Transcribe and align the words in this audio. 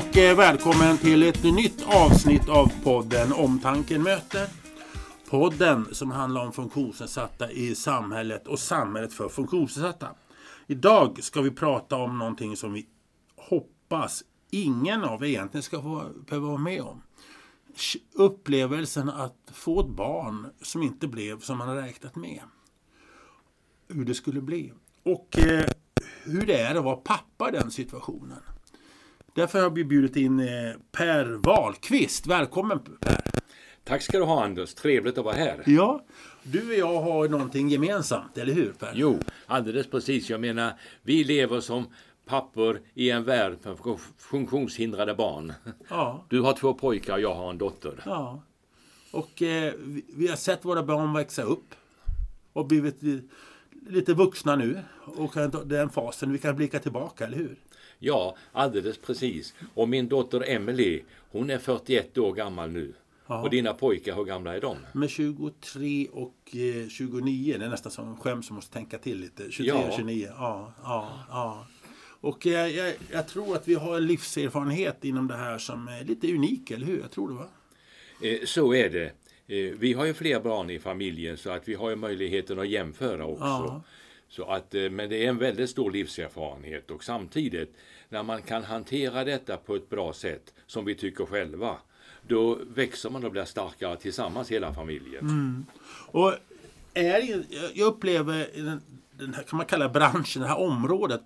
och 0.00 0.16
eh, 0.16 0.36
välkommen 0.36 0.98
till 0.98 1.22
ett 1.22 1.42
nytt 1.42 1.86
avsnitt 1.86 2.48
av 2.48 2.72
podden 2.84 3.32
Omtanken 3.32 4.02
möter. 4.02 4.48
Podden 5.30 5.94
som 5.94 6.10
handlar 6.10 6.46
om 6.46 6.52
funktionsnedsatta 6.52 7.50
i 7.50 7.74
samhället 7.74 8.46
och 8.46 8.58
samhället 8.58 9.12
för 9.12 9.28
funktionsnedsatta. 9.28 10.08
Idag 10.66 11.22
ska 11.22 11.40
vi 11.40 11.50
prata 11.50 11.96
om 11.96 12.18
någonting 12.18 12.56
som 12.56 12.72
vi 12.72 12.86
hoppas 13.36 14.24
ingen 14.50 15.04
av 15.04 15.24
er 15.24 15.28
egentligen 15.28 15.62
ska 15.62 15.82
få, 15.82 16.04
behöva 16.26 16.46
vara 16.46 16.58
med 16.58 16.82
om. 16.82 17.02
Upplevelsen 18.14 19.08
att 19.08 19.50
få 19.52 19.80
ett 19.80 19.96
barn 19.96 20.46
som 20.62 20.82
inte 20.82 21.08
blev 21.08 21.40
som 21.40 21.58
man 21.58 21.68
hade 21.68 21.82
räknat 21.82 22.16
med. 22.16 22.40
Hur 23.88 24.04
det 24.04 24.14
skulle 24.14 24.40
bli. 24.40 24.72
Och 25.02 25.38
eh, 25.38 25.70
hur 26.24 26.46
det 26.46 26.60
är 26.60 26.74
att 26.74 26.84
vara 26.84 26.96
pappa 26.96 27.48
i 27.48 27.52
den 27.52 27.70
situationen. 27.70 28.42
Därför 29.34 29.62
har 29.62 29.70
vi 29.70 29.84
bjudit 29.84 30.16
in 30.16 30.40
eh, 30.40 30.46
Per 30.92 31.24
Wahlqvist. 31.24 32.26
Välkommen 32.26 32.78
Per! 33.00 33.20
Tack 33.84 34.02
ska 34.02 34.18
du 34.18 34.24
ha 34.24 34.44
Anders, 34.44 34.74
trevligt 34.74 35.18
att 35.18 35.24
vara 35.24 35.34
här. 35.34 35.62
Ja, 35.66 36.04
du 36.42 36.68
och 36.68 36.74
jag 36.74 37.02
har 37.02 37.28
någonting 37.28 37.68
gemensamt, 37.68 38.38
eller 38.38 38.52
hur 38.54 38.72
Per? 38.72 38.92
Jo, 38.94 39.18
alldeles 39.46 39.86
precis. 39.90 40.30
Jag 40.30 40.40
menar, 40.40 40.72
vi 41.02 41.24
lever 41.24 41.60
som 41.60 41.86
pappor 42.26 42.80
i 42.94 43.10
en 43.10 43.24
värld 43.24 43.56
för 43.62 43.98
funktionshindrade 44.18 45.14
barn. 45.14 45.52
Ja. 45.88 46.24
Du 46.28 46.40
har 46.40 46.52
två 46.52 46.74
pojkar 46.74 47.14
och 47.14 47.20
jag 47.20 47.34
har 47.34 47.50
en 47.50 47.58
dotter. 47.58 48.02
Ja. 48.04 48.42
Och 49.12 49.42
eh, 49.42 49.74
vi 50.16 50.28
har 50.28 50.36
sett 50.36 50.64
våra 50.64 50.82
barn 50.82 51.12
växa 51.12 51.42
upp 51.42 51.74
och 52.52 52.66
blivit 52.66 52.98
lite 53.88 54.14
vuxna 54.14 54.56
nu. 54.56 54.80
Och 55.04 55.34
den 55.64 55.90
fasen 55.90 56.32
vi 56.32 56.38
kan 56.38 56.56
blicka 56.56 56.78
tillbaka, 56.78 57.24
eller 57.26 57.36
hur? 57.36 57.56
Ja, 58.02 58.36
alldeles 58.52 58.98
precis. 58.98 59.54
Och 59.74 59.88
min 59.88 60.08
dotter 60.08 60.50
Emily, 60.50 61.02
hon 61.30 61.50
är 61.50 61.58
41 61.58 62.18
år 62.18 62.32
gammal 62.32 62.70
nu. 62.70 62.94
Ja. 63.26 63.42
Och 63.42 63.50
dina 63.50 63.74
pojkar, 63.74 64.16
hur 64.16 64.24
gamla 64.24 64.56
är 64.56 64.60
de? 64.60 64.76
Är 65.04 65.08
23 65.08 66.08
och 66.12 66.34
29. 66.90 67.54
Eh, 67.54 67.58
det 67.58 67.64
är 67.64 67.68
nästan 67.68 67.92
som 67.92 68.16
skäms 68.16 68.46
som 68.46 68.56
måste 68.56 68.72
tänka 68.72 68.98
till 68.98 69.20
lite. 69.20 69.50
23 69.50 69.66
ja. 69.66 69.88
och 69.88 69.94
29. 69.96 70.28
Ja, 70.38 70.72
ja, 70.82 71.24
ja. 71.28 71.66
Och 72.20 72.46
jag, 72.46 72.70
jag, 72.70 72.94
jag, 73.12 73.28
tror 73.28 73.56
att 73.56 73.68
vi 73.68 73.74
har 73.74 73.96
en 73.96 74.06
livserfarenhet 74.06 75.04
inom 75.04 75.28
det 75.28 75.36
här 75.36 75.58
som 75.58 75.88
är 75.88 76.04
lite 76.04 76.34
unik, 76.34 76.70
eller 76.70 76.86
hur? 76.86 77.00
Jag 77.00 77.10
tror 77.10 77.28
det 77.28 77.34
va? 77.34 77.48
Eh, 78.22 78.38
så 78.44 78.74
är 78.74 78.90
det. 78.90 79.12
Eh, 79.46 79.74
vi 79.78 79.92
har 79.92 80.04
ju 80.04 80.14
fler 80.14 80.40
barn 80.40 80.70
i 80.70 80.78
familjen 80.78 81.36
så 81.36 81.50
att 81.50 81.68
vi 81.68 81.74
har 81.74 81.90
ju 81.90 81.96
möjligheten 81.96 82.58
att 82.58 82.68
jämföra 82.68 83.26
också. 83.26 83.44
Ja. 83.44 83.82
Så 84.30 84.44
att, 84.44 84.74
eh, 84.74 84.90
men 84.90 85.10
det 85.10 85.24
är 85.24 85.28
en 85.28 85.38
väldigt 85.38 85.70
stor 85.70 85.90
livserfarenhet 85.90 86.90
och 86.90 87.04
samtidigt 87.04 87.74
när 88.08 88.22
man 88.22 88.42
kan 88.42 88.64
hantera 88.64 89.24
detta 89.24 89.56
på 89.56 89.76
ett 89.76 89.90
bra 89.90 90.12
sätt 90.12 90.54
som 90.66 90.84
vi 90.84 90.94
tycker 90.94 91.26
själva 91.26 91.76
då 92.28 92.58
växer 92.74 93.10
man 93.10 93.24
och 93.24 93.30
blir 93.32 93.44
starkare 93.44 93.96
tillsammans 93.96 94.50
hela 94.50 94.74
familjen. 94.74 95.24
Mm. 95.24 95.66
Och 96.06 96.34
är, 96.94 97.44
jag 97.74 97.86
upplever 97.86 98.48
den 99.12 99.34
här, 99.34 99.42
kan 99.42 99.56
man 99.56 99.66
kalla 99.66 99.88
branschen, 99.88 100.42
det 100.42 100.48
här 100.48 100.58
området 100.58 101.22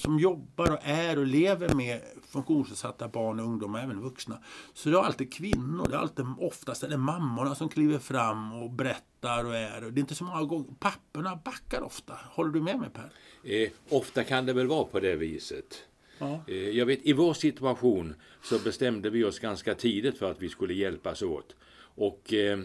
som 0.00 0.18
jobbar 0.18 0.70
och 0.70 0.78
är 0.82 1.18
och 1.18 1.26
lever 1.26 1.74
med 1.74 2.00
funktionsnedsatta 2.30 3.08
barn 3.08 3.40
och 3.40 3.46
ungdomar, 3.46 3.82
även 3.82 4.00
vuxna. 4.00 4.38
Så 4.74 4.88
det 4.88 4.96
är 4.96 5.02
alltid 5.02 5.32
kvinnor, 5.32 5.86
det 5.88 5.94
är 5.94 5.98
alltid 5.98 6.26
oftast 6.38 6.82
är 6.82 6.88
det 6.88 6.96
mammorna 6.96 7.54
som 7.54 7.68
kliver 7.68 7.98
fram 7.98 8.52
och 8.52 8.70
berättar 8.70 9.44
och 9.44 9.56
är. 9.56 9.80
Det 9.80 9.86
är 9.86 9.98
inte 9.98 10.14
så 10.14 10.24
många 10.24 10.44
gånger, 10.44 10.74
papporna 10.78 11.36
backar 11.44 11.80
ofta. 11.82 12.18
Håller 12.30 12.50
du 12.50 12.60
med 12.60 12.78
mig 12.78 12.90
Per? 12.90 13.10
Eh, 13.44 13.70
ofta 13.88 14.24
kan 14.24 14.46
det 14.46 14.52
väl 14.52 14.66
vara 14.66 14.84
på 14.84 15.00
det 15.00 15.16
viset. 15.16 15.84
Ja. 16.18 16.40
Eh, 16.48 16.56
jag 16.56 16.86
vet, 16.86 17.06
i 17.06 17.12
vår 17.12 17.34
situation 17.34 18.14
så 18.42 18.58
bestämde 18.58 19.10
vi 19.10 19.24
oss 19.24 19.38
ganska 19.38 19.74
tidigt 19.74 20.18
för 20.18 20.30
att 20.30 20.42
vi 20.42 20.48
skulle 20.48 20.74
hjälpas 20.74 21.22
åt. 21.22 21.56
Och 21.94 22.34
eh, 22.34 22.58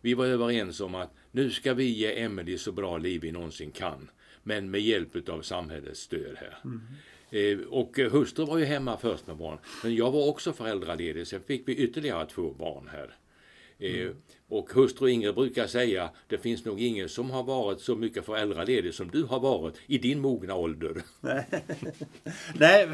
vi 0.00 0.14
var 0.14 0.26
överens 0.26 0.80
om 0.80 0.94
att 0.94 1.14
nu 1.30 1.50
ska 1.50 1.74
vi 1.74 1.84
ge 1.84 2.22
Emelie 2.22 2.58
så 2.58 2.72
bra 2.72 2.98
liv 2.98 3.20
vi 3.20 3.32
någonsin 3.32 3.70
kan. 3.70 4.10
Men 4.42 4.70
med 4.70 4.80
hjälp 4.80 5.28
av 5.28 5.42
samhällets 5.42 6.00
stöd 6.00 6.36
här. 6.36 6.58
Mm. 6.64 6.80
Eh, 7.30 7.58
och 7.70 7.98
hustru 7.98 8.44
var 8.44 8.58
ju 8.58 8.64
hemma 8.64 8.96
först 8.96 9.26
med 9.26 9.36
barn. 9.36 9.58
Men 9.82 9.94
jag 9.94 10.10
var 10.10 10.28
också 10.28 10.52
föräldraledig. 10.52 11.26
Sen 11.26 11.40
fick 11.46 11.68
vi 11.68 11.76
ytterligare 11.76 12.26
två 12.26 12.54
barn 12.58 12.88
här. 12.92 13.16
Eh, 13.80 14.00
mm. 14.00 14.16
Och 14.48 14.72
hustru 14.72 15.10
Ingrid 15.10 15.34
brukar 15.34 15.66
säga, 15.66 16.10
det 16.28 16.38
finns 16.38 16.64
nog 16.64 16.80
ingen 16.80 17.08
som 17.08 17.30
har 17.30 17.42
varit 17.42 17.80
så 17.80 17.96
mycket 17.96 18.26
föräldraledig 18.26 18.94
som 18.94 19.08
du 19.08 19.24
har 19.24 19.40
varit 19.40 19.74
i 19.86 19.98
din 19.98 20.20
mogna 20.20 20.54
ålder. 20.54 21.02
Nej, 22.54 22.88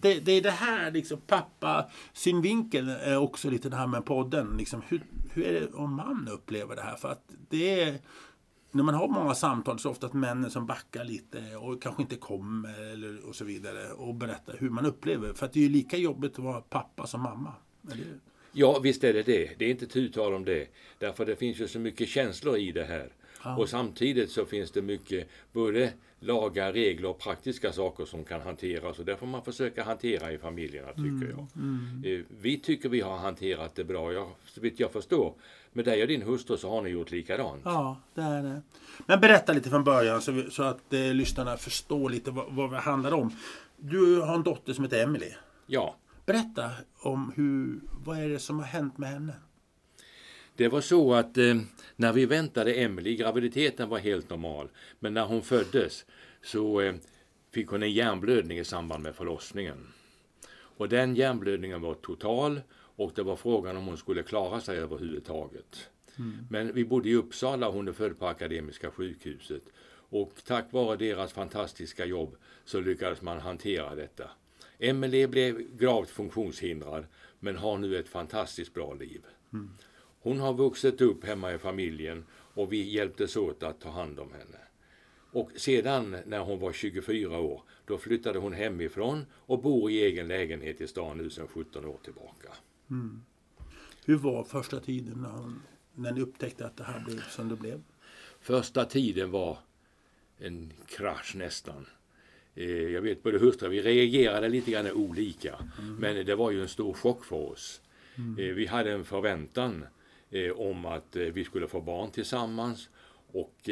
det, 0.00 0.20
det 0.20 0.32
är 0.32 0.42
det 0.42 0.50
här 0.50 0.90
liksom, 0.90 1.20
pappa 1.26 1.90
synvinkeln 2.12 2.88
är 2.88 3.18
också 3.18 3.50
lite 3.50 3.68
det 3.68 3.76
här 3.76 3.86
med 3.86 4.04
podden. 4.04 4.56
Liksom, 4.58 4.82
hur, 4.88 5.02
hur 5.32 5.46
är 5.46 5.60
det 5.60 5.66
om 5.66 5.94
man 5.94 6.28
upplever 6.32 6.76
det 6.76 6.82
här? 6.82 6.96
För 6.96 7.08
att 7.08 7.30
det 7.48 7.80
är 7.80 7.98
när 8.70 8.82
man 8.82 8.94
har 8.94 9.08
många 9.08 9.34
samtal 9.34 9.78
så 9.78 9.88
är 9.88 9.90
det 9.90 9.92
ofta 9.92 10.06
att 10.06 10.12
männen 10.12 10.50
som 10.50 10.66
backar 10.66 11.04
lite 11.04 11.56
och 11.56 11.82
kanske 11.82 12.02
inte 12.02 12.16
kommer 12.16 12.92
eller, 12.92 13.28
och 13.28 13.34
så 13.34 13.44
vidare 13.44 13.92
och 13.92 14.14
berättar 14.14 14.56
hur 14.58 14.70
man 14.70 14.86
upplever 14.86 15.32
För 15.32 15.46
att 15.46 15.52
det 15.52 15.58
är 15.58 15.62
ju 15.62 15.68
lika 15.68 15.96
jobbigt 15.96 16.32
att 16.32 16.44
vara 16.44 16.60
pappa 16.60 17.06
som 17.06 17.22
mamma. 17.22 17.52
Eller? 17.92 18.06
Ja, 18.52 18.78
visst 18.78 19.04
är 19.04 19.12
det 19.12 19.22
det. 19.22 19.58
Det 19.58 19.64
är 19.64 19.70
inte 19.70 19.86
tu 19.86 20.08
tal 20.08 20.34
om 20.34 20.44
det. 20.44 20.68
Därför 20.98 21.26
det 21.26 21.36
finns 21.36 21.58
ju 21.58 21.68
så 21.68 21.78
mycket 21.78 22.08
känslor 22.08 22.56
i 22.56 22.72
det 22.72 22.84
här. 22.84 23.12
Ja. 23.44 23.56
Och 23.56 23.68
samtidigt 23.68 24.30
så 24.30 24.44
finns 24.44 24.70
det 24.70 24.82
mycket 24.82 25.28
både 25.52 25.92
lagar, 26.20 26.72
regler 26.72 27.08
och 27.08 27.18
praktiska 27.18 27.72
saker 27.72 28.04
som 28.04 28.24
kan 28.24 28.40
hanteras. 28.40 28.98
Och 28.98 29.04
det 29.04 29.16
får 29.16 29.26
man 29.26 29.42
försöka 29.42 29.84
hantera 29.84 30.32
i 30.32 30.38
familjerna 30.38 30.88
tycker 30.88 31.02
mm, 31.02 31.30
jag. 31.30 31.46
Mm. 31.56 32.02
Eh, 32.04 32.24
vi 32.40 32.58
tycker 32.58 32.88
vi 32.88 33.00
har 33.00 33.16
hanterat 33.16 33.74
det 33.74 33.84
bra. 33.84 34.12
Jag, 34.12 34.28
så 34.44 34.60
vitt 34.60 34.80
jag 34.80 34.92
förstår 34.92 35.34
med 35.72 35.84
dig 35.84 36.02
och 36.02 36.08
din 36.08 36.22
hustru 36.22 36.56
så 36.56 36.70
har 36.70 36.82
ni 36.82 36.90
gjort 36.90 37.10
likadant. 37.10 37.62
Ja, 37.64 38.00
det 38.14 38.22
är 38.22 38.42
det. 38.42 38.62
Men 39.06 39.20
berätta 39.20 39.52
lite 39.52 39.70
från 39.70 39.84
början 39.84 40.22
så, 40.22 40.32
vi, 40.32 40.50
så 40.50 40.62
att 40.62 40.92
eh, 40.92 41.14
lyssnarna 41.14 41.56
förstår 41.56 42.10
lite 42.10 42.30
vad, 42.30 42.52
vad 42.52 42.72
det 42.72 42.78
handlar 42.78 43.12
om. 43.14 43.32
Du 43.76 44.20
har 44.20 44.34
en 44.34 44.42
dotter 44.42 44.72
som 44.72 44.84
heter 44.84 45.02
Emily. 45.02 45.30
Ja. 45.66 45.96
Berätta 46.26 46.70
om 47.00 47.32
hur, 47.36 47.80
vad 48.04 48.18
är 48.18 48.28
det 48.28 48.38
som 48.38 48.58
har 48.58 48.66
hänt 48.66 48.98
med 48.98 49.08
henne? 49.08 49.32
Det 50.56 50.68
var 50.68 50.80
så 50.80 51.14
att 51.14 51.38
eh, 51.38 51.54
när 51.96 52.12
vi 52.12 52.26
väntade 52.26 52.74
Emily, 52.74 53.16
graviditeten 53.16 53.88
var 53.88 53.98
helt 53.98 54.30
normal, 54.30 54.68
men 54.98 55.14
när 55.14 55.24
hon 55.24 55.42
föddes 55.42 56.06
så 56.42 56.80
eh, 56.80 56.94
fick 57.50 57.68
hon 57.68 57.82
en 57.82 57.92
hjärnblödning 57.92 58.58
i 58.58 58.64
samband 58.64 59.02
med 59.02 59.14
förlossningen. 59.14 59.86
Och 60.52 60.88
den 60.88 61.16
hjärnblödningen 61.16 61.80
var 61.80 61.94
total 61.94 62.60
och 62.72 63.12
det 63.14 63.22
var 63.22 63.36
frågan 63.36 63.76
om 63.76 63.86
hon 63.86 63.96
skulle 63.96 64.22
klara 64.22 64.60
sig 64.60 64.78
överhuvudtaget. 64.78 65.88
Mm. 66.18 66.46
Men 66.50 66.74
vi 66.74 66.84
bodde 66.84 67.08
i 67.08 67.14
Uppsala 67.14 67.70
hon 67.70 67.88
är 67.88 67.92
född 67.92 68.18
på 68.18 68.26
Akademiska 68.26 68.90
sjukhuset. 68.90 69.62
Och 70.08 70.32
tack 70.44 70.72
vare 70.72 70.96
deras 70.96 71.32
fantastiska 71.32 72.04
jobb 72.04 72.36
så 72.64 72.80
lyckades 72.80 73.22
man 73.22 73.40
hantera 73.40 73.94
detta. 73.94 74.30
Emelie 74.78 75.28
blev 75.28 75.76
gravt 75.76 76.10
funktionshindrad 76.10 77.06
men 77.38 77.56
har 77.56 77.78
nu 77.78 77.96
ett 77.96 78.08
fantastiskt 78.08 78.74
bra 78.74 78.94
liv. 78.94 79.22
Mm. 79.52 79.70
Hon 80.26 80.40
har 80.40 80.54
vuxit 80.54 81.00
upp 81.00 81.24
hemma 81.24 81.54
i 81.54 81.58
familjen 81.58 82.24
och 82.30 82.72
vi 82.72 82.82
hjälptes 82.82 83.36
åt 83.36 83.62
att 83.62 83.80
ta 83.80 83.90
hand 83.90 84.18
om 84.18 84.32
henne. 84.32 84.58
Och 85.30 85.50
sedan 85.56 86.16
när 86.26 86.38
hon 86.38 86.60
var 86.60 86.72
24 86.72 87.38
år, 87.38 87.62
då 87.84 87.98
flyttade 87.98 88.38
hon 88.38 88.52
hemifrån 88.52 89.26
och 89.32 89.62
bor 89.62 89.90
i 89.90 90.02
egen 90.02 90.28
lägenhet 90.28 90.80
i 90.80 90.86
stan 90.86 91.18
nu 91.18 91.30
sedan 91.30 91.48
17 91.48 91.84
år 91.84 91.98
tillbaka. 92.02 92.48
Mm. 92.90 93.22
Hur 94.04 94.16
var 94.16 94.44
första 94.44 94.80
tiden 94.80 95.18
när, 95.22 95.30
hon, 95.30 95.62
när 95.94 96.12
ni 96.12 96.20
upptäckte 96.20 96.66
att 96.66 96.76
det 96.76 96.84
här 96.84 97.04
blev 97.04 97.20
som 97.20 97.48
det 97.48 97.56
blev? 97.56 97.82
Första 98.40 98.84
tiden 98.84 99.30
var 99.30 99.58
en 100.38 100.72
krasch 100.86 101.34
nästan. 101.36 101.86
Eh, 102.54 102.70
jag 102.70 103.02
vet 103.02 103.22
både 103.22 103.38
hustru 103.38 103.68
vi 103.68 103.82
reagerade 103.82 104.48
lite 104.48 104.70
grann 104.70 104.92
olika. 104.92 105.54
Mm. 105.78 105.94
Men 105.94 106.26
det 106.26 106.34
var 106.34 106.50
ju 106.50 106.62
en 106.62 106.68
stor 106.68 106.92
chock 106.92 107.24
för 107.24 107.36
oss. 107.36 107.80
Mm. 108.16 108.38
Eh, 108.38 108.54
vi 108.54 108.66
hade 108.66 108.92
en 108.92 109.04
förväntan 109.04 109.84
om 110.54 110.86
att 110.86 111.16
vi 111.16 111.44
skulle 111.44 111.68
få 111.68 111.80
barn 111.80 112.10
tillsammans. 112.10 112.88
Och 113.32 113.70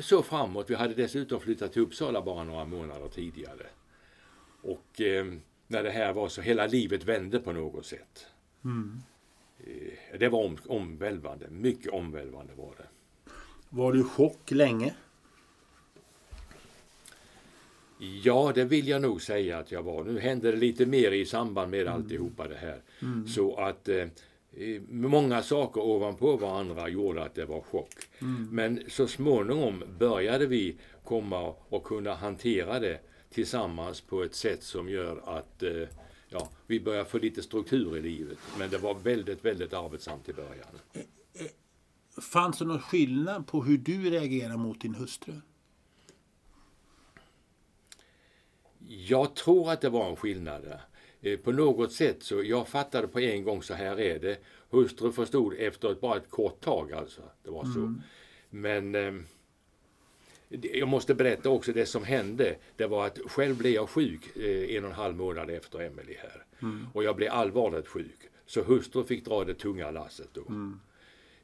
så 0.00 0.22
framåt. 0.22 0.70
Vi 0.70 0.74
hade 0.74 0.94
dessutom 0.94 1.40
flyttat 1.40 1.72
till 1.72 1.82
Uppsala 1.82 2.22
bara 2.22 2.44
några 2.44 2.64
månader 2.64 3.08
tidigare. 3.08 3.66
Och 4.62 5.00
när 5.66 5.82
det 5.82 5.90
här 5.90 6.12
var 6.12 6.28
så 6.28 6.40
hela 6.40 6.66
livet 6.66 7.04
vände 7.04 7.38
på 7.38 7.52
något 7.52 7.86
sätt. 7.86 8.26
Mm. 8.64 9.00
Det 10.18 10.28
var 10.28 10.44
om, 10.44 10.58
omvälvande. 10.66 11.48
Mycket 11.50 11.92
omvälvande 11.92 12.52
var 12.54 12.74
det. 12.76 12.86
Var 13.68 13.92
du 13.92 14.00
i 14.00 14.02
chock 14.02 14.50
länge? 14.50 14.94
Ja, 17.98 18.52
det 18.54 18.64
vill 18.64 18.88
jag 18.88 19.02
nog 19.02 19.22
säga 19.22 19.58
att 19.58 19.72
jag 19.72 19.82
var. 19.82 20.04
Nu 20.04 20.18
hände 20.18 20.50
det 20.50 20.56
lite 20.56 20.86
mer 20.86 21.12
i 21.12 21.26
samband 21.26 21.70
med 21.70 21.80
mm. 21.80 21.94
alltihopa 21.94 22.48
det 22.48 22.56
här. 22.56 22.82
Mm. 23.02 23.28
Så 23.28 23.56
att 23.56 23.88
eh, 23.88 24.06
många 24.88 25.42
saker 25.42 25.80
ovanpå 25.80 26.36
varandra 26.36 26.88
gjorde 26.88 27.22
att 27.24 27.34
det 27.34 27.44
var 27.44 27.60
chock. 27.60 27.94
Mm. 28.18 28.48
Men 28.52 28.82
så 28.88 29.06
småningom 29.06 29.84
började 29.98 30.46
vi 30.46 30.76
komma 31.04 31.54
och 31.68 31.84
kunna 31.84 32.14
hantera 32.14 32.78
det 32.78 33.00
tillsammans 33.30 34.00
på 34.00 34.22
ett 34.22 34.34
sätt 34.34 34.62
som 34.62 34.88
gör 34.88 35.38
att 35.38 35.62
eh, 35.62 35.88
ja, 36.28 36.48
vi 36.66 36.80
började 36.80 37.04
få 37.04 37.18
lite 37.18 37.42
struktur 37.42 37.96
i 37.96 38.02
livet. 38.02 38.38
Men 38.58 38.70
det 38.70 38.78
var 38.78 38.94
väldigt, 38.94 39.44
väldigt 39.44 39.72
arbetsamt 39.72 40.28
i 40.28 40.32
början. 40.32 40.68
Fanns 42.20 42.58
det 42.58 42.64
någon 42.64 42.80
skillnad 42.80 43.46
på 43.46 43.62
hur 43.62 43.78
du 43.78 44.10
reagerade 44.10 44.56
mot 44.56 44.80
din 44.80 44.94
hustru? 44.94 45.34
Jag 48.88 49.34
tror 49.34 49.72
att 49.72 49.80
det 49.80 49.88
var 49.88 50.10
en 50.10 50.16
skillnad 50.16 50.78
På 51.42 51.52
något 51.52 51.92
sätt 51.92 52.22
så 52.22 52.42
jag 52.42 52.68
fattade 52.68 53.08
på 53.08 53.20
en 53.20 53.44
gång 53.44 53.62
så 53.62 53.74
här 53.74 54.00
är 54.00 54.18
det. 54.18 54.38
Hustru 54.70 55.12
förstod 55.12 55.54
efter 55.58 55.92
ett, 55.92 56.00
bara 56.00 56.16
ett 56.16 56.30
kort 56.30 56.60
tag 56.60 56.92
alltså. 56.92 57.22
Det 57.42 57.50
var 57.50 57.64
så. 57.64 57.94
Men 58.50 58.94
eh, 58.94 59.12
jag 60.72 60.88
måste 60.88 61.14
berätta 61.14 61.50
också 61.50 61.72
det 61.72 61.86
som 61.86 62.04
hände. 62.04 62.56
Det 62.76 62.86
var 62.86 63.06
att 63.06 63.18
själv 63.26 63.56
blev 63.58 63.72
jag 63.72 63.88
sjuk 63.88 64.36
eh, 64.36 64.76
en 64.76 64.84
och 64.84 64.90
en 64.90 64.96
halv 64.96 65.16
månad 65.16 65.50
efter 65.50 65.78
Emelie 65.80 66.18
här. 66.22 66.44
Och 66.94 67.04
jag 67.04 67.16
blev 67.16 67.32
allvarligt 67.32 67.86
sjuk. 67.88 68.18
Så 68.46 68.62
hustru 68.62 69.04
fick 69.04 69.24
dra 69.24 69.44
det 69.44 69.54
tunga 69.54 69.90
lasset 69.90 70.28
då. 70.32 70.40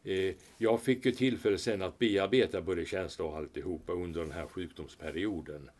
Eh, 0.05 0.35
Jag 0.59 0.83
fick 0.83 1.05
ju 1.07 1.13
tillfälle 1.13 1.59
sen 1.59 1.83
att 1.83 1.99
bearbeta 1.99 2.61
både 2.63 2.85
känslor 2.85 3.29
och 3.29 3.37
alltihopa 3.37 3.93
under 3.93 4.21
den 4.21 4.33
här 4.33 4.47
sjukdomsperioden. 4.47 5.71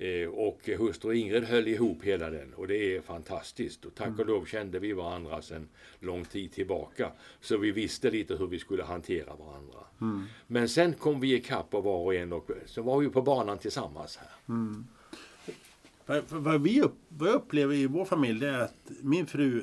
Eh, 0.00 0.28
Och 0.28 0.60
hustru 0.78 1.14
Ingrid 1.14 1.44
höll 1.44 1.68
ihop 1.68 2.02
hela 2.02 2.30
den 2.30 2.54
och 2.54 2.68
det 2.68 2.96
är 2.96 3.00
fantastiskt. 3.00 3.84
Och 3.84 3.94
tack 3.94 4.18
och 4.18 4.26
lov 4.26 4.44
kände 4.44 4.78
vi 4.78 4.92
varandra 4.92 5.42
sedan 5.42 5.68
lång 6.00 6.24
tid 6.24 6.52
tillbaka. 6.52 7.12
Så 7.40 7.56
vi 7.56 7.70
visste 7.70 8.10
lite 8.10 8.36
hur 8.36 8.46
vi 8.46 8.58
skulle 8.58 8.82
hantera 8.82 9.34
varandra. 9.36 9.78
Men 10.46 10.68
sen 10.68 10.92
kom 10.94 11.20
vi 11.20 11.34
ikapp 11.34 11.74
och 11.74 11.84
var 11.84 11.98
och 11.98 12.14
en 12.14 12.32
och 12.32 12.50
så 12.66 12.82
var 12.82 13.00
vi 13.00 13.08
på 13.08 13.22
banan 13.22 13.58
tillsammans 13.58 14.16
här. 14.16 14.30
För, 16.06 16.22
vad, 16.38 16.62
vi 16.62 16.82
upp, 16.82 16.94
vad 17.08 17.28
jag 17.28 17.34
upplever 17.34 17.74
i 17.74 17.86
vår 17.86 18.04
familj 18.04 18.40
det 18.40 18.48
är 18.48 18.60
att 18.60 18.90
min 19.02 19.26
fru 19.26 19.62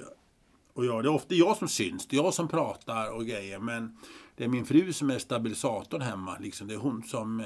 och 0.73 0.85
jag, 0.85 1.03
det 1.03 1.07
är 1.09 1.13
ofta 1.13 1.35
jag 1.35 1.57
som 1.57 1.67
syns, 1.67 2.07
det 2.07 2.15
är 2.17 2.23
jag 2.23 2.33
som 2.33 2.47
pratar 2.47 3.11
och 3.15 3.25
grejer 3.25 3.59
men 3.59 3.97
det 4.37 4.43
är 4.43 4.47
min 4.47 4.65
fru 4.65 4.93
som 4.93 5.09
är 5.09 5.19
stabilisatorn 5.19 6.01
hemma. 6.01 6.37
Liksom. 6.39 6.67
Det 6.67 6.73
är 6.73 6.77
hon 6.77 7.03
som 7.03 7.39
eh, 7.39 7.45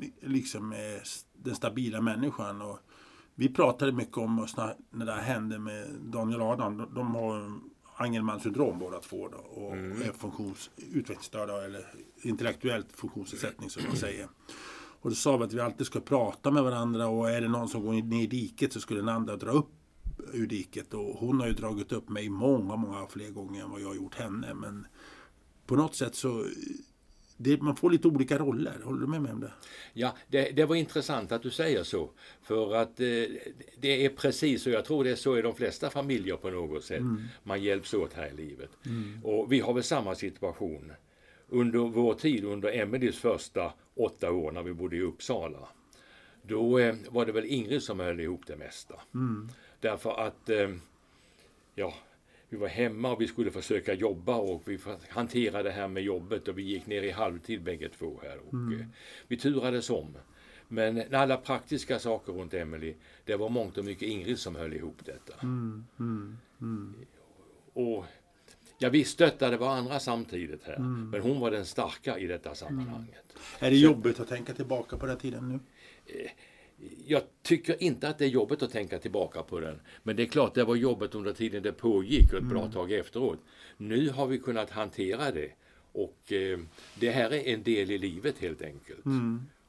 li- 0.00 0.12
liksom 0.20 0.72
är 0.72 0.96
s- 1.02 1.26
den 1.32 1.54
stabila 1.54 2.00
människan. 2.00 2.62
Och 2.62 2.78
vi 3.34 3.48
pratade 3.48 3.92
mycket 3.92 4.16
om 4.18 4.38
oss 4.38 4.56
när, 4.56 4.74
när 4.90 5.06
det 5.06 5.12
här 5.12 5.22
hände 5.22 5.58
med 5.58 5.88
Daniel 6.00 6.40
Adam. 6.42 6.76
De, 6.76 6.94
de 6.94 7.14
har 7.14 7.52
Angelmans 7.96 8.42
syndrom 8.42 8.78
båda 8.78 8.98
två 9.00 9.28
då, 9.28 9.36
och 9.38 9.76
är 9.76 10.12
funktions, 10.18 10.70
utvecklingsstörda 10.76 11.64
eller 11.64 11.86
intellektuellt 12.22 12.92
funktionsnedsättning 12.92 13.70
som 13.70 13.82
man 13.88 13.96
säger. 13.96 14.28
Och 15.00 15.10
då 15.10 15.16
sa 15.16 15.36
vi 15.36 15.44
att 15.44 15.52
vi 15.52 15.60
alltid 15.60 15.86
ska 15.86 16.00
prata 16.00 16.50
med 16.50 16.62
varandra 16.62 17.08
och 17.08 17.30
är 17.30 17.40
det 17.40 17.48
någon 17.48 17.68
som 17.68 17.82
går 17.82 17.92
ner 17.92 18.22
i 18.22 18.26
diket 18.26 18.72
så 18.72 18.80
skulle 18.80 19.00
den 19.00 19.08
andra 19.08 19.36
dra 19.36 19.50
upp 19.50 19.70
ur 20.32 20.46
diket. 20.46 20.94
Och 20.94 21.16
hon 21.18 21.40
har 21.40 21.46
ju 21.46 21.52
dragit 21.52 21.92
upp 21.92 22.08
mig 22.08 22.28
många, 22.28 22.76
många 22.76 23.06
fler 23.06 23.30
gånger 23.30 23.64
än 23.64 23.70
vad 23.70 23.80
jag 23.80 23.88
har 23.88 23.94
gjort 23.94 24.14
henne. 24.14 24.54
Men 24.54 24.86
på 25.66 25.76
något 25.76 25.94
sätt 25.94 26.14
så 26.14 26.46
det, 27.36 27.62
man 27.62 27.76
får 27.76 27.90
lite 27.90 28.08
olika 28.08 28.38
roller. 28.38 28.80
Håller 28.84 29.00
du 29.00 29.06
med 29.06 29.22
mig 29.22 29.32
om 29.32 29.40
det? 29.40 29.52
Ja, 29.92 30.16
det, 30.28 30.50
det 30.50 30.64
var 30.64 30.76
intressant 30.76 31.32
att 31.32 31.42
du 31.42 31.50
säger 31.50 31.82
så. 31.82 32.10
För 32.42 32.74
att 32.74 33.00
eh, 33.00 33.06
det 33.80 34.04
är 34.04 34.08
precis 34.08 34.62
så. 34.62 34.70
Jag 34.70 34.84
tror 34.84 35.04
det 35.04 35.10
är 35.10 35.16
så 35.16 35.38
i 35.38 35.42
de 35.42 35.54
flesta 35.54 35.90
familjer 35.90 36.36
på 36.36 36.50
något 36.50 36.84
sätt. 36.84 37.02
Man 37.42 37.62
hjälps 37.62 37.94
åt 37.94 38.12
här 38.12 38.28
i 38.28 38.36
livet. 38.36 38.70
Och 39.22 39.52
vi 39.52 39.60
har 39.60 39.72
väl 39.74 39.82
samma 39.82 40.14
situation. 40.14 40.92
Under 41.48 41.78
vår 41.78 42.14
tid, 42.14 42.44
under 42.44 42.72
Emelies 42.78 43.18
första 43.18 43.72
åtta 43.94 44.32
år 44.32 44.52
när 44.52 44.62
vi 44.62 44.72
bodde 44.72 44.96
i 44.96 45.00
Uppsala. 45.00 45.68
Då 46.42 46.78
eh, 46.78 46.94
var 47.10 47.26
det 47.26 47.32
väl 47.32 47.44
Ingrid 47.44 47.82
som 47.82 48.00
höll 48.00 48.20
ihop 48.20 48.46
det 48.46 48.56
mesta. 48.56 48.94
Därför 49.80 50.20
att 50.20 50.48
eh, 50.50 50.70
ja, 51.74 51.94
vi 52.48 52.56
var 52.56 52.68
hemma 52.68 53.12
och 53.12 53.20
vi 53.20 53.26
skulle 53.26 53.50
försöka 53.50 53.94
jobba 53.94 54.36
och 54.36 54.62
vi 54.64 54.78
hanterade 55.08 55.62
det 55.62 55.70
här 55.70 55.88
med 55.88 56.02
jobbet 56.02 56.48
och 56.48 56.58
vi 56.58 56.62
gick 56.62 56.86
ner 56.86 57.02
i 57.02 57.10
halvtid 57.10 57.62
bägge 57.62 57.88
två 57.88 58.20
här. 58.22 58.38
Och, 58.48 58.54
eh, 58.80 58.86
vi 59.28 59.36
turades 59.36 59.90
om. 59.90 60.16
Men 60.68 61.14
alla 61.14 61.36
praktiska 61.36 61.98
saker 61.98 62.32
runt 62.32 62.54
Emily, 62.54 62.94
det 63.24 63.36
var 63.36 63.48
mångt 63.48 63.78
och 63.78 63.84
mycket 63.84 64.08
Ingrid 64.08 64.38
som 64.38 64.56
höll 64.56 64.72
ihop 64.72 65.04
detta. 65.04 65.46
Och 67.72 68.04
ja, 68.78 68.88
vi 68.88 69.04
stöttade 69.04 69.56
varandra 69.56 70.00
samtidigt 70.00 70.64
här. 70.64 70.78
Men 70.78 71.20
hon 71.20 71.40
var 71.40 71.50
den 71.50 71.66
starka 71.66 72.18
i 72.18 72.26
detta 72.26 72.54
sammanhanget. 72.54 73.24
Är 73.58 73.70
det 73.70 73.76
jobbigt 73.76 74.20
att 74.20 74.28
tänka 74.28 74.54
tillbaka 74.54 74.96
på 74.96 75.06
den 75.06 75.18
tiden 75.18 75.48
nu? 75.48 75.58
Jag 77.06 77.22
tycker 77.42 77.82
inte 77.82 78.08
att 78.08 78.18
det 78.18 78.24
är 78.24 78.28
jobbigt 78.28 78.62
att 78.62 78.70
tänka 78.72 78.98
tillbaka 78.98 79.42
på 79.42 79.60
den. 79.60 79.80
Men 80.02 80.16
det 80.16 80.22
är 80.22 80.26
klart, 80.26 80.54
det 80.54 80.64
var 80.64 80.76
jobbigt 80.76 81.14
under 81.14 81.32
tiden 81.32 81.62
det 81.62 81.72
pågick 81.72 82.32
och 82.32 82.38
ett 82.38 82.44
bra 82.44 82.70
tag 82.72 82.92
efteråt. 82.92 83.38
Nu 83.76 84.10
har 84.10 84.26
vi 84.26 84.38
kunnat 84.38 84.70
hantera 84.70 85.30
det. 85.30 85.50
Och 85.92 86.32
eh, 86.32 86.58
det 87.00 87.10
här 87.10 87.32
är 87.32 87.48
en 87.54 87.62
del 87.62 87.90
i 87.90 87.98
livet 87.98 88.38
helt 88.38 88.62
enkelt. 88.62 89.04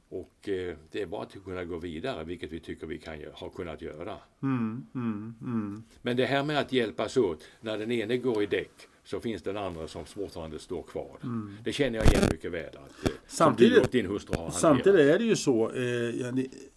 Och 0.10 0.50
eh, 0.50 0.76
det 0.92 1.02
är 1.02 1.06
bara 1.06 1.22
att 1.22 1.44
kunna 1.46 1.64
gå 1.64 1.78
vidare, 1.78 2.24
vilket 2.24 2.52
vi 2.52 2.60
tycker 2.60 2.88
vi 2.88 2.98
kan, 2.98 3.18
har 3.34 3.50
kunnat 3.50 3.82
göra. 3.82 4.18
Mm, 4.44 4.86
mm, 4.96 5.36
mm. 5.42 5.84
Men 6.02 6.18
det 6.18 6.26
här 6.26 6.44
med 6.44 6.60
att 6.60 6.72
hjälpas 6.72 7.18
åt, 7.18 7.44
när 7.62 7.78
den 7.78 7.92
ene 7.92 8.18
går 8.18 8.44
i 8.44 8.46
däck 8.46 8.72
så 9.04 9.20
finns 9.20 9.42
den 9.44 9.58
andra 9.58 9.88
som 9.88 10.06
fortfarande 10.06 10.60
står 10.60 10.84
kvar. 10.84 11.18
Det 11.64 11.74
känner 11.74 12.00
jag 12.00 12.08
igen 12.08 12.24
mycket 12.32 12.52
väl. 12.52 12.78
Att, 12.78 13.06
eh, 13.06 13.12
Samtidigt- 13.28 13.92
din 13.92 14.06
hustru 14.06 14.36
har 14.36 14.44
hanterat. 14.44 14.62
Samtidigt 14.62 15.00
är 15.00 15.20
det 15.20 15.26
ju 15.26 15.36
så 15.36 15.72
eh, 15.72 16.34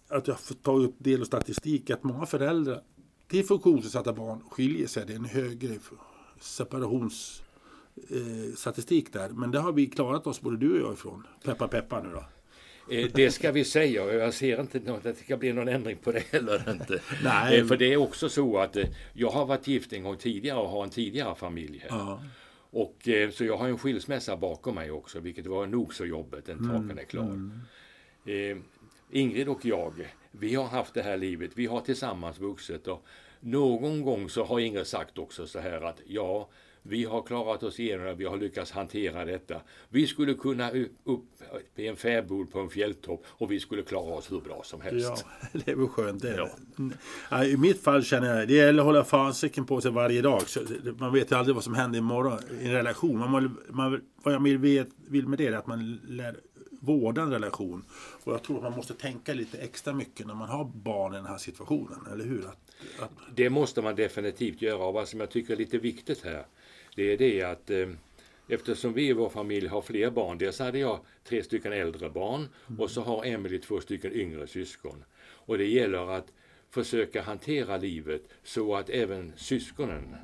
att 0.09 0.27
jag 0.27 0.33
har 0.33 0.39
fått 0.39 0.63
ta 0.63 0.77
upp 0.77 0.95
del 0.97 1.21
av 1.21 1.25
statistik 1.25 1.89
att 1.89 2.03
många 2.03 2.25
föräldrar 2.25 2.81
till 3.27 3.45
funktionsnedsatta 3.45 4.13
barn 4.13 4.41
skiljer 4.51 4.87
sig. 4.87 5.03
Det 5.07 5.13
är 5.13 5.17
en 5.17 5.25
högre 5.25 5.77
separationsstatistik 6.39 9.15
eh, 9.15 9.21
där. 9.21 9.29
Men 9.29 9.51
det 9.51 9.59
har 9.59 9.71
vi 9.71 9.85
klarat 9.87 10.27
oss 10.27 10.41
både 10.41 10.57
du 10.57 10.71
och 10.73 10.79
jag 10.87 10.93
ifrån. 10.93 11.27
Peppa 11.43 11.67
peppa 11.67 12.03
nu 12.03 12.09
då. 12.09 12.23
Eh, 12.95 13.09
Det 13.13 13.31
ska 13.31 13.51
vi 13.51 13.65
säga 13.65 14.03
och 14.03 14.13
jag 14.13 14.33
ser 14.33 14.61
inte 14.61 14.79
något, 14.79 15.05
att 15.05 15.17
det 15.17 15.23
ska 15.23 15.37
bli 15.37 15.53
någon 15.53 15.67
ändring 15.67 15.97
på 15.97 16.11
det 16.11 16.19
heller 16.31 16.71
inte. 16.71 17.01
Nej. 17.23 17.59
Eh, 17.59 17.65
För 17.65 17.77
det 17.77 17.93
är 17.93 17.97
också 17.97 18.29
så 18.29 18.57
att 18.57 18.75
eh, 18.75 18.85
jag 19.13 19.29
har 19.29 19.45
varit 19.45 19.67
gift 19.67 19.93
en 19.93 20.03
gång 20.03 20.17
tidigare 20.17 20.59
och 20.59 20.69
har 20.69 20.83
en 20.83 20.89
tidigare 20.89 21.35
familj 21.35 21.79
här. 21.89 21.97
Ja. 21.97 22.21
Och, 22.71 23.07
så 23.33 23.45
jag 23.45 23.57
har 23.57 23.67
en 23.67 23.77
skilsmässa 23.77 24.37
bakom 24.37 24.75
mig 24.75 24.91
också, 24.91 25.19
vilket 25.19 25.47
var 25.47 25.67
nog 25.67 25.93
så 25.93 26.05
jobbigt, 26.05 26.45
den 26.45 26.57
saken 26.57 26.99
är 26.99 27.03
klar. 27.03 27.51
Eh, 28.25 28.57
Ingrid 29.09 29.49
och 29.49 29.65
jag, 29.65 29.93
vi 30.31 30.55
har 30.55 30.65
haft 30.65 30.93
det 30.93 31.01
här 31.01 31.17
livet, 31.17 31.51
vi 31.55 31.65
har 31.65 31.81
tillsammans 31.81 32.39
vuxit 32.39 32.87
och 32.87 33.05
någon 33.39 34.01
gång 34.01 34.29
så 34.29 34.43
har 34.43 34.59
Ingrid 34.59 34.87
sagt 34.87 35.17
också 35.17 35.47
så 35.47 35.59
här 35.59 35.81
att 35.81 36.01
ja, 36.05 36.49
vi 36.81 37.03
har 37.03 37.21
klarat 37.21 37.63
oss 37.63 37.79
igenom 37.79 38.05
det, 38.05 38.13
vi 38.13 38.25
har 38.25 38.37
lyckats 38.37 38.71
hantera 38.71 39.25
detta. 39.25 39.61
Vi 39.89 40.07
skulle 40.07 40.33
kunna 40.33 40.71
upp 41.03 41.25
i 41.75 41.87
en 41.87 41.95
fäbod 41.95 42.51
på 42.51 42.59
en 42.59 42.69
fjälltopp 42.69 43.25
och 43.29 43.51
vi 43.51 43.59
skulle 43.59 43.81
klara 43.81 44.13
oss 44.13 44.31
hur 44.31 44.41
bra 44.41 44.61
som 44.63 44.81
helst. 44.81 45.25
Ja, 45.41 45.49
det 45.65 45.71
är 45.71 45.75
väl 45.75 45.87
skönt 45.87 46.21
det. 46.21 46.35
Ja. 46.35 46.49
Mm. 46.79 46.93
Ja, 47.31 47.45
I 47.45 47.57
mitt 47.57 47.83
fall 47.83 48.03
känner 48.03 48.39
jag 48.39 48.47
det 48.47 48.53
gäller 48.53 48.79
att 48.79 48.85
hålla 48.85 49.03
fasiken 49.03 49.65
på 49.65 49.81
sig 49.81 49.91
varje 49.91 50.21
dag. 50.21 50.41
Man 50.97 51.13
vet 51.13 51.31
ju 51.31 51.35
aldrig 51.35 51.55
vad 51.55 51.63
som 51.63 51.73
händer 51.73 51.99
imorgon 51.99 52.39
i 52.61 52.65
en 52.65 52.71
relation. 52.71 53.19
Man, 53.19 53.57
man, 53.69 54.01
vad 54.23 54.33
jag 54.33 54.39
vill 54.39 55.27
med 55.27 55.37
det 55.37 55.47
är 55.47 55.53
att 55.53 55.67
man 55.67 55.99
lär 56.07 56.35
vårda 56.79 57.21
en 57.21 57.31
relation. 57.31 57.85
Och 58.23 58.33
jag 58.33 58.43
tror 58.43 58.57
att 58.57 58.63
man 58.63 58.75
måste 58.75 58.93
tänka 58.93 59.33
lite 59.33 59.57
extra 59.57 59.93
mycket 59.93 60.27
när 60.27 60.33
man 60.33 60.49
har 60.49 60.65
barn 60.65 61.13
i 61.13 61.15
den 61.15 61.25
här 61.25 61.37
situationen. 61.37 61.99
Eller 62.13 62.25
hur? 62.25 62.39
Att, 62.39 62.59
att, 62.99 63.11
Det 63.35 63.49
måste 63.49 63.81
man 63.81 63.95
definitivt 63.95 64.61
göra 64.61 64.85
och 64.85 64.93
vad 64.93 65.07
som 65.07 65.19
jag 65.19 65.29
tycker 65.29 65.53
är 65.53 65.57
lite 65.57 65.77
viktigt 65.77 66.23
här 66.23 66.45
det 66.95 67.13
är 67.13 67.17
det 67.17 67.43
att 67.43 67.69
eh, 67.69 67.87
eftersom 68.47 68.93
vi 68.93 69.07
i 69.07 69.13
vår 69.13 69.29
familj 69.29 69.67
har 69.67 69.81
fler 69.81 70.09
barn, 70.09 70.37
dels 70.37 70.59
hade 70.59 70.79
jag 70.79 70.99
tre 71.23 71.43
stycken 71.43 71.73
äldre 71.73 72.09
barn 72.09 72.47
och 72.79 72.91
så 72.91 73.01
har 73.01 73.25
Emily 73.25 73.59
två 73.59 73.81
stycken 73.81 74.13
yngre 74.13 74.47
syskon. 74.47 75.03
Och 75.19 75.57
det 75.57 75.65
gäller 75.65 76.11
att 76.11 76.31
försöka 76.69 77.21
hantera 77.21 77.77
livet 77.77 78.21
så 78.43 78.75
att 78.75 78.89
även 78.89 79.33
syskonen 79.35 80.15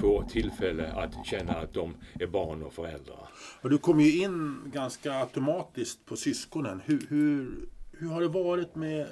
får 0.00 0.22
tillfälle 0.22 0.92
att 0.92 1.26
känna 1.26 1.52
att 1.52 1.74
de 1.74 1.94
är 2.20 2.26
barn 2.26 2.62
och 2.62 2.72
föräldrar. 2.72 3.28
och 3.62 3.70
du 3.70 3.78
kom 3.78 4.00
ju 4.00 4.22
in 4.22 4.58
ganska 4.72 5.12
automatiskt 5.12 6.06
på 6.06 6.16
syskonen. 6.16 6.80
Hur, 6.84 7.06
hur, 7.08 7.68
hur 7.92 8.08
har 8.08 8.20
det 8.20 8.28
varit 8.28 8.74
med, 8.74 9.06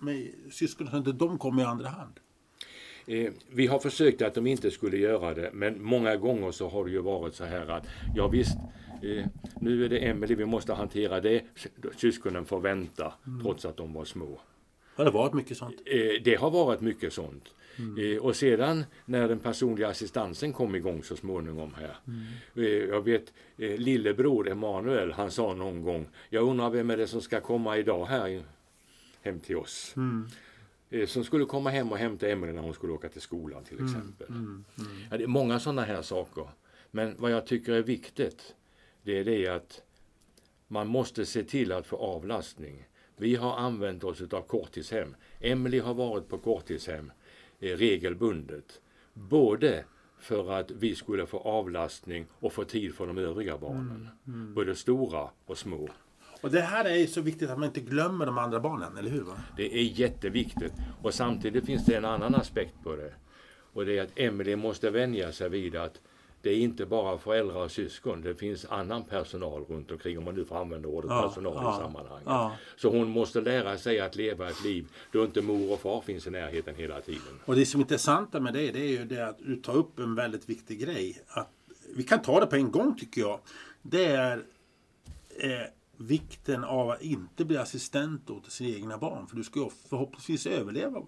med 0.00 0.28
syskonen 0.50 0.90
så 0.90 0.96
att 0.96 1.06
inte 1.06 1.24
de 1.24 1.38
kom 1.38 1.58
i 1.58 1.62
andra 1.62 1.88
hand? 1.88 2.20
Eh, 3.06 3.32
vi 3.50 3.66
har 3.66 3.78
försökt 3.78 4.22
att 4.22 4.34
de 4.34 4.46
inte 4.46 4.70
skulle 4.70 4.96
göra 4.96 5.34
det, 5.34 5.50
men 5.52 5.82
många 5.82 6.16
gånger 6.16 6.50
så 6.50 6.68
har 6.68 6.84
det 6.84 6.90
ju 6.90 7.00
varit 7.00 7.34
så 7.34 7.44
här 7.44 7.70
att 7.70 7.86
ja 8.14 8.28
visst, 8.28 8.56
eh, 9.02 9.26
nu 9.60 9.84
är 9.84 9.88
det 9.88 9.98
Emelie, 9.98 10.36
vi 10.36 10.44
måste 10.44 10.74
hantera 10.74 11.20
det. 11.20 11.42
Syskonen 11.96 12.44
får 12.44 12.60
vänta, 12.60 13.12
trots 13.42 13.64
att 13.64 13.76
de 13.76 13.92
var 13.92 14.04
små. 14.04 14.40
Har 14.98 15.04
det 15.04 15.10
varit 15.10 15.34
mycket 15.34 15.56
sånt? 15.58 15.76
Eh, 15.86 16.22
det 16.24 16.34
har 16.34 16.50
varit 16.50 16.80
mycket 16.80 17.12
sånt. 17.12 17.44
Eh, 17.98 18.18
och 18.22 18.36
sedan 18.36 18.84
när 19.04 19.28
den 19.28 19.38
personliga 19.38 19.88
assistansen 19.88 20.52
kom 20.52 20.74
igång 20.74 21.02
så 21.02 21.16
småningom 21.16 21.74
här. 21.74 21.96
Eh, 22.56 22.64
jag 22.88 23.00
vet 23.04 23.32
lillebror 23.56 24.48
Emanuel, 24.48 25.12
han 25.12 25.30
sa 25.30 25.54
någon 25.54 25.82
gång, 25.82 26.08
jag 26.30 26.44
undrar 26.48 26.70
vem 26.70 26.90
är 26.90 26.96
det 26.96 27.06
som 27.06 27.20
ska 27.20 27.40
komma 27.40 27.76
idag 27.78 28.06
här 28.06 28.42
hem 29.22 29.40
till 29.40 29.56
oss. 29.56 29.94
eh, 30.90 31.06
som 31.06 31.24
skulle 31.24 31.44
komma 31.44 31.70
hem 31.70 31.92
och 31.92 31.98
hämta 31.98 32.28
Emelie 32.28 32.54
när 32.54 32.62
hon 32.62 32.74
skulle 32.74 32.92
åka 32.92 33.08
till 33.08 33.20
skolan 33.20 33.64
till 33.64 33.84
exempel. 33.84 34.26
Ja, 35.10 35.16
det 35.16 35.24
är 35.24 35.28
många 35.28 35.60
sådana 35.60 35.82
här 35.82 36.02
saker. 36.02 36.48
Men 36.90 37.14
vad 37.18 37.30
jag 37.30 37.46
tycker 37.46 37.72
är 37.72 37.82
viktigt, 37.82 38.54
det 39.02 39.18
är 39.18 39.24
det 39.24 39.48
att 39.48 39.82
man 40.68 40.86
måste 40.86 41.26
se 41.26 41.44
till 41.44 41.72
att 41.72 41.86
få 41.86 41.96
avlastning. 41.96 42.84
Vi 43.18 43.36
har 43.36 43.56
använt 43.56 44.04
oss 44.04 44.22
av 44.32 44.42
korttidshem. 44.42 45.16
Emelie 45.40 45.82
har 45.82 45.94
varit 45.94 46.28
på 46.28 46.38
korttidshem 46.38 47.12
eh, 47.60 47.76
regelbundet. 47.76 48.80
Både 49.12 49.84
för 50.18 50.52
att 50.52 50.70
vi 50.70 50.94
skulle 50.94 51.26
få 51.26 51.38
avlastning 51.38 52.26
och 52.32 52.52
få 52.52 52.64
tid 52.64 52.94
för 52.94 53.06
de 53.06 53.18
övriga 53.18 53.58
barnen. 53.58 54.08
Både 54.54 54.74
stora 54.74 55.30
och 55.46 55.58
små. 55.58 55.88
Och 56.40 56.50
det 56.50 56.60
här 56.60 56.84
är 56.84 57.06
så 57.06 57.20
viktigt 57.20 57.50
att 57.50 57.58
man 57.58 57.66
inte 57.66 57.80
glömmer 57.80 58.26
de 58.26 58.38
andra 58.38 58.60
barnen, 58.60 58.96
eller 58.96 59.10
hur? 59.10 59.22
Va? 59.22 59.40
Det 59.56 59.78
är 59.78 59.82
jätteviktigt. 59.82 60.72
Och 61.02 61.14
samtidigt 61.14 61.66
finns 61.66 61.84
det 61.84 61.94
en 61.94 62.04
annan 62.04 62.34
aspekt 62.34 62.74
på 62.82 62.96
det. 62.96 63.12
Och 63.72 63.86
det 63.86 63.98
är 63.98 64.02
att 64.02 64.18
Emelie 64.18 64.56
måste 64.56 64.90
vänja 64.90 65.32
sig 65.32 65.48
vid 65.48 65.76
att 65.76 66.00
det 66.48 66.54
är 66.54 66.58
inte 66.58 66.86
bara 66.86 67.18
föräldrar 67.18 67.64
och 67.64 67.70
syskon. 67.70 68.22
Det 68.22 68.34
finns 68.34 68.64
annan 68.64 69.04
personal 69.04 69.64
runt 69.64 69.90
omkring, 69.90 70.18
om 70.18 70.24
man 70.24 70.34
nu 70.34 70.44
får 70.44 70.56
använda 70.56 70.88
ordet 70.88 71.10
Ja, 71.10 71.28
personal 71.28 71.54
ja, 71.54 71.76
i 71.76 71.82
sammanhanget. 71.82 72.24
ja. 72.26 72.56
Så 72.76 72.90
hon 72.90 73.08
måste 73.08 73.40
lära 73.40 73.78
sig 73.78 74.00
att 74.00 74.16
leva 74.16 74.50
ett 74.50 74.64
liv 74.64 74.88
då 75.12 75.24
inte 75.24 75.42
mor 75.42 75.72
och 75.72 75.80
far 75.80 76.00
finns 76.00 76.26
i 76.26 76.30
närheten 76.30 76.74
hela 76.74 77.00
tiden. 77.00 77.40
Och 77.44 77.56
det 77.56 77.66
som 77.66 77.80
är 77.80 77.84
intressanta 77.84 78.40
med 78.40 78.54
det, 78.54 78.70
det 78.70 78.80
är 78.80 78.88
ju 78.88 79.04
det 79.04 79.28
att 79.28 79.38
du 79.38 79.56
tar 79.56 79.76
upp 79.76 79.98
en 79.98 80.14
väldigt 80.14 80.48
viktig 80.48 80.80
grej. 80.80 81.22
Att, 81.28 81.50
vi 81.96 82.02
kan 82.02 82.22
ta 82.22 82.40
det 82.40 82.46
på 82.46 82.56
en 82.56 82.70
gång 82.70 82.98
tycker 82.98 83.20
jag. 83.20 83.40
Det 83.82 84.04
är 84.04 84.36
eh, 85.40 85.50
vikten 85.96 86.64
av 86.64 86.90
att 86.90 87.02
inte 87.02 87.44
bli 87.44 87.56
assistent 87.56 88.30
åt 88.30 88.52
sina 88.52 88.76
egna 88.76 88.98
barn. 88.98 89.26
För 89.26 89.36
du 89.36 89.44
ska 89.44 89.60
ju 89.60 89.70
förhoppningsvis 89.88 90.46
överleva. 90.46 91.02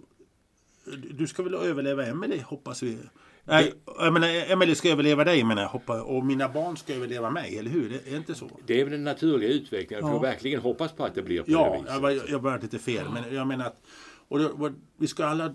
Du 1.10 1.26
ska 1.26 1.42
väl 1.42 1.54
överleva 1.54 2.06
Emelie 2.06 2.42
hoppas 2.42 2.82
vi. 2.82 2.98
Nej, 3.44 3.74
jag 3.86 4.12
menar, 4.12 4.28
Emelie 4.28 4.74
ska 4.74 4.90
överleva 4.90 5.24
dig 5.24 5.44
menar 5.44 5.62
jag. 5.62 5.68
Hoppas, 5.68 6.02
och 6.02 6.26
mina 6.26 6.48
barn 6.48 6.76
ska 6.76 6.94
överleva 6.94 7.30
mig, 7.30 7.58
eller 7.58 7.70
hur? 7.70 7.88
Det 7.88 8.12
är 8.12 8.16
inte 8.16 8.34
så? 8.34 8.50
Det 8.66 8.80
är 8.80 8.84
väl 8.84 8.92
den 8.92 9.04
naturliga 9.04 9.50
utvecklingen. 9.50 10.04
Jag 10.04 10.10
får 10.18 10.26
Ja. 10.26 10.30
verkligen 10.32 10.60
hoppas 10.60 10.92
på 10.92 11.04
att 11.04 11.14
det 11.14 11.22
blir 11.22 11.40
på 11.40 11.46
det 11.46 11.52
Ja, 11.52 11.72
viset. 11.72 11.88
jag, 11.94 12.00
var- 12.00 12.10
jag 12.30 12.42
började 12.42 12.62
lite 12.62 12.78
fel. 12.78 13.06
Men 13.12 13.34
jag 13.34 13.46
menar 13.46 13.66
att 13.66 13.82
och 14.28 14.38
det, 14.38 14.46
och 14.48 14.70
vi 14.96 15.06
ska 15.06 15.24
alla, 15.24 15.54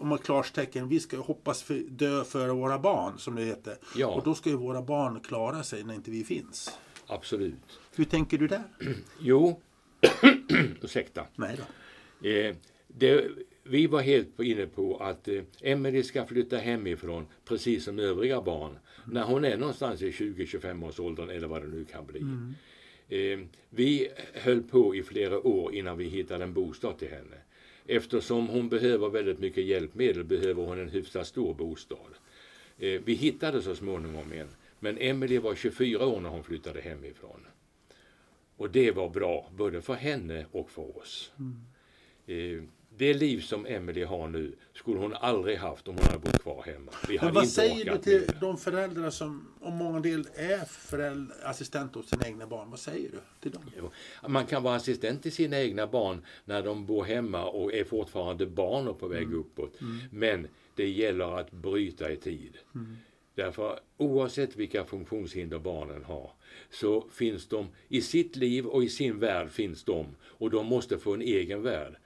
om 0.00 0.08
man 0.08 0.18
klarstecken, 0.18 0.88
vi 0.88 1.00
ska 1.00 1.16
hoppas 1.16 1.62
för, 1.62 1.74
dö 1.74 2.24
för 2.24 2.48
våra 2.48 2.78
barn, 2.78 3.18
som 3.18 3.34
det 3.34 3.42
heter. 3.44 3.76
Ja. 3.96 4.06
Och 4.06 4.24
då 4.24 4.34
ska 4.34 4.50
ju 4.50 4.56
våra 4.56 4.82
barn 4.82 5.20
klara 5.20 5.62
sig 5.62 5.84
när 5.84 5.94
inte 5.94 6.10
vi 6.10 6.24
finns. 6.24 6.78
Absolut. 7.06 7.80
Hur 7.96 8.04
tänker 8.04 8.38
du 8.38 8.48
där? 8.48 8.62
Jo, 9.20 9.60
ursäkta. 10.82 11.24
Nej 11.36 11.58
då. 11.58 12.28
Eh, 12.28 12.54
det, 12.88 13.24
vi 13.64 13.86
var 13.86 14.00
helt 14.00 14.40
inne 14.40 14.66
på 14.66 14.96
att 14.96 15.28
eh, 15.28 15.42
Emelie 15.60 16.02
ska 16.02 16.26
flytta 16.26 16.56
hemifrån 16.56 17.26
precis 17.44 17.84
som 17.84 17.98
övriga 17.98 18.42
barn. 18.42 18.78
När 19.04 19.22
hon 19.22 19.44
är 19.44 19.56
någonstans 19.56 20.02
i 20.02 20.10
20-25 20.10 20.88
års 20.88 21.00
åldern 21.00 21.30
eller 21.30 21.48
vad 21.48 21.62
det 21.62 21.68
nu 21.68 21.84
kan 21.84 22.06
bli. 22.06 22.20
Eh, 23.08 23.38
vi 23.70 24.08
höll 24.34 24.62
på 24.62 24.94
i 24.94 25.02
flera 25.02 25.46
år 25.46 25.74
innan 25.74 25.98
vi 25.98 26.04
hittade 26.04 26.44
en 26.44 26.52
bostad 26.52 26.98
till 26.98 27.08
henne. 27.08 27.36
Eftersom 27.86 28.48
hon 28.48 28.68
behöver 28.68 29.08
väldigt 29.08 29.38
mycket 29.38 29.64
hjälpmedel 29.64 30.24
behöver 30.24 30.62
hon 30.62 30.78
en 30.78 30.88
hyfsat 30.88 31.26
stor 31.26 31.54
bostad. 31.54 32.14
Eh, 32.78 33.00
vi 33.04 33.14
hittade 33.14 33.62
så 33.62 33.74
småningom 33.74 34.32
en. 34.32 34.48
Men 34.80 34.98
Emelie 34.98 35.40
var 35.40 35.54
24 35.54 36.06
år 36.06 36.20
när 36.20 36.28
hon 36.28 36.44
flyttade 36.44 36.80
hemifrån. 36.80 37.46
Och 38.56 38.70
det 38.70 38.90
var 38.90 39.08
bra, 39.08 39.50
både 39.56 39.82
för 39.82 39.94
henne 39.94 40.46
och 40.52 40.70
för 40.70 40.98
oss. 40.98 41.32
Eh, 42.26 42.62
det 43.02 43.14
liv 43.14 43.40
som 43.40 43.66
Emelie 43.66 44.04
har 44.06 44.28
nu 44.28 44.52
skulle 44.74 44.98
hon 44.98 45.14
aldrig 45.14 45.58
haft 45.58 45.88
om 45.88 45.94
hon 45.94 46.04
hade 46.06 46.18
bott 46.18 46.42
kvar 46.42 46.62
hemma. 46.66 46.92
Vi 47.08 47.18
Men 47.22 47.34
vad 47.34 47.48
säger 47.48 47.92
du 47.92 47.98
till 47.98 48.20
med 48.26 48.36
de 48.40 48.58
föräldrar 48.58 49.10
som 49.10 49.48
om 49.60 49.76
många 49.76 50.00
del 50.00 50.26
är 50.34 50.64
föräldrar, 50.64 51.36
assistent 51.44 51.96
åt 51.96 52.08
sina 52.08 52.26
egna 52.26 52.46
barn? 52.46 52.70
Vad 52.70 52.78
säger 52.78 53.10
du 53.10 53.18
till 53.40 53.50
dem? 53.50 53.62
Jo, 53.78 53.90
Man 54.28 54.46
kan 54.46 54.62
vara 54.62 54.74
assistent 54.76 55.22
till 55.22 55.32
sina 55.32 55.60
egna 55.60 55.86
barn 55.86 56.22
när 56.44 56.62
de 56.62 56.86
bor 56.86 57.04
hemma 57.04 57.44
och 57.44 57.74
är 57.74 57.84
fortfarande 57.84 58.46
barn 58.46 58.88
och 58.88 59.00
på 59.00 59.08
väg 59.08 59.22
Mm. 59.22 59.38
uppåt. 59.40 59.78
Men 60.10 60.48
det 60.74 60.88
gäller 60.88 61.38
att 61.38 61.50
bryta 61.50 62.12
i 62.12 62.16
tid. 62.16 62.58
Därför 63.34 63.78
oavsett 63.96 64.56
vilka 64.56 64.84
funktionshinder 64.84 65.58
barnen 65.58 66.04
har 66.04 66.30
så 66.70 67.04
finns 67.10 67.46
de 67.48 67.68
i 67.88 68.00
sitt 68.02 68.36
liv 68.36 68.66
och 68.66 68.84
i 68.84 68.88
sin 68.88 69.18
värld 69.18 69.50
finns 69.50 69.84
de 69.84 70.06
och 70.22 70.50
de 70.50 70.66
måste 70.66 70.98
få 70.98 71.14
en 71.14 71.22
egen 71.22 71.62
värld. 71.62 71.96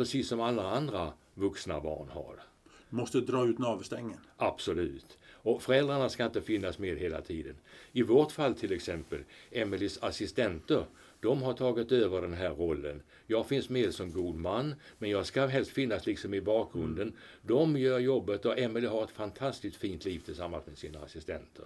Precis 0.00 0.28
som 0.28 0.40
alla 0.40 0.70
andra 0.70 1.12
vuxna 1.34 1.80
barn 1.80 2.08
har. 2.08 2.42
Måste 2.88 3.20
dra 3.20 3.46
ut 3.46 3.58
navelsträngen. 3.58 4.18
Absolut. 4.36 5.18
Och 5.26 5.62
föräldrarna 5.62 6.08
ska 6.08 6.24
inte 6.24 6.42
finnas 6.42 6.78
med 6.78 6.98
hela 6.98 7.20
tiden. 7.20 7.56
I 7.92 8.02
vårt 8.02 8.32
fall 8.32 8.54
till 8.54 8.72
exempel, 8.72 9.24
Emelies 9.50 10.02
assistenter, 10.02 10.84
de 11.20 11.42
har 11.42 11.52
tagit 11.52 11.92
över 11.92 12.22
den 12.22 12.32
här 12.32 12.50
rollen. 12.50 13.02
Jag 13.26 13.46
finns 13.46 13.68
med 13.68 13.94
som 13.94 14.12
god 14.12 14.34
man, 14.36 14.74
men 14.98 15.10
jag 15.10 15.26
ska 15.26 15.46
helst 15.46 15.70
finnas 15.70 16.06
liksom 16.06 16.34
i 16.34 16.40
bakgrunden. 16.40 17.16
De 17.42 17.76
gör 17.76 17.98
jobbet 17.98 18.46
och 18.46 18.58
Emelie 18.58 18.88
har 18.88 19.04
ett 19.04 19.10
fantastiskt 19.10 19.76
fint 19.76 20.04
liv 20.04 20.20
tillsammans 20.24 20.66
med 20.66 20.78
sina 20.78 21.00
assistenter. 21.00 21.64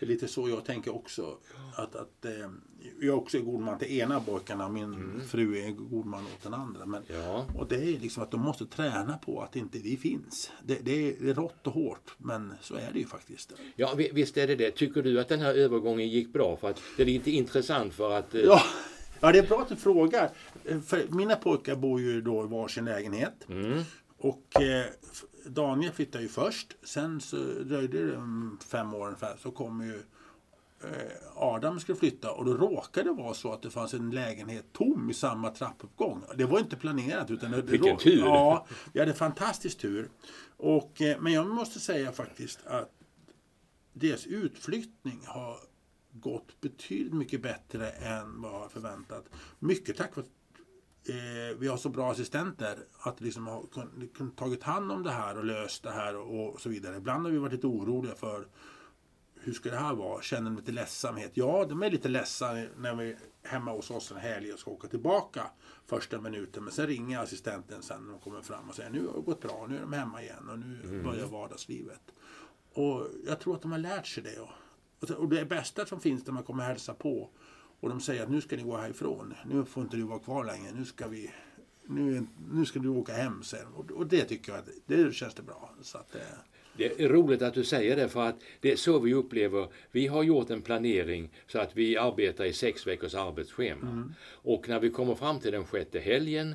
Det 0.00 0.06
är 0.06 0.08
lite 0.08 0.28
så 0.28 0.48
jag 0.48 0.64
tänker 0.64 0.94
också. 0.94 1.36
Att, 1.76 1.94
att, 1.96 2.24
eh, 2.24 2.50
jag 3.00 3.18
också 3.18 3.36
är 3.36 3.40
god 3.42 3.60
man 3.60 3.78
till 3.78 3.98
ena 4.00 4.20
pojkarna 4.20 4.66
och 4.66 4.72
min 4.72 5.20
fru 5.28 5.58
är 5.58 5.70
god 5.70 6.06
man 6.06 6.24
åt 6.24 6.42
den 6.42 6.54
andra. 6.54 6.86
Men, 6.86 7.02
Ja. 7.08 7.46
Och 7.56 7.68
det 7.68 7.76
är 7.76 7.98
liksom 8.00 8.22
att 8.22 8.30
de 8.30 8.40
måste 8.40 8.66
träna 8.66 9.18
på 9.18 9.40
att 9.42 9.56
inte 9.56 9.78
vi 9.78 9.96
finns. 9.96 10.50
Det, 10.64 10.78
det, 10.84 10.92
är, 11.08 11.14
det 11.20 11.30
är 11.30 11.34
rått 11.34 11.66
och 11.66 11.72
hårt, 11.72 12.14
men 12.18 12.52
så 12.60 12.74
är 12.74 12.90
det 12.92 12.98
ju 12.98 13.06
faktiskt. 13.06 13.52
Ja, 13.76 13.94
vi- 13.96 14.10
visst 14.12 14.36
är 14.36 14.46
det 14.46 14.54
det. 14.56 14.70
Tycker 14.70 15.02
du 15.02 15.20
att 15.20 15.28
den 15.28 15.40
här 15.40 15.54
övergången 15.54 16.08
gick 16.08 16.32
bra? 16.32 16.56
För 16.56 16.70
att 16.70 16.82
det 16.96 17.02
är 17.02 17.06
lite 17.06 17.30
intressant 17.30 17.94
för 17.94 18.10
att... 18.18 18.34
eh, 18.34 18.40
Ja, 18.40 18.62
ja 19.20 19.32
det 19.32 19.38
är 19.38 19.46
bra 19.46 19.60
att 19.60 19.68
du 19.68 19.76
frågar. 19.76 20.30
Eh, 20.64 20.80
För 20.80 21.06
mina 21.08 21.36
pojkar 21.36 21.76
bor 21.76 22.00
ju 22.00 22.20
då 22.20 22.44
i 22.44 22.46
varsin 22.46 22.84
lägenhet. 22.84 23.46
Och 24.18 24.60
eh, 24.62 24.86
Daniel 25.46 25.92
flyttade 25.92 26.22
ju 26.24 26.28
först. 26.28 26.76
Sen 26.82 27.20
så 27.20 27.36
dröjde 27.36 28.06
det 28.06 28.20
fem 28.68 28.94
år 28.94 29.06
ungefär. 29.06 29.36
Så 29.36 29.50
kom 29.50 29.80
ju 29.84 29.94
eh, 30.84 31.12
Adam 31.36 31.80
skulle 31.80 31.98
flytta 31.98 32.32
och 32.32 32.44
då 32.44 32.54
råkade 32.54 33.08
det 33.08 33.14
vara 33.14 33.34
så 33.34 33.52
att 33.52 33.62
det 33.62 33.70
fanns 33.70 33.94
en 33.94 34.10
lägenhet 34.10 34.64
tom 34.72 35.10
i 35.10 35.14
samma 35.14 35.50
trappuppgång. 35.50 36.22
Det 36.36 36.44
var 36.44 36.58
inte 36.58 36.76
planerat. 36.76 37.30
Utan 37.30 37.50
det, 37.50 37.62
Vilken 37.62 37.94
rå- 37.96 37.98
tur. 37.98 38.18
Ja, 38.18 38.66
vi 38.92 39.00
hade 39.00 39.14
fantastisk 39.14 39.78
tur. 39.78 40.10
Och, 40.56 41.02
eh, 41.02 41.20
men 41.20 41.32
jag 41.32 41.46
måste 41.48 41.80
säga 41.80 42.12
faktiskt 42.12 42.58
att 42.66 42.90
deras 43.92 44.26
utflyttning 44.26 45.20
har 45.26 45.56
gått 46.12 46.60
betydligt 46.60 47.14
mycket 47.14 47.42
bättre 47.42 47.90
än 47.90 48.42
vad 48.42 48.62
jag 48.62 48.72
förväntat. 48.72 49.24
Mycket 49.58 49.96
tack 49.96 50.16
vare 50.16 50.26
eh, 51.04 51.56
vi 51.58 51.68
har 51.68 51.76
så 51.76 51.88
bra 51.88 52.10
assistenter 52.10 52.78
att 53.00 53.20
liksom 53.20 53.46
har 53.46 53.64
kun, 53.72 54.08
kun, 54.16 54.30
tagit 54.30 54.62
hand 54.62 54.92
om 54.92 55.02
det 55.02 55.10
här 55.10 55.38
och 55.38 55.44
löst 55.44 55.82
det 55.82 55.90
här 55.90 56.16
och, 56.16 56.54
och 56.54 56.60
så 56.60 56.68
vidare. 56.68 56.96
Ibland 56.96 57.24
har 57.24 57.32
vi 57.32 57.38
varit 57.38 57.52
lite 57.52 57.66
oroliga 57.66 58.14
för 58.14 58.46
hur 59.34 59.52
ska 59.52 59.70
det 59.70 59.76
här 59.76 59.94
vara? 59.94 60.22
Känner 60.22 60.50
lite 60.50 60.72
ledsamhet? 60.72 61.30
Ja, 61.34 61.66
de 61.68 61.82
är 61.82 61.90
lite 61.90 62.08
ledsna 62.08 62.52
när 62.76 62.94
vi 62.94 63.10
är 63.10 63.18
hemma 63.42 63.72
hos 63.72 63.90
oss 63.90 64.12
en 64.12 64.18
helg 64.18 64.52
och 64.52 64.58
ska 64.58 64.70
åka 64.70 64.88
tillbaka 64.88 65.50
första 65.86 66.20
minuten. 66.20 66.64
Men 66.64 66.72
sen 66.72 66.86
ringer 66.86 67.18
assistenten 67.18 67.82
sen 67.82 68.04
när 68.04 68.12
de 68.12 68.20
kommer 68.20 68.42
fram 68.42 68.68
och 68.68 68.74
säger 68.74 68.90
nu 68.90 69.06
har 69.06 69.14
det 69.14 69.20
gått 69.20 69.40
bra, 69.40 69.66
nu 69.68 69.76
är 69.76 69.80
de 69.80 69.92
hemma 69.92 70.22
igen 70.22 70.48
och 70.48 70.58
nu 70.58 71.02
börjar 71.02 71.26
vardagslivet. 71.26 72.00
Och 72.72 73.06
jag 73.26 73.40
tror 73.40 73.54
att 73.54 73.62
de 73.62 73.72
har 73.72 73.78
lärt 73.78 74.06
sig 74.06 74.22
det. 74.22 74.40
Och, 75.16 75.28
det 75.28 75.44
bästa 75.44 75.86
som 75.86 76.00
finns 76.00 76.26
när 76.26 76.32
man 76.32 76.42
kommer 76.42 76.64
hälsa 76.64 76.94
på 76.94 77.30
och 77.80 77.88
de 77.88 78.00
säger 78.00 78.22
att 78.22 78.30
nu 78.30 78.40
ska 78.40 78.56
ni 78.56 78.62
gå 78.62 78.76
härifrån. 78.76 79.34
Nu 79.46 79.64
får 79.64 79.82
inte 79.82 79.96
du 79.96 80.02
vara 80.02 80.18
kvar 80.18 80.44
längre. 80.44 80.72
Nu 80.74 80.84
ska 80.84 81.08
vi 81.08 81.30
nu, 81.88 82.26
nu 82.52 82.64
ska 82.64 82.78
du 82.78 82.88
åka 82.88 83.12
hem 83.12 83.42
sen. 83.42 83.66
Och, 83.74 83.90
och 83.90 84.06
det 84.06 84.24
tycker 84.24 84.52
jag 84.52 84.62
det 84.86 85.14
känns 85.14 85.34
det 85.34 85.42
bra. 85.42 85.70
Så 85.82 85.98
att, 85.98 86.14
eh, 86.14 86.20
Det 86.76 87.04
är 87.04 87.08
roligt 87.08 87.42
att 87.42 87.54
du 87.54 87.64
säger 87.64 87.96
det 87.96 88.08
för 88.08 88.28
att 88.28 88.36
det 88.60 88.72
är 88.72 88.76
så 88.76 88.98
vi 88.98 89.14
upplever. 89.14 89.68
Vi 89.90 90.06
har 90.06 90.22
gjort 90.22 90.50
en 90.50 90.62
planering 90.62 91.30
så 91.46 91.58
att 91.58 91.76
vi 91.76 91.96
arbetar 91.96 92.44
i 92.44 92.52
sex 92.52 92.86
veckors 92.86 93.14
arbetsschema. 93.14 94.10
Och 94.26 94.68
när 94.68 94.80
vi 94.80 94.90
kommer 94.90 95.14
fram 95.14 95.40
till 95.40 95.52
den 95.52 95.64
sjätte 95.66 95.98
helgen 95.98 96.54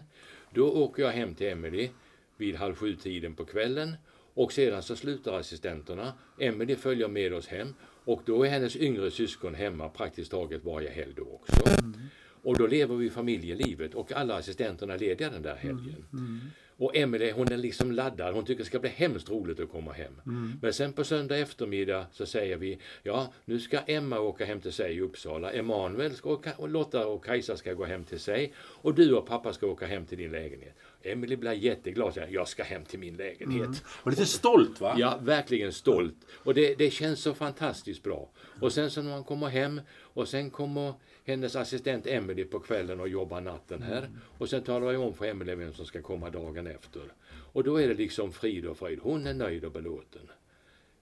då 0.53 0.72
åker 0.72 1.03
jag 1.03 1.12
hem 1.12 1.36
till 1.36 1.48
Emelie 1.48 1.89
vid 2.38 2.56
halv 2.56 2.75
sju 2.75 2.96
tiden 2.96 3.36
på 3.36 3.46
kvällen 3.46 3.96
och 4.34 4.53
sedan 4.53 4.84
så 4.84 4.96
slutar 4.96 5.34
assistenterna. 5.34 6.13
Emelie 6.39 6.75
följer 6.75 7.08
med 7.08 7.34
oss 7.34 7.48
hem 7.48 7.74
och 8.05 8.22
då 8.25 8.43
är 8.43 8.50
hennes 8.50 8.75
yngre 8.75 9.12
syskon 9.12 9.55
hemma 9.55 9.89
praktiskt 9.89 10.31
taget 10.31 10.63
varje 10.63 10.89
helg 10.89 11.13
då 11.15 11.24
också. 11.24 11.63
Och 12.43 12.57
då 12.57 12.67
lever 12.67 12.95
vi 12.95 13.10
familjelivet 13.10 13.95
och 13.95 14.12
alla 14.12 14.36
assistenterna 14.36 14.95
lediga 14.95 15.29
den 15.29 15.41
där 15.41 15.55
helgen. 15.55 16.05
Och 16.77 16.95
Emelie 16.95 17.31
hon 17.31 17.51
är 17.51 17.57
liksom 17.57 17.91
laddad. 17.91 18.33
Hon 18.33 18.45
tycker 18.45 18.63
det 18.63 18.65
ska 18.65 18.79
bli 18.79 18.89
hemskt 18.89 19.29
roligt 19.29 19.60
att 19.60 19.72
komma 19.72 19.91
hem. 19.91 20.13
Men 20.62 20.74
sen 20.74 20.93
på 20.93 21.03
söndag 21.03 21.38
eftermiddag 21.38 22.05
så 22.12 22.25
säger 22.25 22.57
vi 22.57 22.79
ja 23.03 23.33
nu 23.45 23.60
ska 23.60 23.79
Emma 23.79 24.19
åka 24.19 24.45
hem 24.45 24.62
till 24.62 24.72
sig 24.72 24.95
i 24.95 25.01
Uppsala. 25.01 25.51
Emanuel 25.51 26.13
ska 26.13 26.29
åka, 26.29 26.51
och 26.57 26.69
Lotta 26.69 27.07
och 27.07 27.25
Kajsa 27.25 27.57
ska 27.57 27.74
gå 27.74 27.86
hem 27.86 28.03
till 28.03 28.19
sig. 28.19 28.53
Och 28.57 28.95
du 28.95 29.13
och 29.13 29.27
pappa 29.27 29.53
ska 29.53 29.67
åka 29.67 29.86
hem 29.86 30.05
till 30.05 30.17
din 30.17 30.31
lägenhet. 30.31 30.75
Emily 31.03 31.36
blir 31.36 31.51
jätteglad 31.51 32.13
säger 32.13 32.27
jag 32.33 32.48
ska 32.48 32.63
hem 32.63 32.86
till 32.86 33.00
min 33.00 33.17
lägenhet. 33.17 33.83
Och 33.88 34.12
lite 34.12 34.25
stolt 34.25 34.81
va? 34.81 34.95
Ja, 34.98 35.19
verkligen 35.22 35.74
stolt. 35.74 36.15
Och 36.31 36.53
det, 36.53 36.75
det 36.75 36.91
känns 36.91 37.19
så 37.19 37.33
fantastiskt 37.33 38.03
bra. 38.03 38.29
Och 38.62 38.74
sen 38.74 38.91
så 38.91 39.01
när 39.01 39.10
man 39.12 39.24
kommer 39.24 39.48
hem 39.48 39.81
och 40.00 40.27
sen 40.27 40.50
kommer 40.50 40.93
hennes 41.25 41.55
assistent 41.55 42.07
Emily 42.07 42.43
på 42.43 42.60
kvällen 42.60 43.00
och 43.00 43.07
jobbar 43.10 43.41
natten 43.41 43.81
här. 43.81 44.10
Och 44.38 44.50
sen 44.50 44.63
talar 44.63 44.91
jag 44.91 45.01
om 45.01 45.13
för 45.13 45.25
Emily 45.25 45.55
vem 45.55 45.74
som 45.74 45.86
ska 45.86 46.01
komma 46.01 46.29
dagen 46.29 46.67
efter. 46.67 47.01
Och 47.53 47.63
då 47.63 47.81
är 47.81 47.88
det 47.88 47.93
liksom 47.93 48.31
frid 48.31 48.65
och 48.65 48.77
fröjd. 48.77 49.00
Hon 49.01 49.27
är 49.27 49.33
nöjd 49.33 49.65
och 49.65 49.72
belåten. 49.72 50.31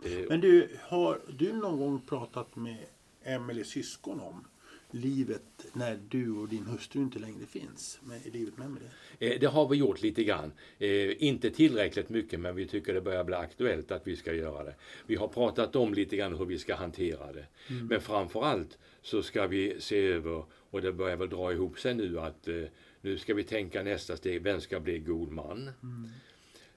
Eh, 0.06 0.12
Men 0.30 0.42
du, 0.42 0.70
har 0.82 1.22
du 1.28 1.54
någon 1.54 1.78
gång 1.80 2.02
pratat 2.02 2.56
med 2.56 2.86
Emelies 3.24 3.68
syskon 3.68 4.20
om 4.20 4.48
livet 4.92 5.66
när 5.74 6.00
du 6.10 6.32
och 6.32 6.48
din 6.50 6.66
hustru 6.66 7.02
inte 7.02 7.20
längre 7.20 7.46
finns 7.46 8.00
med, 8.04 8.26
i 8.26 8.30
livet 8.30 8.58
med 8.58 8.66
Emelie? 8.66 8.90
Eh, 9.20 9.40
Det 9.40 9.48
har 9.48 9.68
vi 9.68 9.78
gjort 9.78 10.02
lite 10.02 10.24
grann. 10.24 10.52
Eh, 10.80 11.24
inte 11.24 11.50
tillräckligt 11.50 12.10
mycket 12.10 12.40
men 12.40 12.56
vi 12.56 12.68
tycker 12.68 12.94
det 12.94 13.02
börjar 13.02 13.24
bli 13.24 13.36
aktuellt 13.36 13.92
att 13.92 14.08
vi 14.08 14.16
ska 14.16 14.34
göra 14.34 14.64
det. 14.64 14.76
Vi 15.08 15.16
har 15.16 15.28
pratat 15.28 15.76
om 15.76 15.94
lite 15.94 16.18
grann 16.18 16.36
hur 16.36 16.46
vi 16.46 16.58
ska 16.60 16.76
hantera 16.76 17.32
det. 17.34 17.46
Men 17.90 18.02
framförallt 18.02 18.78
så 19.02 19.24
ska 19.24 19.48
vi 19.48 19.76
se 19.80 19.98
över, 20.08 20.44
och 20.52 20.82
det 20.82 20.94
börjar 20.94 21.18
väl 21.18 21.30
dra 21.30 21.52
ihop 21.54 21.80
sig 21.80 21.94
nu, 21.96 22.20
att 22.20 22.48
eh, 22.48 22.56
nu 23.02 23.18
ska 23.18 23.34
vi 23.34 23.44
tänka 23.44 23.84
nästa 23.84 24.18
steg, 24.18 24.42
vem 24.44 24.62
ska 24.62 24.80
bli 24.80 25.00
god 25.00 25.32
man? 25.32 25.70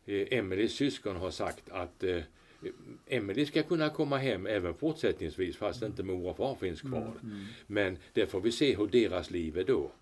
Eh, 0.06 0.26
Emelies 0.38 0.72
syskon 0.72 1.16
har 1.16 1.30
sagt 1.30 1.68
att 1.70 2.04
Emelie 3.06 3.46
ska 3.46 3.62
kunna 3.62 3.90
komma 3.90 4.16
hem 4.18 4.46
även 4.46 4.74
fortsättningsvis 4.74 5.56
fast 5.56 5.82
inte 5.82 6.02
mor 6.02 6.30
och 6.30 6.36
far 6.36 6.54
finns 6.54 6.80
kvar. 6.80 7.12
Men 7.66 7.98
det 8.12 8.26
får 8.26 8.40
vi 8.40 8.52
se 8.52 8.76
hur 8.76 8.86
deras 8.86 9.30
liv 9.30 9.58
är 9.58 9.64
då. 9.64 9.92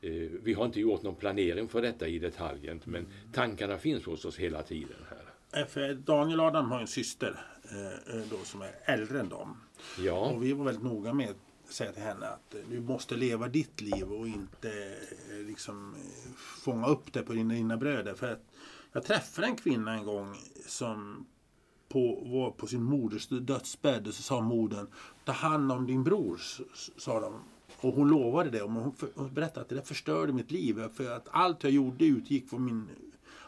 Eh, 0.00 0.10
Vi 0.42 0.52
har 0.52 0.64
inte 0.64 0.80
gjort 0.80 1.02
någon 1.02 1.14
planering 1.14 1.68
för 1.68 1.82
detta 1.82 2.08
i 2.08 2.18
detaljen 2.18 2.80
men 2.84 3.06
tankarna 3.32 3.78
finns 3.78 4.04
hos 4.04 4.24
oss 4.24 4.36
hela 4.38 4.62
tiden 4.62 4.96
här. 5.10 5.60
Eh, 5.60 5.66
För 5.66 5.94
Daniel 5.94 6.40
Adam 6.40 6.70
har 6.70 6.80
en 6.80 6.86
syster 6.86 7.40
eh, 7.64 8.20
då, 8.30 8.36
som 8.44 8.62
är 8.62 8.70
äldre 8.84 9.20
än 9.20 9.28
dem. 9.28 9.56
Ja, 9.98 10.30
Och 10.30 10.44
vi 10.44 10.52
var 10.52 10.64
väldigt 10.64 10.84
noga 10.84 11.12
med 11.12 11.30
att 11.30 11.72
säga 11.72 11.92
till 11.92 12.02
henne 12.02 12.26
att 12.26 12.54
du 12.70 12.80
måste 12.80 13.14
leva 13.16 13.48
ditt 13.48 13.80
liv 13.80 14.12
och 14.12 14.28
inte 14.28 14.96
liksom 15.46 15.94
fånga 16.64 16.86
upp 16.86 17.12
det 17.12 17.22
på 17.22 17.32
dina, 17.32 17.54
dina 17.54 17.76
bröder. 17.76 18.14
För 18.14 18.32
att 18.32 18.42
jag 18.92 19.04
träffade 19.04 19.46
en 19.46 19.56
kvinna 19.56 19.92
en 19.94 20.04
gång 20.04 20.36
som 20.66 21.26
på, 21.88 22.24
var 22.26 22.50
på 22.50 22.66
sin 22.66 22.82
moders 22.82 23.28
dödsbädd 23.28 24.06
och 24.06 24.14
så 24.14 24.22
sa 24.22 24.40
modern 24.40 24.86
ta 25.24 25.32
hand 25.32 25.72
om 25.72 25.86
din 25.86 26.04
bror, 26.04 26.40
sa 26.96 27.20
de. 27.20 27.34
Och 27.80 27.94
hon 27.94 28.08
lovade 28.08 28.50
det. 28.50 28.62
Och 28.62 28.70
hon, 28.70 28.92
för- 28.92 29.10
hon 29.14 29.34
berättade 29.34 29.60
att 29.60 29.68
det 29.68 29.74
där 29.74 29.82
förstörde 29.82 30.32
mitt 30.32 30.50
liv. 30.50 30.88
För 30.94 31.10
att 31.10 31.28
allt 31.30 31.62
jag 31.62 31.72
gjorde 31.72 32.04
utgick 32.04 32.50
från 32.50 32.64
min 32.64 32.88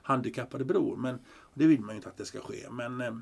handikappade 0.03 0.65
bror. 0.65 0.97
Men 0.97 1.19
det 1.55 1.67
vill 1.67 1.81
man 1.81 1.95
ju 1.95 1.97
inte 1.97 2.09
att 2.09 2.17
det 2.17 2.25
ska 2.25 2.41
ske. 2.41 2.71
Men 2.71 3.01
eh, 3.01 3.17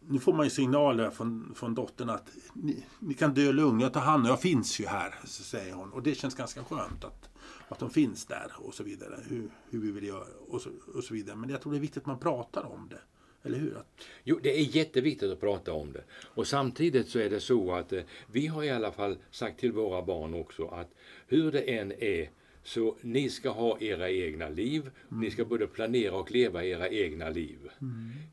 nu 0.00 0.18
får 0.18 0.32
man 0.32 0.46
ju 0.46 0.50
signaler 0.50 1.10
från, 1.10 1.52
från 1.54 1.74
dottern 1.74 2.10
att 2.10 2.30
ni, 2.52 2.84
ni 2.98 3.14
kan 3.14 3.34
dö 3.34 3.52
lugnt, 3.52 3.82
jag 3.82 3.92
tar 3.92 4.00
hand 4.00 4.22
om 4.22 4.28
jag 4.28 4.40
finns 4.40 4.80
ju 4.80 4.86
här, 4.86 5.14
så 5.24 5.42
säger 5.42 5.74
hon. 5.74 5.92
Och 5.92 6.02
det 6.02 6.14
känns 6.14 6.34
ganska 6.34 6.64
skönt 6.64 7.04
att, 7.04 7.28
att 7.68 7.78
de 7.78 7.90
finns 7.90 8.26
där 8.26 8.52
och 8.56 8.74
så 8.74 8.82
vidare. 8.82 9.20
Hur, 9.28 9.50
hur 9.70 9.80
vi 9.80 9.90
vill 9.90 10.04
göra 10.04 10.24
och 10.48 10.60
så, 10.60 10.70
och 10.94 11.04
så 11.04 11.14
vidare. 11.14 11.36
Men 11.36 11.50
jag 11.50 11.62
tror 11.62 11.72
det 11.72 11.78
är 11.78 11.80
viktigt 11.80 12.02
att 12.02 12.06
man 12.06 12.18
pratar 12.18 12.72
om 12.72 12.88
det. 12.88 13.00
Eller 13.42 13.58
hur? 13.58 13.76
Jo, 14.24 14.38
det 14.42 14.60
är 14.60 14.76
jätteviktigt 14.76 15.32
att 15.32 15.40
prata 15.40 15.72
om 15.72 15.92
det. 15.92 16.02
Och 16.10 16.46
samtidigt 16.46 17.08
så 17.08 17.18
är 17.18 17.30
det 17.30 17.40
så 17.40 17.72
att 17.72 17.92
eh, 17.92 18.02
vi 18.32 18.46
har 18.46 18.64
i 18.64 18.70
alla 18.70 18.92
fall 18.92 19.16
sagt 19.30 19.60
till 19.60 19.72
våra 19.72 20.02
barn 20.02 20.34
också 20.34 20.66
att 20.66 20.94
hur 21.26 21.52
det 21.52 21.60
än 21.60 21.92
är 21.92 22.30
så 22.62 22.96
ni 23.00 23.30
ska 23.30 23.50
ha 23.50 23.80
era 23.80 24.10
egna 24.10 24.48
liv. 24.48 24.90
Ni 25.08 25.30
ska 25.30 25.44
både 25.44 25.66
planera 25.66 26.14
och 26.14 26.30
leva 26.30 26.64
era 26.64 26.88
egna 26.88 27.30
liv. 27.30 27.58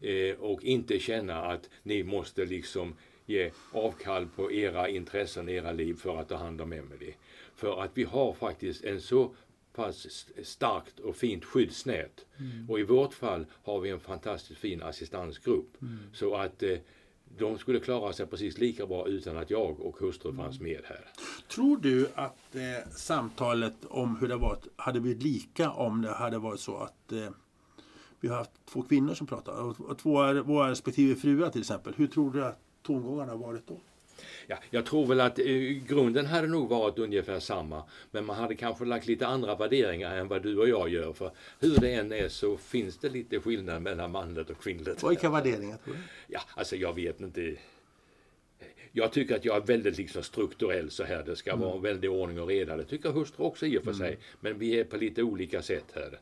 Eh, 0.02 0.36
och 0.40 0.64
inte 0.64 1.00
känna 1.00 1.46
att 1.46 1.70
ni 1.84 2.04
måste 2.04 2.46
liksom 2.46 2.96
ge 3.26 3.52
avkall 3.72 4.28
på 4.36 4.52
era 4.52 4.90
intressen, 4.90 5.50
era 5.50 5.72
liv 5.72 5.94
för 5.94 6.20
att 6.20 6.30
ta 6.30 6.36
hand 6.36 6.62
om 6.62 6.74
Emily. 6.74 7.14
För 7.56 7.82
att 7.82 7.92
vi 7.94 8.04
har 8.04 8.34
faktiskt 8.34 8.84
en 8.84 9.02
så 9.02 9.36
pass 9.76 10.06
st- 10.06 10.44
starkt 10.46 11.00
och 11.00 11.16
fint 11.16 11.46
skyddsnät. 11.46 12.26
Och 12.70 12.80
i 12.80 12.84
vårt 12.84 13.14
fall 13.14 13.46
har 13.64 13.80
vi 13.80 13.90
en 13.90 14.00
fantastiskt 14.00 14.60
fin 14.60 14.82
assistansgrupp. 14.82 15.78
Så 16.14 16.36
att 16.36 16.64
eh, 16.64 16.78
de 17.38 17.58
skulle 17.58 17.80
klara 17.80 18.14
sig 18.14 18.26
precis 18.26 18.58
lika 18.58 18.86
bra 18.88 19.08
utan 19.08 19.38
att 19.38 19.50
jag 19.50 19.80
och 19.80 19.98
hustru 20.00 20.34
fanns 20.36 20.60
med 20.60 20.82
här. 20.86 21.06
tror 21.56 21.78
du 21.78 22.08
att 22.16 22.56
eh, 22.56 22.92
samtalet 22.92 23.86
om 23.90 24.16
hur 24.18 24.28
det 24.28 24.36
varit 24.36 24.68
hade 24.76 25.00
blivit 25.00 25.24
lika 25.24 25.72
om 25.72 26.02
det 26.02 26.14
hade 26.14 26.38
varit 26.38 26.60
så 26.60 26.78
att 26.78 27.12
eh, 27.12 27.30
vi 28.20 28.28
har 28.28 28.38
haft 28.38 28.52
två 28.66 28.82
kvinnor 28.82 29.14
som 29.14 29.28
pratar 29.28 29.54
och, 29.62 29.80
och 29.82 29.98
två 29.98 30.12
våra 30.44 30.70
respektive 30.72 31.16
fruar 31.16 31.50
till 31.50 31.62
exempel. 31.62 31.94
Hur 31.98 32.08
tror 32.08 32.32
du 32.32 32.46
att 32.46 32.60
tongångarna 32.84 33.32
har 33.32 33.40
varit 33.40 33.68
då? 33.68 33.80
Ja, 34.48 34.58
jag 34.70 34.86
tror 34.86 35.06
väl 35.06 35.22
att 35.22 35.40
eh, 35.40 35.46
grunden 35.88 36.26
hade 36.26 36.48
nog 36.48 36.70
varit 36.70 37.00
ungefär 37.00 37.40
samma. 37.40 37.84
Men 38.12 38.26
man 38.26 38.36
hade 38.36 38.56
kanske 38.56 38.86
lagt 38.86 39.08
lite 39.08 39.28
andra 39.28 39.56
värderingar 39.56 40.18
än 40.18 40.28
vad 40.28 40.44
du 40.44 40.58
och 40.58 40.70
jag 40.70 40.90
gör. 40.90 41.14
För 41.14 41.32
hur 41.60 41.78
det 41.78 41.94
än 41.94 42.12
är 42.12 42.30
så 42.30 42.58
finns 42.58 42.98
det 42.98 43.10
lite 43.10 43.40
skillnad 43.40 43.82
mellan 43.82 44.12
manligt 44.12 44.50
och 44.50 44.60
kvinnligt. 44.62 45.04
Vilka 45.04 45.30
värderingar 45.30 45.78
tror 45.78 45.94
du? 45.94 46.00
Ja, 46.28 46.40
alltså 46.56 46.76
jag 46.76 46.94
vet 46.94 47.22
inte. 47.22 47.56
Jag 48.92 49.12
tycker 49.12 49.36
att 49.36 49.46
jag 49.46 49.58
är 49.58 49.62
väldigt 49.62 49.98
liksom 49.98 50.24
strukturell 50.24 50.92
så 50.92 51.04
här. 51.04 51.24
Det 51.24 51.36
ska 51.36 51.56
vara 51.56 51.76
en 51.76 51.82
väldig 51.82 52.12
ordning 52.12 52.42
och 52.42 52.48
reda. 52.48 52.78
Det 52.78 52.86
tycker 52.86 53.10
hustru 53.10 53.44
också 53.44 53.66
i 53.66 53.78
och 53.78 53.84
för 53.84 53.94
sig. 53.94 54.18
Men 54.40 54.60
vi 54.60 54.80
är 54.80 54.84
på 54.84 54.98
lite 54.98 55.24
olika 55.24 55.62
sätt 55.62 55.86
här. 55.96 56.20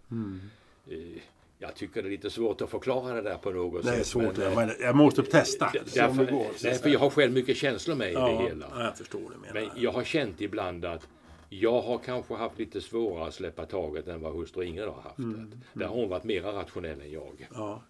Eh, 0.89 1.21
Jag 1.63 1.75
tycker 1.75 2.01
det 2.03 2.07
är 2.07 2.11
lite 2.11 2.29
svårt 2.29 2.61
att 2.61 2.69
förklara 2.69 3.13
det 3.13 3.21
där 3.21 3.37
på 3.37 3.51
något 3.51 3.83
Det 3.83 3.89
är 3.91 3.95
sätt. 3.97 4.07
svårt. 4.07 4.37
men, 4.37 4.47
eh, 4.47 4.55
men 4.55 4.71
jag 4.79 4.95
måste 4.95 5.23
testa. 5.23 5.69
det 5.73 5.93
Därför, 5.95 6.31
går. 6.31 6.47
nej, 6.63 6.73
för 6.79 6.89
jag 6.89 6.99
har 6.99 7.09
själv 7.09 7.33
mycket 7.33 7.57
känslor 7.57 7.95
med 7.95 8.11
i 8.11 8.15
det 8.15 8.35
hela. 8.43 8.65
ja, 8.75 8.83
jag 8.83 8.97
förstår 8.97 9.19
det. 9.19 9.53
Men 9.53 9.69
jag 9.75 9.91
har 9.91 10.03
känt 10.03 10.41
ibland 10.41 10.85
att 10.85 11.07
jag 11.49 11.81
har 11.81 11.97
kanske 11.97 12.33
haft 12.35 12.59
lite 12.59 12.81
svårare 12.81 13.27
att 13.27 13.33
släppa 13.33 13.65
taget 13.65 14.07
än 14.07 14.21
vad 14.21 14.33
hustru 14.33 14.63
Ingrid 14.63 14.85
har 14.87 15.01
haft. 15.01 15.17
Mm, 15.17 15.51
Där 15.73 15.85
har 15.85 15.95
hon 15.95 16.09
varit 16.09 16.23
mera 16.23 16.51
rationell 16.51 17.01
än 17.01 17.11
jag. 17.11 17.47
Ja. 17.53 17.83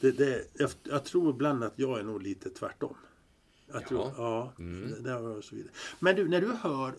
Det, 0.00 0.10
det, 0.10 0.44
jag, 0.58 0.70
jag 0.82 1.04
tror 1.04 1.30
ibland 1.30 1.64
att 1.64 1.72
jag 1.76 1.98
är 1.98 2.02
nog 2.02 2.22
lite 2.22 2.50
tvärtom. 2.50 2.96
Jag 3.72 3.86
tror, 3.86 4.10
ja, 4.16 4.52
det, 4.56 5.02
det 5.02 5.10
jag 5.10 5.24
och 5.36 5.44
så 5.44 5.54
vidare. 5.56 5.72
Men 5.98 6.16
du, 6.16 6.28
när 6.28 6.40
du 6.40 6.52
hör... 6.62 6.92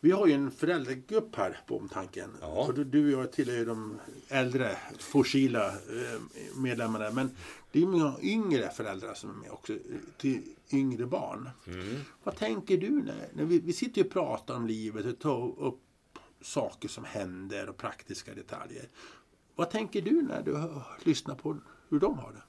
Vi 0.00 0.10
har 0.10 0.26
ju 0.26 0.32
en 0.32 0.50
föräldragrupp 0.50 1.36
här 1.36 1.60
på 1.66 1.76
Omtanken. 1.76 2.30
Ja. 2.40 2.66
Och 2.66 2.74
du, 2.74 2.84
du 2.84 3.14
och 3.14 3.22
jag 3.22 3.32
tillhör 3.32 3.56
ju 3.56 3.64
de 3.64 4.00
äldre, 4.28 4.76
fossila 4.98 5.68
eh, 5.68 6.20
medlemmarna. 6.56 7.10
Men 7.10 7.30
det 7.72 7.82
är 7.82 7.86
många 7.86 8.14
yngre 8.22 8.70
föräldrar 8.70 9.14
som 9.14 9.30
är 9.30 9.34
med 9.34 9.50
också, 9.50 9.72
till 10.18 10.42
yngre 10.72 11.06
barn. 11.06 11.50
Vad 12.22 12.36
tänker 12.36 12.76
du 12.76 12.90
när, 12.90 13.28
när 13.32 13.44
vi, 13.44 13.58
vi 13.58 13.72
sitter 13.72 14.00
ju 14.00 14.06
och 14.06 14.12
pratar 14.12 14.54
om 14.54 14.66
livet 14.66 15.06
och 15.06 15.18
tar 15.18 15.60
upp 15.60 15.80
saker 16.40 16.88
som 16.88 17.04
händer 17.04 17.68
och 17.68 17.76
praktiska 17.76 18.34
detaljer. 18.34 18.88
Vad 19.54 19.70
tänker 19.70 20.02
du 20.02 20.22
när 20.22 20.42
du 20.42 20.70
lyssnar 21.04 21.34
på 21.34 21.58
hur 21.88 22.00
de 22.00 22.18
har 22.18 22.32
det? 22.32 22.42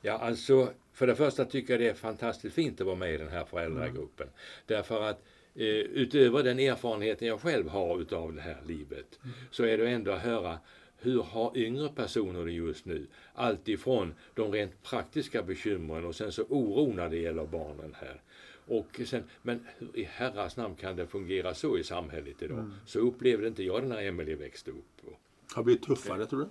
Ja, 0.00 0.18
alltså 0.18 0.72
för 0.92 1.06
det 1.06 1.16
första 1.16 1.44
tycker 1.44 1.72
jag 1.72 1.80
det 1.80 1.88
är 1.88 1.94
fantastiskt 1.94 2.54
fint 2.54 2.80
att 2.80 2.86
vara 2.86 2.96
med 2.96 3.14
i 3.14 3.16
den 3.16 3.28
här 3.28 3.44
föräldragruppen. 3.44 4.28
Därför 4.66 5.02
att 5.02 5.24
utöver 5.58 6.42
den 6.42 6.58
erfarenheten 6.58 7.28
jag 7.28 7.40
själv 7.40 7.68
har 7.68 8.00
utav 8.00 8.34
det 8.34 8.40
här 8.40 8.58
livet 8.66 9.18
så 9.50 9.64
är 9.64 9.78
det 9.78 9.88
ändå 9.90 10.10
att 10.10 10.22
höra 10.22 10.58
hur 10.98 11.22
har 11.22 11.58
yngre 11.58 11.88
personer 11.88 12.44
det 12.44 12.52
just 12.52 12.84
nu? 12.84 13.06
Allt 13.34 13.68
ifrån 13.68 14.14
de 14.34 14.52
rent 14.52 14.82
praktiska 14.82 15.42
bekymren 15.42 16.04
och 16.04 16.14
sen 16.14 16.32
så 16.32 16.42
oro 16.42 16.92
när 16.92 17.08
det 17.08 17.16
gäller 17.16 17.46
barnen 17.46 17.94
här. 18.00 18.20
Och 18.66 19.00
sen, 19.04 19.22
men 19.42 19.66
i 19.94 20.04
herrans 20.04 20.56
namn 20.56 20.74
kan 20.74 20.96
det 20.96 21.06
fungera 21.06 21.54
så 21.54 21.78
i 21.78 21.84
samhället 21.84 22.42
idag? 22.42 22.70
Så 22.86 22.98
upplevde 22.98 23.48
inte 23.48 23.62
jag 23.62 23.82
det 23.82 23.88
när 23.88 24.02
Emelie 24.02 24.36
växte 24.36 24.70
upp. 24.70 25.16
Har 25.54 25.62
blivit 25.62 25.82
tuffare 25.82 26.26
tror 26.26 26.40
du? 26.40 26.48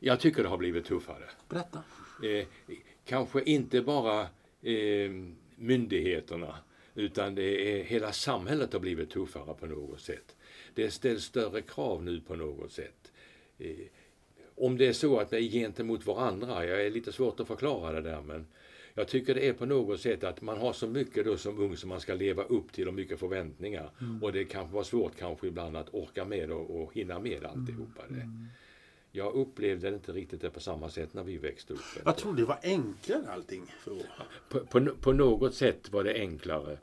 jag 0.00 0.20
tycker 0.20 0.42
det 0.42 0.48
har 0.48 0.58
blivit 0.58 0.84
tuffare. 0.84 1.24
Berätta. 1.48 1.82
Eh, 2.22 2.46
kanske 3.04 3.42
inte 3.42 3.82
bara 3.82 4.20
eh, 4.62 5.10
myndigheterna 5.56 6.54
utan 6.98 7.34
det 7.34 7.80
är, 7.80 7.84
hela 7.84 8.12
samhället 8.12 8.72
har 8.72 8.80
blivit 8.80 9.10
tuffare 9.10 9.54
på 9.54 9.66
något 9.66 10.00
sätt. 10.00 10.36
Det 10.74 10.90
ställs 10.90 11.24
större 11.24 11.62
krav 11.62 12.02
nu 12.02 12.20
på 12.20 12.36
något 12.36 12.72
sätt. 12.72 13.12
Eh, 13.58 13.76
om 14.54 14.76
det 14.76 14.86
är 14.86 14.92
så 14.92 15.18
att 15.18 15.30
det 15.30 15.36
är 15.36 15.42
gentemot 15.42 16.06
varandra, 16.06 16.64
jag 16.66 16.86
är 16.86 16.90
lite 16.90 17.12
svårt 17.12 17.40
att 17.40 17.46
förklara 17.46 17.92
det 17.92 18.10
där 18.10 18.22
men 18.22 18.46
jag 18.94 19.08
tycker 19.08 19.34
det 19.34 19.48
är 19.48 19.52
på 19.52 19.66
något 19.66 20.00
sätt 20.00 20.24
att 20.24 20.42
man 20.42 20.58
har 20.58 20.72
så 20.72 20.86
mycket 20.86 21.24
då 21.24 21.36
som 21.36 21.58
ung 21.58 21.76
som 21.76 21.88
man 21.88 22.00
ska 22.00 22.14
leva 22.14 22.42
upp 22.42 22.72
till 22.72 22.88
och 22.88 22.94
mycket 22.94 23.18
förväntningar. 23.18 23.90
Och 24.22 24.32
det 24.32 24.44
kan 24.44 24.72
vara 24.72 24.84
svårt 24.84 25.16
kanske 25.16 25.46
ibland 25.46 25.76
att 25.76 25.94
orka 25.94 26.24
med 26.24 26.50
och, 26.50 26.82
och 26.82 26.94
hinna 26.94 27.18
med 27.18 27.44
alltihopa 27.44 28.02
det. 28.08 28.30
Jag 29.12 29.34
upplevde 29.34 29.88
inte 29.88 30.12
riktigt 30.12 30.40
det 30.40 30.50
på 30.50 30.60
samma 30.60 30.88
sätt 30.88 31.14
när 31.14 31.24
vi 31.24 31.38
växte 31.38 31.72
upp. 31.72 31.80
Jag 32.04 32.16
tror 32.16 32.36
det 32.36 32.44
var 32.44 32.58
enklare 32.62 33.30
allting 33.30 33.74
för. 33.80 34.02
På, 34.48 34.60
på, 34.60 34.94
på 35.00 35.12
något 35.12 35.54
sätt 35.54 35.92
var 35.92 36.04
det 36.04 36.14
enklare. 36.14 36.78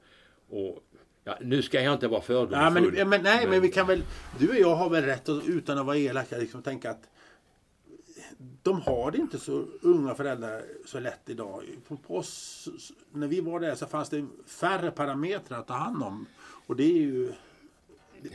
Och 0.49 0.84
Ja, 1.27 1.38
nu 1.41 1.62
ska 1.62 1.81
jag 1.81 1.93
inte 1.93 2.08
vara 2.08 2.21
fördomsfull. 2.21 2.60
Ja, 2.60 2.69
men, 2.69 3.10
men, 3.10 3.23
nej, 3.23 3.47
men 3.47 3.62
vi 3.62 3.69
kan 3.69 3.88
väl... 3.88 4.03
Du 4.39 4.49
och 4.49 4.55
jag 4.55 4.75
har 4.75 4.89
väl 4.89 5.03
rätt 5.03 5.29
att, 5.29 5.45
utan 5.45 5.77
att 5.77 5.86
vara 5.86 5.97
elaka 5.97 6.38
liksom 6.38 6.62
tänka 6.62 6.91
att 6.91 7.10
de 8.63 8.81
har 8.81 9.12
det 9.12 9.17
inte 9.17 9.39
så 9.39 9.65
unga 9.81 10.15
föräldrar 10.15 10.62
så 10.86 10.99
lätt 10.99 11.29
idag. 11.29 11.63
På, 11.88 11.97
på 11.97 12.17
oss, 12.17 12.67
när 13.12 13.27
vi 13.27 13.41
var 13.41 13.60
där 13.60 13.75
så 13.75 13.86
fanns 13.86 14.10
det 14.10 14.25
färre 14.45 14.91
parametrar 14.91 15.60
att 15.60 15.67
ta 15.67 15.73
hand 15.73 16.03
om. 16.03 16.25
Och 16.67 16.75
det 16.75 16.84
är 16.84 16.97
ju... 17.01 17.31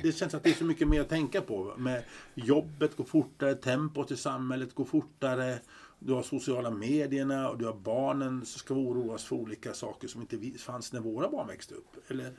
Det 0.02 0.12
känns 0.12 0.34
att 0.34 0.42
det 0.42 0.50
är 0.50 0.54
så 0.54 0.64
mycket 0.64 0.88
mer 0.88 1.00
att 1.00 1.08
tänka 1.08 1.40
på. 1.40 1.74
Med 1.76 2.02
jobbet 2.34 2.96
går 2.96 3.04
fortare, 3.04 3.54
tempot 3.54 4.10
i 4.10 4.16
samhället 4.16 4.74
går 4.74 4.84
fortare. 4.84 5.58
Du 6.02 6.12
har 6.12 6.22
sociala 6.22 6.70
medierna 6.70 7.50
och 7.50 7.58
du 7.58 7.64
har 7.64 7.74
barnen 7.74 8.46
som 8.46 8.58
ska 8.58 8.74
oroas 8.74 9.24
för 9.24 9.36
olika 9.36 9.74
saker 9.74 10.08
som 10.08 10.20
inte 10.20 10.58
fanns 10.58 10.92
när 10.92 11.00
våra 11.00 11.28
barn 11.28 11.48
växte 11.48 11.74
upp. 11.74 12.10
Eller? 12.10 12.32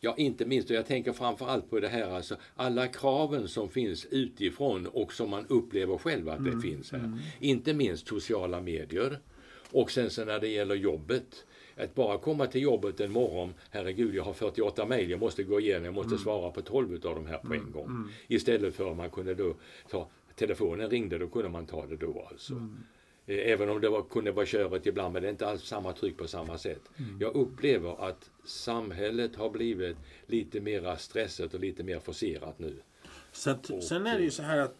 Ja, 0.00 0.14
inte 0.16 0.46
minst. 0.46 0.70
Och 0.70 0.76
jag 0.76 0.86
tänker 0.86 1.12
framförallt 1.12 1.70
på 1.70 1.80
det 1.80 1.88
här, 1.88 2.10
alltså 2.10 2.36
alla 2.56 2.88
kraven 2.88 3.48
som 3.48 3.68
finns 3.68 4.04
utifrån 4.04 4.86
och 4.86 5.12
som 5.12 5.30
man 5.30 5.46
upplever 5.48 5.98
själv 5.98 6.28
att 6.28 6.44
det 6.44 6.50
mm. 6.50 6.62
finns 6.62 6.92
här. 6.92 6.98
Mm. 6.98 7.18
Inte 7.40 7.74
minst 7.74 8.08
sociala 8.08 8.60
medier. 8.60 9.18
Och 9.70 9.90
sen 9.90 10.10
så 10.10 10.24
när 10.24 10.40
det 10.40 10.48
gäller 10.48 10.74
jobbet. 10.74 11.44
Att 11.78 11.94
bara 11.94 12.18
komma 12.18 12.46
till 12.46 12.62
jobbet 12.62 13.00
en 13.00 13.12
morgon, 13.12 13.54
herregud 13.70 14.14
jag 14.14 14.24
har 14.24 14.32
48 14.32 14.86
mejl, 14.86 15.10
jag 15.10 15.20
måste 15.20 15.42
gå 15.42 15.60
igenom, 15.60 15.84
jag 15.84 15.94
måste 15.94 16.08
mm. 16.08 16.18
svara 16.18 16.50
på 16.50 16.62
12 16.62 16.92
av 16.92 17.14
de 17.14 17.26
här 17.26 17.38
på 17.38 17.54
en 17.54 17.60
mm. 17.60 17.72
gång. 17.72 17.86
Mm. 17.86 18.08
Istället 18.28 18.74
för 18.74 18.90
att 18.90 18.96
man 18.96 19.10
kunde 19.10 19.34
då 19.34 19.54
ta, 19.90 20.08
telefonen 20.34 20.90
ringde, 20.90 21.18
då 21.18 21.28
kunde 21.28 21.48
man 21.48 21.66
ta 21.66 21.86
det 21.86 21.96
då 21.96 22.26
alltså. 22.30 22.54
Eh, 23.26 23.52
även 23.52 23.68
om 23.68 23.80
det 23.80 23.88
var, 23.88 24.02
kunde 24.02 24.32
vara 24.32 24.46
körigt 24.46 24.86
ibland, 24.86 25.12
men 25.12 25.22
det 25.22 25.28
är 25.28 25.32
inte 25.32 25.46
alls 25.46 25.62
samma 25.62 25.92
tryck 25.92 26.16
på 26.16 26.28
samma 26.28 26.58
sätt. 26.58 26.82
Mm. 26.96 27.18
Jag 27.20 27.36
upplever 27.36 28.08
att 28.08 28.30
samhället 28.44 29.36
har 29.36 29.50
blivit 29.50 29.96
lite 30.26 30.60
mer 30.60 30.96
stressat 30.96 31.54
och 31.54 31.60
lite 31.60 31.82
mer 31.82 32.00
forcerat 32.00 32.58
nu. 32.58 32.76
Så 33.32 33.50
att, 33.50 33.70
och, 33.70 33.82
sen 33.82 34.06
är 34.06 34.18
det 34.18 34.24
ju 34.24 34.30
så 34.30 34.42
här 34.42 34.58
att 34.58 34.76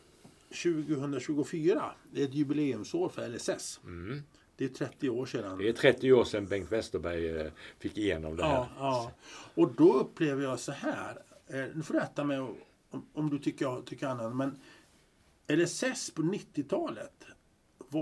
2024 0.63 1.93
det 2.13 2.21
är 2.21 2.25
ett 2.25 2.35
jubileumsår 2.35 3.09
för 3.09 3.29
LSS. 3.29 3.81
Mm. 3.85 4.23
Det 4.57 4.65
är 4.65 4.69
30 4.69 5.09
år 5.09 5.27
sedan. 5.27 5.59
Det 5.59 5.69
är 5.69 5.73
30 5.73 6.13
år 6.13 6.25
sedan 6.25 6.47
Bengt 6.47 6.73
Westerberg 6.73 7.41
eh, 7.41 7.53
fick 7.79 7.99
igenom 7.99 8.37
det 8.37 8.45
här. 8.45 8.53
Ja, 8.53 8.69
ja. 8.79 9.13
Och 9.55 9.75
då 9.75 9.93
upplever 9.93 10.43
jag 10.43 10.61
så 10.61 10.73
här. 10.73 11.19
Eh, 11.47 11.65
nu 11.75 11.83
får 11.83 11.95
du 11.95 12.01
rätta 12.01 12.25
mig 12.25 12.39
om, 12.39 12.57
om 13.13 13.31
du 13.31 13.39
tycker, 13.39 13.83
tycker 13.83 14.07
annat. 14.07 14.37
Men 14.37 14.59
LSS 15.49 16.11
på 16.11 16.23
90-talet 16.23 17.27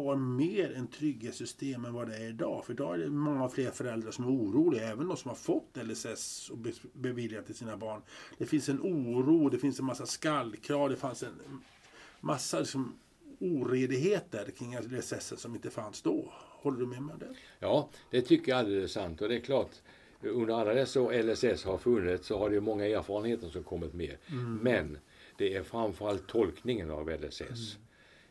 var 0.03 0.17
mer 0.17 0.73
en 0.73 0.87
trygghetssystem 0.87 1.85
än 1.85 1.95
vad 1.95 2.09
det 2.09 2.17
är 2.17 2.29
idag. 2.29 2.65
För 2.65 2.73
idag 2.73 2.95
är 2.95 2.99
det 2.99 3.11
många 3.11 3.49
fler 3.49 3.71
föräldrar 3.71 4.11
som 4.11 4.25
är 4.25 4.29
oroliga, 4.29 4.89
även 4.89 5.09
de 5.09 5.17
som 5.17 5.29
har 5.29 5.37
fått 5.37 5.77
LSS 5.77 6.51
och 6.51 6.59
beviljat 6.93 7.47
till 7.47 7.55
sina 7.55 7.77
barn. 7.77 8.03
Det 8.39 8.47
finns 8.47 8.69
en 8.69 8.81
oro, 8.81 9.49
det 9.49 9.59
finns 9.59 9.79
en 9.79 9.85
massa 9.85 10.07
skallkrav, 10.07 10.91
det 10.91 10.97
fanns 10.97 11.23
en 11.23 11.63
massa 12.21 12.59
liksom, 12.59 12.95
oredigheter 13.39 14.51
kring 14.59 14.79
LSS 14.79 15.41
som 15.41 15.55
inte 15.55 15.71
fanns 15.71 16.03
då. 16.03 16.33
Håller 16.33 16.79
du 16.79 16.87
med 16.87 17.03
mig 17.03 17.13
om 17.13 17.19
det? 17.19 17.35
Ja, 17.59 17.89
det 18.11 18.23
tycker 18.23 18.53
jag 18.53 18.59
alldeles 18.59 18.93
sant. 18.93 19.23
Och 19.23 19.29
det 19.29 19.37
är 19.37 19.41
klart, 19.41 19.71
under 20.23 20.55
alla 20.55 20.75
dessa 20.75 21.01
år 21.01 21.23
LSS 21.23 21.65
har 21.65 21.79
funnits 21.79 22.27
så 22.27 22.39
har 22.39 22.51
det 22.51 22.61
många 22.61 22.87
erfarenheter 22.87 23.49
som 23.49 23.65
kommit 23.65 23.95
med. 23.95 24.17
Mm. 24.31 24.57
Men 24.57 24.99
det 25.39 25.55
är 25.55 25.63
framförallt 25.63 26.27
tolkningen 26.27 26.91
av 26.91 27.11
LSS. 27.11 27.41
Mm. 27.41 27.85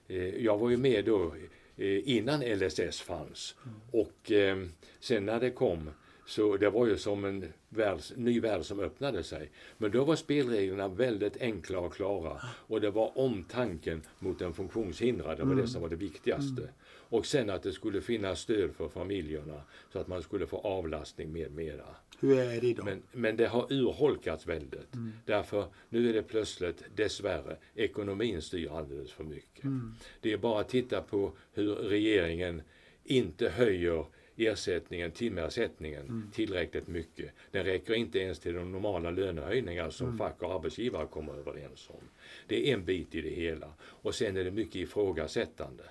Eh, 0.08 0.44
jag 0.44 0.58
var 0.58 0.70
ju 0.70 0.78
med 0.78 1.06
då 1.06 1.34
eh, 1.78 2.10
innan 2.10 2.42
LSS 2.42 3.02
fanns. 3.02 3.56
Mm. 3.66 3.80
Och 3.92 4.32
eh, 4.32 4.58
sen 5.00 5.26
när 5.26 5.40
det 5.40 5.52
kom 5.52 5.90
så 6.26 6.58
det 6.58 6.70
var 6.70 6.88
ju 6.88 6.98
som 6.98 7.26
en 7.26 7.46
värld, 7.70 8.00
ny 8.16 8.40
värld 8.40 8.64
som 8.66 8.80
öppnade 8.80 9.24
sig. 9.24 9.52
Men 9.78 9.92
då 9.92 10.04
var 10.04 10.16
spelreglerna 10.16 10.88
väldigt 10.88 11.42
enkla 11.42 11.80
och 11.80 11.94
klara. 11.94 12.42
Och 12.46 12.82
det 12.82 12.92
var 12.92 13.18
omtanken 13.18 14.02
mot 14.20 14.40
den 14.40 14.54
funktionshindrade, 14.54 15.36
det 15.36 15.44
var 15.44 15.52
mm. 15.52 15.66
det 15.66 15.72
som 15.72 15.82
var 15.82 15.90
det 15.90 15.96
viktigaste. 15.96 16.70
Mm. 17.14 17.20
Och 17.20 17.26
sen 17.26 17.50
att 17.50 17.64
det 17.64 17.74
skulle 17.74 18.02
finnas 18.02 18.40
stöd 18.40 18.76
för 18.76 18.90
familjerna 18.90 19.62
så 19.92 20.00
att 20.00 20.08
man 20.08 20.24
skulle 20.24 20.48
få 20.48 20.58
avlastning 20.58 21.32
med 21.32 21.52
mera. 21.52 21.96
Hur 22.20 22.40
är 22.40 22.62
det 22.62 22.68
idag? 22.68 22.86
Men, 22.86 23.04
men 23.12 23.38
det 23.38 23.48
har 23.48 23.74
urholkats 23.74 24.48
väldigt. 24.48 24.94
Mm. 24.94 25.12
Därför 25.26 25.66
nu 25.90 26.10
är 26.10 26.14
det 26.14 26.24
plötsligt, 26.24 26.84
dessvärre, 26.96 27.58
ekonomin 27.76 28.42
styr 28.42 28.72
alldeles 28.72 29.12
för 29.12 29.24
mycket. 29.24 29.64
Mm. 29.64 29.94
Det 30.22 30.34
är 30.34 30.38
bara 30.38 30.62
att 30.62 30.70
titta 30.70 31.02
på 31.02 31.32
hur 31.54 31.76
regeringen 31.76 32.62
inte 33.04 33.50
höjer 33.50 34.06
ersättningen, 34.38 35.12
timersättningen 35.12 36.02
mm. 36.02 36.32
tillräckligt 36.34 36.88
mycket. 36.88 37.32
Den 37.52 37.66
räcker 37.66 37.94
inte 37.94 38.20
ens 38.20 38.40
till 38.40 38.54
de 38.54 38.72
normala 38.72 39.12
lönehöjningar 39.12 39.90
som 39.90 40.08
mm. 40.08 40.18
fack 40.18 40.42
och 40.42 40.54
arbetsgivare 40.54 41.08
kommer 41.08 41.34
överens 41.34 41.90
om. 41.90 42.10
Det 42.48 42.70
är 42.70 42.74
en 42.74 42.86
bit 42.86 43.16
i 43.16 43.22
det 43.22 43.30
hela. 43.30 43.74
Och 43.82 44.16
sen 44.16 44.38
är 44.38 44.44
det 44.44 44.52
mycket 44.52 44.76
ifrågasättande. 44.76 45.84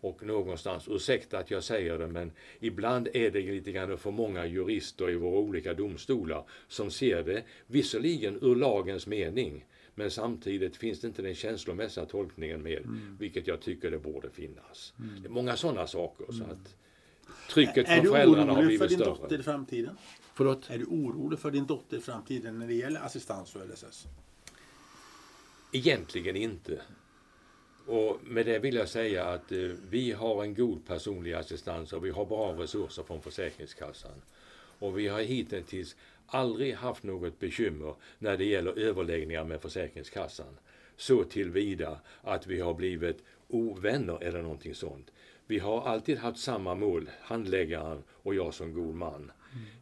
Och 0.00 0.22
någonstans, 0.22 0.88
ursäkta 0.88 1.38
att 1.38 1.50
jag 1.50 1.64
säger 1.64 1.98
det, 1.98 2.06
men 2.06 2.32
ibland 2.60 3.08
är 3.14 3.30
det 3.30 3.40
lite 3.40 3.72
grann 3.72 3.98
för 3.98 4.10
många 4.10 4.46
jurister 4.46 5.10
i 5.10 5.14
våra 5.14 5.38
olika 5.38 5.74
domstolar 5.74 6.44
som 6.68 6.90
ser 6.90 7.22
det, 7.22 7.42
visserligen 7.66 8.38
ur 8.42 8.54
lagens 8.54 9.06
mening, 9.06 9.64
men 9.94 10.10
samtidigt 10.10 10.76
finns 10.76 11.00
det 11.00 11.06
inte 11.06 11.22
den 11.22 11.34
känslomässiga 11.34 12.06
tolkningen 12.06 12.62
med, 12.62 12.78
mm. 12.78 13.16
vilket 13.20 13.46
jag 13.46 13.60
tycker 13.60 13.90
det 13.90 13.98
borde 13.98 14.30
finnas. 14.30 14.94
Mm. 14.98 15.22
Det 15.22 15.28
är 15.28 15.30
många 15.30 15.56
sådana 15.56 15.86
saker. 15.86 16.26
Så 16.28 16.44
mm. 16.44 16.50
att 16.50 16.76
trycket 17.50 17.88
från 17.88 18.06
föräldrarna 18.06 18.52
har 18.52 18.62
blivit 18.62 18.92
större. 18.92 19.04
Är 19.04 19.18
du 19.18 19.24
orolig 19.24 19.28
för 19.28 19.28
din 19.28 19.28
dotter 19.28 19.40
i 19.40 19.42
framtiden? 19.42 19.98
Förlåt? 20.34 20.70
Är 20.70 20.78
du 20.78 20.84
orolig 20.84 21.38
för 21.38 21.50
din 21.50 21.66
dotter 21.66 21.96
i 21.96 22.00
framtiden 22.00 22.58
när 22.58 22.66
det 22.66 22.74
gäller 22.74 23.00
assistans 23.00 23.56
och 23.56 23.62
LSS? 23.68 24.06
Egentligen 25.72 26.36
inte. 26.36 26.82
Och 27.88 28.18
med 28.24 28.46
det 28.46 28.58
vill 28.58 28.74
jag 28.74 28.88
säga 28.88 29.24
att 29.24 29.52
eh, 29.52 29.58
vi 29.90 30.12
har 30.12 30.42
en 30.44 30.54
god 30.54 30.86
personlig 30.86 31.32
assistans 31.32 31.92
och 31.92 32.04
vi 32.04 32.10
har 32.10 32.24
bra 32.24 32.52
resurser 32.52 33.02
från 33.02 33.22
Försäkringskassan. 33.22 34.22
Och 34.78 34.98
vi 34.98 35.08
har 35.08 35.20
hittills 35.20 35.96
aldrig 36.26 36.74
haft 36.74 37.02
något 37.02 37.38
bekymmer 37.38 37.94
när 38.18 38.36
det 38.36 38.44
gäller 38.44 38.78
överläggningar 38.78 39.44
med 39.44 39.60
Försäkringskassan. 39.60 40.58
Så 40.96 41.24
tillvida 41.24 42.00
att 42.22 42.46
vi 42.46 42.60
har 42.60 42.74
blivit 42.74 43.24
ovänner 43.48 44.22
eller 44.22 44.42
någonting 44.42 44.74
sånt. 44.74 45.10
Vi 45.46 45.58
har 45.58 45.82
alltid 45.82 46.18
haft 46.18 46.38
samma 46.38 46.74
mål, 46.74 47.10
handläggaren 47.20 48.02
och 48.10 48.34
jag 48.34 48.54
som 48.54 48.74
god 48.74 48.94
man. 48.94 49.32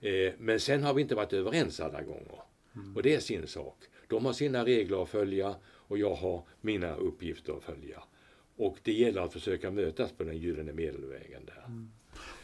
Mm. 0.00 0.26
Eh, 0.26 0.32
men 0.38 0.60
sen 0.60 0.82
har 0.82 0.94
vi 0.94 1.02
inte 1.02 1.14
varit 1.14 1.32
överens 1.32 1.80
alla 1.80 2.02
gånger. 2.02 2.40
Mm. 2.74 2.96
Och 2.96 3.02
det 3.02 3.14
är 3.14 3.20
sin 3.20 3.46
sak. 3.46 3.78
De 4.08 4.24
har 4.24 4.32
sina 4.32 4.64
regler 4.64 5.02
att 5.02 5.08
följa 5.08 5.54
och 5.88 5.98
jag 5.98 6.14
har 6.14 6.42
mina 6.60 6.94
uppgifter 6.94 7.56
att 7.56 7.62
följa. 7.62 8.02
Och 8.56 8.78
det 8.82 8.92
gäller 8.92 9.20
att 9.20 9.32
försöka 9.32 9.70
mötas 9.70 10.12
på 10.12 10.24
den 10.24 10.36
gyllene 10.36 10.72
medelvägen 10.72 11.42
där. 11.46 11.64
Mm. 11.66 11.90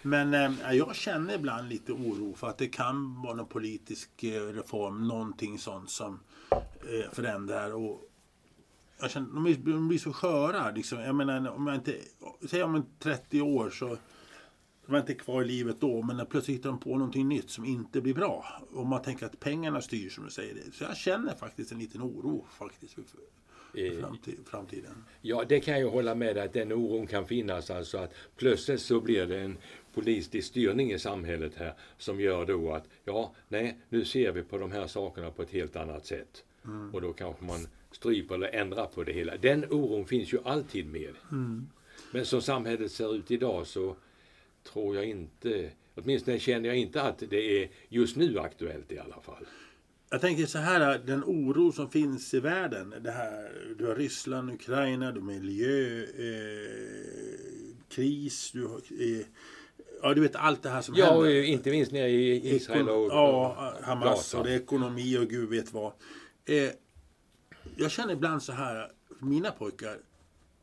Men 0.02 0.35
eh, 0.35 0.72
jag 0.72 0.96
känner 0.96 1.35
ibland 1.35 1.68
lite 1.68 1.92
oro 1.92 2.35
för 2.35 2.46
att 2.46 2.59
det 2.59 2.68
kan 2.68 3.22
vara 3.22 3.35
någon 3.35 3.46
politisk 3.46 4.24
eh, 4.24 4.42
reform, 4.42 5.09
någonting 5.09 5.59
sånt 5.59 5.90
som 5.90 6.20
eh, 6.50 7.11
förändrar. 7.12 7.74
Och 7.74 8.11
jag 9.00 9.11
känner, 9.11 9.35
de, 9.35 9.44
blir, 9.44 9.57
de 9.57 9.88
blir 9.88 9.98
så 9.98 10.12
sköra. 10.12 10.70
Liksom. 10.70 11.00
Jag 11.00 11.14
menar, 11.14 11.50
om 11.50 11.66
jag 11.66 11.76
inte, 11.76 11.96
säg 12.50 12.62
om 12.62 12.87
30 12.98 13.40
år 13.40 13.70
så 13.70 13.96
de 14.87 14.95
är 14.95 15.01
inte 15.01 15.14
kvar 15.14 15.42
i 15.42 15.47
livet 15.47 15.81
då, 15.81 16.03
men 16.03 16.27
plötsligt 16.27 16.59
hittar 16.59 16.71
de 16.71 16.81
på 16.81 16.90
någonting 16.90 17.29
nytt 17.29 17.51
som 17.51 17.64
inte 17.64 18.01
blir 18.01 18.14
bra. 18.14 18.62
Och 18.73 18.87
man 18.87 19.03
tänker 19.03 19.27
att 19.27 19.40
pengarna 19.40 19.81
styr 19.81 20.11
som 20.11 20.25
du 20.25 20.31
säger. 20.31 20.57
Så 20.73 20.85
jag 20.85 20.97
känner 20.97 21.35
faktiskt 21.35 21.73
en 21.73 21.79
liten 21.79 22.03
oro 22.03 22.47
faktiskt 22.59 22.95
för, 22.95 23.03
för 23.03 24.45
framtiden. 24.45 25.05
Ja, 25.21 25.45
det 25.49 25.61
kan 25.61 25.81
jag 25.81 25.90
hålla 25.90 26.14
med 26.14 26.38
att 26.38 26.53
den 26.53 26.73
oron 26.73 27.07
kan 27.07 27.27
finnas. 27.27 27.71
Alltså 27.71 27.99
att 27.99 28.14
plötsligt 28.37 28.81
så 28.81 29.01
blir 29.01 29.27
det 29.27 29.40
en 29.40 29.59
politisk 29.95 30.49
styrning 30.49 30.92
i 30.92 30.99
samhället 30.99 31.55
här 31.55 31.75
som 31.99 32.21
gör 32.21 32.47
då 32.47 32.73
att 32.73 32.88
ja, 33.05 33.35
nej, 33.49 33.79
nu 33.88 34.05
ser 34.05 34.33
vi 34.33 34.42
på 34.42 34.59
de 34.59 34.73
här 34.73 34.87
sakerna 34.87 35.31
på 35.31 35.42
ett 35.42 35.51
helt 35.51 35.77
annat 35.77 36.07
sätt. 36.07 36.45
Mm. 36.64 36.95
Och 36.95 37.01
då 37.01 37.12
kanske 37.12 37.45
man 37.45 37.66
stryper 37.90 38.35
eller 38.35 38.49
ändrar 38.49 38.87
på 38.87 39.05
det 39.05 39.12
hela. 39.12 39.37
Den 39.37 39.64
oron 39.64 40.07
finns 40.07 40.33
ju 40.33 40.38
alltid 40.45 40.87
med. 40.87 41.14
Mm. 41.31 41.68
Men 42.12 42.27
som 42.27 42.42
samhället 42.42 42.92
ser 42.92 43.14
ut 43.14 43.31
idag 43.31 43.66
så 43.66 43.97
tror 44.72 44.96
jag 44.96 45.05
inte, 45.05 45.70
åtminstone 45.94 46.38
känner 46.38 46.68
jag 46.68 46.79
inte 46.79 47.03
att 47.03 47.18
det 47.31 47.62
är 47.62 47.70
just 47.88 48.16
nu 48.16 48.38
aktuellt 48.38 48.92
i 48.92 48.98
alla 48.98 49.20
fall. 49.20 49.46
Jag 50.11 50.20
tänker 50.20 50.46
så 50.46 50.59
här, 50.59 50.98
den 50.98 51.25
oro 51.25 51.72
som 51.72 51.90
finns 51.90 52.35
i 52.35 52.40
världen. 52.40 52.94
Det 53.01 53.11
här, 53.11 53.53
du 53.79 53.87
har 53.87 53.94
Ryssland, 53.94 54.51
Ukraina, 54.51 55.12
du 55.12 55.20
har 55.20 55.27
miljökris, 55.27 56.11
eh, 58.55 58.61
du 58.61 58.66
har 58.66 58.77
eh, 58.77 59.27
Ja, 60.03 60.14
du 60.14 60.20
vet 60.20 60.37
allt 60.37 60.62
det 60.62 60.68
här 60.68 60.83
som 60.83 60.94
ja, 60.94 61.12
händer. 61.12 61.31
Ja, 61.31 61.44
inte 61.44 61.70
minst 61.70 61.92
nere 61.92 62.09
i 62.11 62.55
Israel 62.57 62.88
och, 62.88 63.11
Ja, 63.11 63.75
Hamas 63.83 64.05
Gaza. 64.05 64.38
och 64.38 64.44
det 64.44 64.53
är 64.53 64.57
ekonomi 64.57 65.18
och 65.18 65.27
gud 65.29 65.48
vet 65.48 65.72
vad. 65.72 65.92
Eh, 66.44 66.70
jag 67.77 67.90
känner 67.90 68.12
ibland 68.12 68.42
så 68.42 68.53
här, 68.53 68.92
mina 69.20 69.51
pojkar, 69.51 69.96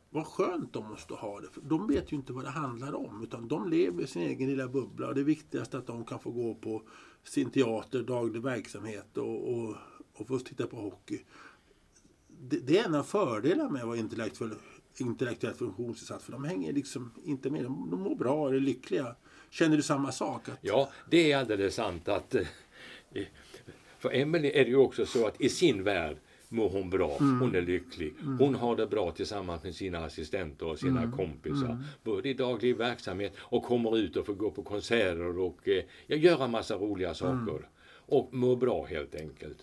vad 0.10 0.26
skönt 0.26 0.74
de 0.74 0.90
måste 0.90 1.14
ha 1.14 1.42
det. 1.42 1.50
För 1.50 1.62
de 1.62 1.88
vet 1.88 2.12
ju 2.12 2.16
inte 2.16 2.34
vad 2.34 2.44
det 2.44 2.50
handlar 2.50 2.96
om. 2.96 3.24
Utan 3.24 3.48
de 3.48 3.70
lever 3.70 4.04
i 4.04 4.08
sin 4.08 4.22
egen 4.22 4.50
lilla 4.50 4.68
bubbla. 4.68 5.08
Och 5.08 5.16
det 5.16 5.24
viktigaste 5.24 5.78
är 5.78 5.80
att 5.80 5.88
de 5.88 6.06
kan 6.06 6.20
få 6.20 6.32
gå 6.32 6.56
på 6.56 6.82
sin 7.24 7.50
teater, 7.50 8.04
daglig 8.04 8.42
verksamhet 8.42 9.18
och, 9.18 9.54
och, 9.54 9.76
och 10.14 10.28
få 10.28 10.40
titta 10.40 10.68
på 10.68 10.78
hockey. 10.78 11.22
Det, 12.28 12.58
det 12.58 12.78
är 12.78 12.86
en 12.86 12.96
av 12.96 13.04
fördelarna 13.04 13.70
med 13.70 13.82
att 13.82 13.88
vara 13.88 13.98
intellektuell, 13.98 14.54
intellektuellt 14.98 15.58
funktionsnedsatt. 15.58 16.24
För 16.24 16.32
de 16.32 16.44
hänger 16.44 16.74
liksom 16.74 17.12
inte 17.24 17.50
med. 17.50 17.64
De, 17.64 17.90
de 17.92 18.02
mår 18.02 18.16
bra 18.16 18.42
och 18.42 18.56
är 18.56 18.60
lyckliga. 18.60 19.16
Känner 19.50 19.78
du 19.78 19.84
samma 19.84 20.12
sak? 20.12 20.50
Att, 20.50 20.60
Ja, 20.62 20.90
det 21.10 21.32
är 21.32 21.38
alldeles 21.38 21.76
sant 21.76 22.08
att 22.08 22.36
eh, 22.36 22.48
för 24.00 24.16
Emelie 24.16 24.62
är 24.62 24.64
det 24.64 24.70
ju 24.70 24.78
också 24.78 25.06
så 25.06 25.28
att 25.28 25.42
i 25.42 25.50
sin 25.50 25.84
värld 25.84 26.18
mår 26.50 26.70
hon 26.70 26.90
bra, 26.90 27.18
hon 27.20 27.56
är 27.56 27.62
lycklig. 27.62 28.14
Hon 28.40 28.56
har 28.56 28.76
det 28.76 28.88
bra 28.88 29.12
tillsammans 29.12 29.64
med 29.64 29.76
sina 29.76 30.00
assistenter 30.06 30.66
och 30.66 30.80
sina 30.80 31.12
kompisar. 31.12 31.84
Både 32.04 32.30
i 32.30 32.34
daglig 32.34 32.78
verksamhet 32.78 33.34
och 33.40 33.64
kommer 33.64 33.98
ut 33.98 34.16
och 34.16 34.26
får 34.26 34.34
gå 34.34 34.52
på 34.52 34.64
konserter 34.64 35.40
och 35.40 35.68
eh, 35.68 35.84
göra 36.08 36.48
massa 36.48 36.76
roliga 36.76 37.14
saker. 37.14 37.70
Och 38.06 38.34
mår 38.34 38.56
bra 38.56 38.86
helt 38.86 39.16
enkelt. 39.16 39.58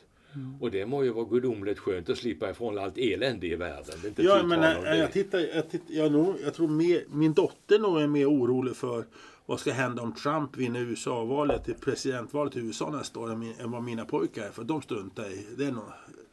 Och 0.60 0.70
det 0.70 0.86
må 0.86 1.04
ju 1.04 1.10
vara 1.10 1.24
gudomligt 1.24 1.78
skönt 1.78 2.10
att 2.10 2.18
slippa 2.18 2.50
ifrån 2.50 2.78
allt 2.78 2.98
elände 2.98 3.46
i 3.46 3.56
världen. 3.56 4.14
Ja, 4.16 4.42
men 4.42 4.62
jag, 4.62 4.82
det. 4.82 4.96
jag, 4.96 5.12
tittar, 5.12 5.38
jag, 5.38 5.70
tittar, 5.70 5.94
jag, 5.94 6.12
nog, 6.12 6.34
jag 6.44 6.54
tror 6.54 6.68
mer, 6.68 7.04
min 7.08 7.34
dotter 7.34 7.78
nog 7.78 8.00
är 8.00 8.06
mer 8.06 8.30
orolig 8.30 8.76
för 8.76 9.04
vad 9.46 9.60
ska 9.60 9.72
hända 9.72 10.02
om 10.02 10.12
Trump 10.12 10.56
vinner 10.56 10.80
USA-valet 10.80 11.64
till 11.64 11.74
presidentvalet 11.74 12.56
i 12.56 12.60
USA 12.60 12.90
nästa 12.90 13.20
år 13.20 13.32
än 13.32 13.70
vad 13.70 13.82
mina 13.82 14.04
pojkar 14.04 14.42
är. 14.42 14.50
För 14.50 14.64
de 14.64 14.82
struntar 14.82 15.24
i. 15.24 15.46
Det 15.58 15.64
är 15.64 15.72
nog, 15.72 15.84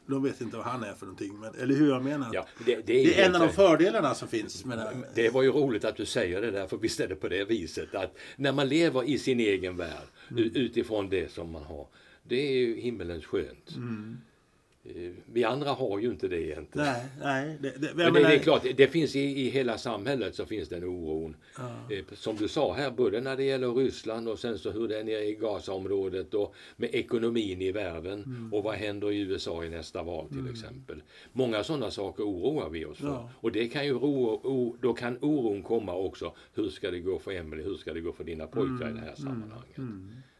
de 0.06 0.22
vet 0.22 0.40
inte 0.40 0.56
vad 0.56 0.66
han 0.66 0.84
är 0.84 0.94
för 0.94 1.06
någonting. 1.06 1.40
Men, 1.40 1.54
eller 1.54 1.74
hur 1.74 1.88
jag 1.88 2.04
menar? 2.04 2.30
Ja, 2.32 2.46
det, 2.66 2.74
det, 2.86 3.00
är 3.00 3.04
det 3.06 3.20
är 3.20 3.26
en 3.28 3.34
av 3.34 3.40
de 3.40 3.52
fördelarna 3.52 4.14
som 4.14 4.28
finns 4.28 4.64
med 4.64 4.78
det. 4.78 4.94
Det 5.14 5.28
var 5.30 5.42
ju 5.42 5.50
roligt 5.52 5.84
att 5.84 5.96
du 5.96 6.06
säger 6.06 6.40
det 6.42 6.50
där, 6.50 6.66
för 6.66 6.76
visst 6.76 7.00
är 7.00 7.08
det 7.08 7.14
på 7.14 7.28
det 7.28 7.44
viset 7.44 7.94
att 7.94 8.16
när 8.36 8.52
man 8.52 8.68
lever 8.68 9.04
i 9.04 9.18
sin 9.18 9.40
egen 9.40 9.76
värld 9.76 10.06
u- 10.30 10.50
utifrån 10.54 11.08
det 11.08 11.32
som 11.32 11.50
man 11.50 11.62
har, 11.62 11.86
det 12.22 12.48
är 12.48 12.56
ju 12.56 12.80
himmelens 12.80 13.24
skönt. 13.24 13.70
Eh, 13.70 13.76
Vi 15.26 15.44
andra 15.44 15.70
har 15.70 15.98
ju 15.98 16.10
inte 16.10 16.28
det 16.28 16.40
egentligen. 16.42 16.86
Nej, 16.88 17.04
nej. 17.22 17.58
Det, 17.60 17.70
det, 17.80 17.94
Men 17.94 18.12
det, 18.12 18.20
det 18.20 18.34
är 18.34 18.38
klart, 18.38 18.66
det 18.76 18.88
finns 18.88 19.16
i, 19.16 19.20
i 19.20 19.50
hela 19.50 19.78
samhället 19.78 20.34
så 20.34 20.46
finns 20.46 20.68
den 20.68 20.84
oron. 20.84 21.36
Eh, 21.90 22.04
Som 22.14 22.36
du 22.36 22.48
sa 22.48 22.72
här, 22.74 22.90
både 22.90 23.20
när 23.20 23.36
det 23.36 23.44
gäller 23.44 23.72
Ryssland 23.74 24.28
och 24.28 24.38
sen 24.38 24.58
så 24.58 24.70
hur 24.70 24.88
det 24.88 24.98
är 25.00 25.04
nere 25.04 25.24
i 25.24 25.34
Gazaområdet 25.34 26.34
och 26.34 26.54
med 26.76 26.94
ekonomin 26.94 27.62
i 27.62 27.72
världen 27.72 28.50
och 28.52 28.62
vad 28.64 28.74
händer 28.74 29.12
i 29.12 29.20
USA 29.20 29.64
i 29.64 29.68
nästa 29.70 30.02
val 30.02 30.28
till 30.28 30.50
exempel. 30.50 31.02
Många 31.32 31.64
sådana 31.64 31.90
saker 31.90 32.22
oroar 32.24 32.68
vi 32.70 32.84
oss 32.84 32.98
för. 32.98 33.06
Ja. 33.06 33.30
Och 33.40 33.52
det 33.52 33.68
kan 33.68 33.86
ju 33.86 33.92
ro, 33.92 34.24
o, 34.42 34.76
då 34.80 34.92
kan 34.94 35.18
oron 35.20 35.62
komma 35.62 35.94
också. 35.94 36.32
Hur 36.54 36.68
ska 36.70 36.90
det 36.90 37.00
gå 37.00 37.18
för 37.18 37.32
Emelie? 37.32 37.64
Hur 37.64 37.74
ska 37.74 37.92
det 37.94 38.00
gå 38.00 38.12
för 38.12 38.24
dina 38.24 38.46
pojkar 38.46 38.90
i 38.90 38.92
det 38.92 39.00
här 39.00 39.14
sammanhanget? 39.14 39.76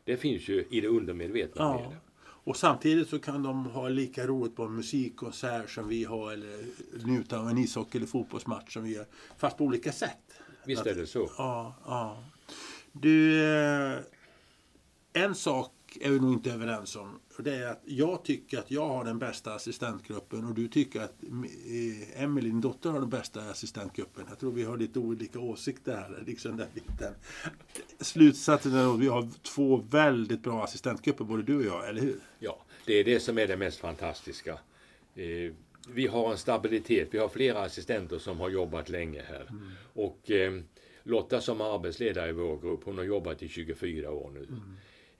Det 0.05 0.17
finns 0.17 0.49
ju 0.49 0.65
i 0.71 0.81
det 0.81 0.89
undermedvetna 0.89 1.63
Ja. 1.65 1.75
med 1.81 1.91
det. 1.91 1.97
Och 2.45 2.57
samtidigt 2.57 3.09
så 3.09 3.19
kan 3.19 3.43
de 3.43 3.67
ha 3.67 3.89
lika 3.89 4.27
roligt 4.27 4.57
på 4.57 4.63
en 4.63 4.77
musikkonsert 4.77 5.71
som 5.71 5.89
vi 5.89 6.05
har 6.05 6.33
eller 6.33 6.65
njuta 7.07 7.39
av 7.39 7.49
en 7.49 7.59
ishockey 7.59 7.99
eller 7.99 8.07
fotbollsmatch 8.07 8.73
som 8.73 8.85
vi 8.85 8.95
gör. 8.95 9.07
Fast 9.39 9.59
på 9.59 9.65
olika 9.65 9.93
sätt. 9.93 10.41
Visst 10.67 10.87
är 10.87 10.95
det 10.95 11.07
så. 11.07 11.31
Ja, 11.39 11.75
ja. 11.87 12.25
Du, 12.93 13.45
eh, 13.45 13.99
en 15.13 15.35
sak 15.35 15.73
är 16.01 16.11
vi 16.11 16.21
nog 16.21 16.33
inte 16.33 16.53
överens 16.53 16.97
om. 16.97 17.21
Och 17.37 17.43
det 17.43 17.55
är 17.55 17.67
att 17.67 17.83
jag 17.85 18.25
tycker 18.25 18.59
att 18.59 18.71
jag 18.71 18.89
har 18.89 19.05
den 19.05 19.19
bästa 19.19 19.55
assistentgruppen 19.55 20.45
och 20.45 20.55
du 20.55 20.69
tycker 20.69 21.01
att 21.01 21.23
eh, 21.23 22.23
Emily, 22.23 22.49
din 22.49 22.61
dotter, 22.61 22.91
har 22.91 23.01
den 23.01 23.11
bästa 23.11 23.41
assistentgruppen. 23.41 24.25
Jag 24.29 24.39
tror 24.39 24.53
vi 24.53 24.65
har 24.65 24.77
lite 24.77 24.99
olika 24.99 25.41
åsikter 25.41 25.97
här. 25.97 26.23
Liksom 26.27 26.57
den 26.57 26.69
biten. 26.75 27.15
Slutsatsen 28.01 28.75
är 28.75 28.95
att 28.95 29.01
vi 29.01 29.07
har 29.07 29.29
två 29.43 29.77
väldigt 29.77 30.43
bra 30.43 30.65
assistentgrupper, 30.65 31.25
både 31.25 31.43
du 31.43 31.57
och 31.57 31.65
jag, 31.65 31.89
eller 31.89 32.01
hur? 32.01 32.21
Ja, 32.39 32.65
det 32.87 32.95
är 32.95 33.05
det 33.05 33.21
som 33.21 33.39
är 33.39 33.47
det 33.47 33.57
mest 33.57 33.79
fantastiska. 33.79 34.53
Eh, 35.15 35.53
vi 35.89 36.07
har 36.07 36.33
en 36.33 36.39
stabilitet. 36.39 37.09
Vi 37.11 37.19
har 37.19 37.29
flera 37.29 37.63
assistenter 37.63 38.19
som 38.19 38.41
har 38.41 38.49
jobbat 38.49 38.89
länge 38.89 39.23
här. 39.23 39.49
Och 39.93 40.31
eh, 40.31 40.61
Lotta 41.07 41.41
som 41.41 41.61
är 41.61 41.75
arbetsledare 41.75 42.29
i 42.29 42.33
vår 42.33 42.59
grupp, 42.59 42.81
hon 42.85 42.99
har 42.99 43.05
jobbat 43.05 43.43
i 43.43 43.49
24 43.49 44.11
år 44.11 44.31
nu. 44.35 44.47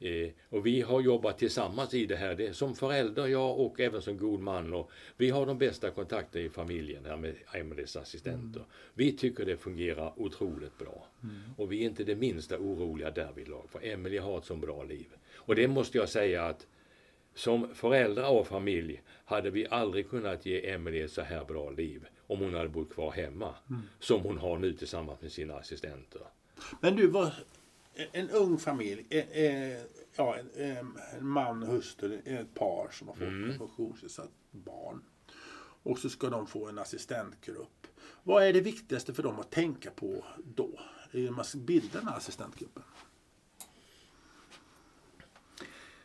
Eh, 0.01 0.31
och 0.49 0.67
vi 0.67 0.81
har 0.81 1.01
jobbat 1.01 1.39
tillsammans 1.39 1.95
i 1.95 2.07
det 2.07 2.17
här, 2.17 2.35
det, 2.35 2.55
som 2.55 2.75
förälder, 2.75 3.27
jag 3.27 3.61
och 3.61 3.81
även 3.81 4.03
som 4.03 4.19
god 4.19 4.41
man. 4.41 4.75
Och 4.75 4.91
vi 5.17 5.31
har 5.31 5.47
de 5.47 5.59
bästa 5.59 5.91
kontakter 5.91 6.41
i 6.41 6.51
familjen 6.51 7.05
här 7.05 7.17
med 7.17 7.35
Emelies 7.53 7.97
assistenter. 7.97 8.63
Vi 8.95 9.13
tycker 9.13 9.45
det 9.45 9.57
fungerar 9.57 10.13
otroligt 10.17 10.79
bra. 10.79 11.07
Och 11.57 11.73
vi 11.73 11.81
är 11.81 11.85
inte 11.85 12.05
det 12.05 12.17
minsta 12.17 12.59
oroliga 12.59 13.11
därvidlag, 13.11 13.71
för 13.71 13.85
Emelie 13.85 14.21
har 14.21 14.39
ett 14.39 14.45
så 14.45 14.57
bra 14.57 14.83
liv. 14.83 15.07
Och 15.37 15.55
det 15.55 15.69
måste 15.69 15.99
jag 15.99 16.09
säga 16.09 16.45
att 16.45 16.67
som 17.35 17.75
föräldrar 17.75 18.29
och 18.29 18.47
familj 18.47 19.03
hade 19.25 19.51
vi 19.51 19.67
aldrig 19.67 20.11
kunnat 20.11 20.47
ge 20.47 20.71
Emelie 20.71 21.05
ett 21.05 21.13
så 21.13 21.23
här 21.23 21.45
bra 21.45 21.71
liv 21.71 22.07
om 22.27 22.41
hon 22.41 22.55
hade 22.55 22.69
bott 22.69 22.91
kvar 22.95 23.11
hemma. 23.11 23.55
Som 23.99 24.21
hon 24.21 24.39
har 24.39 24.59
nu 24.59 24.73
tillsammans 24.73 25.21
med 25.21 25.33
sina 25.33 25.55
assistenter. 25.55 26.23
Men 26.81 26.97
du, 26.97 27.07
var 27.07 27.35
en 28.13 28.31
ung 28.31 28.59
familj, 28.59 29.07
eh, 29.11 29.79
ja, 30.17 30.37
en, 30.37 30.99
en 31.19 31.27
man 31.27 31.63
och 31.63 31.69
hustru, 31.69 32.21
ett 32.25 32.55
par 32.55 32.89
som 32.91 33.09
har 33.09 33.15
fått 33.15 33.51
ett 33.51 33.59
funktionsnedsatt 33.59 34.31
barn. 34.51 35.03
Och 35.83 35.99
så 35.99 36.09
ska 36.09 36.31
de 36.31 36.47
få 36.47 36.69
en 36.69 36.79
assistentgrupp. 36.79 37.87
Vad 38.23 38.45
är 38.45 38.53
det 38.53 38.61
viktigaste 38.61 39.15
för 39.15 39.23
dem 39.23 39.41
att 39.41 39.51
tänka 39.51 39.91
på 39.91 40.25
då? 40.45 40.81
När 41.11 41.31
man 41.31 41.45
ska 41.45 41.59
bilda 41.59 41.99
den 41.99 42.09
här 42.09 42.17
assistentgruppen? 42.17 42.83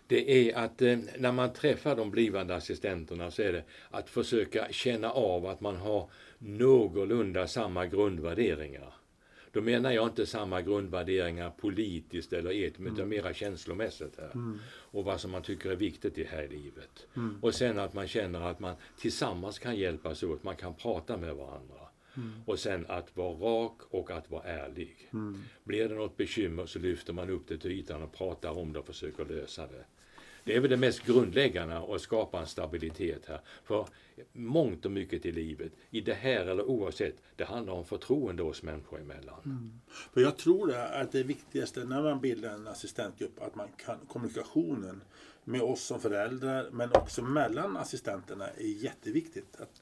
Det 0.08 0.49
är 0.49 0.58
att 0.58 0.82
eh, 0.82 0.97
när 1.17 1.32
man 1.32 1.54
träffar 1.54 1.95
de 1.95 2.12
blivande 2.12 2.56
assistenterna 2.56 3.32
så 3.32 3.41
är 3.41 3.54
det 3.54 3.63
att 3.89 4.10
försöka 4.10 4.67
känna 4.71 5.12
av 5.12 5.45
att 5.45 5.62
man 5.62 5.75
har 5.75 6.10
någorlunda 6.38 7.47
samma 7.47 7.86
grundvärderingar. 7.86 8.93
Då 9.51 9.62
menar 9.62 9.91
jag 9.91 10.07
inte 10.07 10.25
samma 10.25 10.62
grundvärderingar 10.62 11.49
politiskt 11.49 12.33
eller 12.33 12.51
etiskt, 12.51 12.79
utan 12.93 13.09
mera 13.09 13.33
känslomässigt 13.33 14.17
här. 14.17 14.31
Och 14.69 15.05
vad 15.05 15.21
som 15.21 15.31
man 15.31 15.41
tycker 15.41 15.71
är 15.71 15.75
viktigt 15.75 16.17
i 16.17 16.23
här 16.23 16.43
i 16.43 16.47
livet. 16.47 17.07
Och 17.41 17.53
sen 17.55 17.79
att 17.79 17.93
man 17.93 18.07
känner 18.07 18.41
att 18.41 18.59
man 18.59 18.75
tillsammans 18.97 19.59
kan 19.59 19.75
hjälpas 19.75 20.23
åt, 20.23 20.43
man 20.43 20.55
kan 20.55 20.73
prata 20.73 21.17
med 21.17 21.35
varandra. 21.35 21.75
Och 22.45 22.59
sen 22.59 22.85
att 22.89 23.17
vara 23.17 23.33
rak 23.33 23.81
och 23.89 24.12
att 24.12 24.31
vara 24.31 24.43
ärlig. 24.43 25.09
Blir 25.63 25.89
det 25.89 25.95
något 25.95 26.17
bekymmer 26.17 26.65
så 26.65 26.79
lyfter 26.79 27.13
man 27.13 27.29
upp 27.29 27.47
det 27.47 27.57
till 27.57 27.71
ytan 27.71 28.03
och 28.03 28.13
pratar 28.13 28.51
om 28.51 28.73
det 28.73 28.79
och 28.79 28.85
försöker 28.85 29.25
lösa 29.25 29.67
det. 29.67 29.85
Det 30.49 30.55
är 30.55 30.59
väl 30.59 30.69
det 30.69 30.77
mest 30.77 31.05
grundläggande 31.05 31.77
att 31.77 32.01
skapa 32.01 32.39
en 32.39 32.47
stabilitet 32.47 33.25
här. 33.25 33.41
För 33.63 33.88
mångt 34.33 34.85
och 34.85 34.91
mycket 34.91 35.25
i 35.25 35.31
livet, 35.31 35.71
i 35.89 36.01
det 36.01 36.13
här 36.13 36.45
eller 36.45 36.63
oavsett, 36.63 37.15
det 37.35 37.43
handlar 37.43 37.73
om 37.73 37.85
förtroende 37.85 38.43
oss 38.43 38.63
människor 38.63 38.99
emellan. 38.99 39.79
För 40.13 40.21
jag 40.21 40.38
tror 40.38 40.73
att 40.75 41.12
det 41.12 41.23
viktigaste 41.23 41.83
när 41.85 42.01
man 42.01 42.21
bildar 42.21 42.49
en 42.49 42.67
assistentgrupp 42.67 43.41
att 43.41 43.55
man 43.55 43.67
kan 43.85 43.97
kommunikationen 44.07 45.01
med 45.43 45.62
oss 45.62 45.81
som 45.83 45.99
föräldrar 45.99 46.69
men 46.71 46.91
också 46.91 47.21
mellan 47.21 47.77
assistenterna 47.77 48.47
är 48.47 48.83
jätteviktigt. 48.83 49.55
Att, 49.59 49.81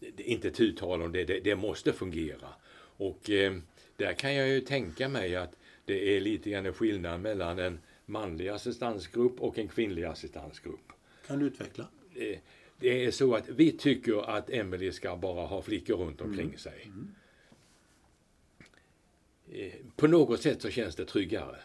Det 0.00 0.10
det 0.16 0.30
är 0.30 0.32
inte 0.32 0.50
tu 0.50 0.72
tal 0.72 1.02
om 1.02 1.12
det, 1.12 1.24
det, 1.24 1.40
det 1.40 1.56
måste 1.56 1.92
fungera. 1.92 2.48
Och 2.96 3.30
eh, 3.30 3.56
där 3.96 4.12
kan 4.12 4.34
jag 4.34 4.48
ju 4.48 4.60
tänka 4.60 5.08
mig 5.08 5.36
att 5.36 5.56
det 5.84 6.16
är 6.16 6.20
lite 6.20 6.50
grann 6.50 6.72
skillnad 6.72 7.20
mellan 7.20 7.58
en 7.58 7.78
manlig 8.06 8.48
assistansgrupp 8.48 9.40
och 9.40 9.58
en 9.58 9.68
kvinnlig 9.68 10.04
assistansgrupp. 10.04 10.92
kan 11.26 11.38
du 11.38 11.46
utveckla? 11.46 11.86
Eh, 12.14 12.38
Det 12.78 13.04
är 13.04 13.10
så 13.10 13.34
att 13.34 13.48
vi 13.48 13.72
tycker 13.72 14.30
att 14.30 14.50
Emily 14.50 14.92
ska 14.92 15.16
bara 15.16 15.46
ha 15.46 15.62
flickor 15.62 15.96
runt 15.96 16.20
omkring 16.20 16.58
sig. 16.58 16.90
Eh, 19.52 19.72
På 19.96 20.06
något 20.06 20.42
sätt 20.42 20.62
så 20.62 20.70
känns 20.70 20.96
det 20.96 21.04
tryggare. 21.04 21.56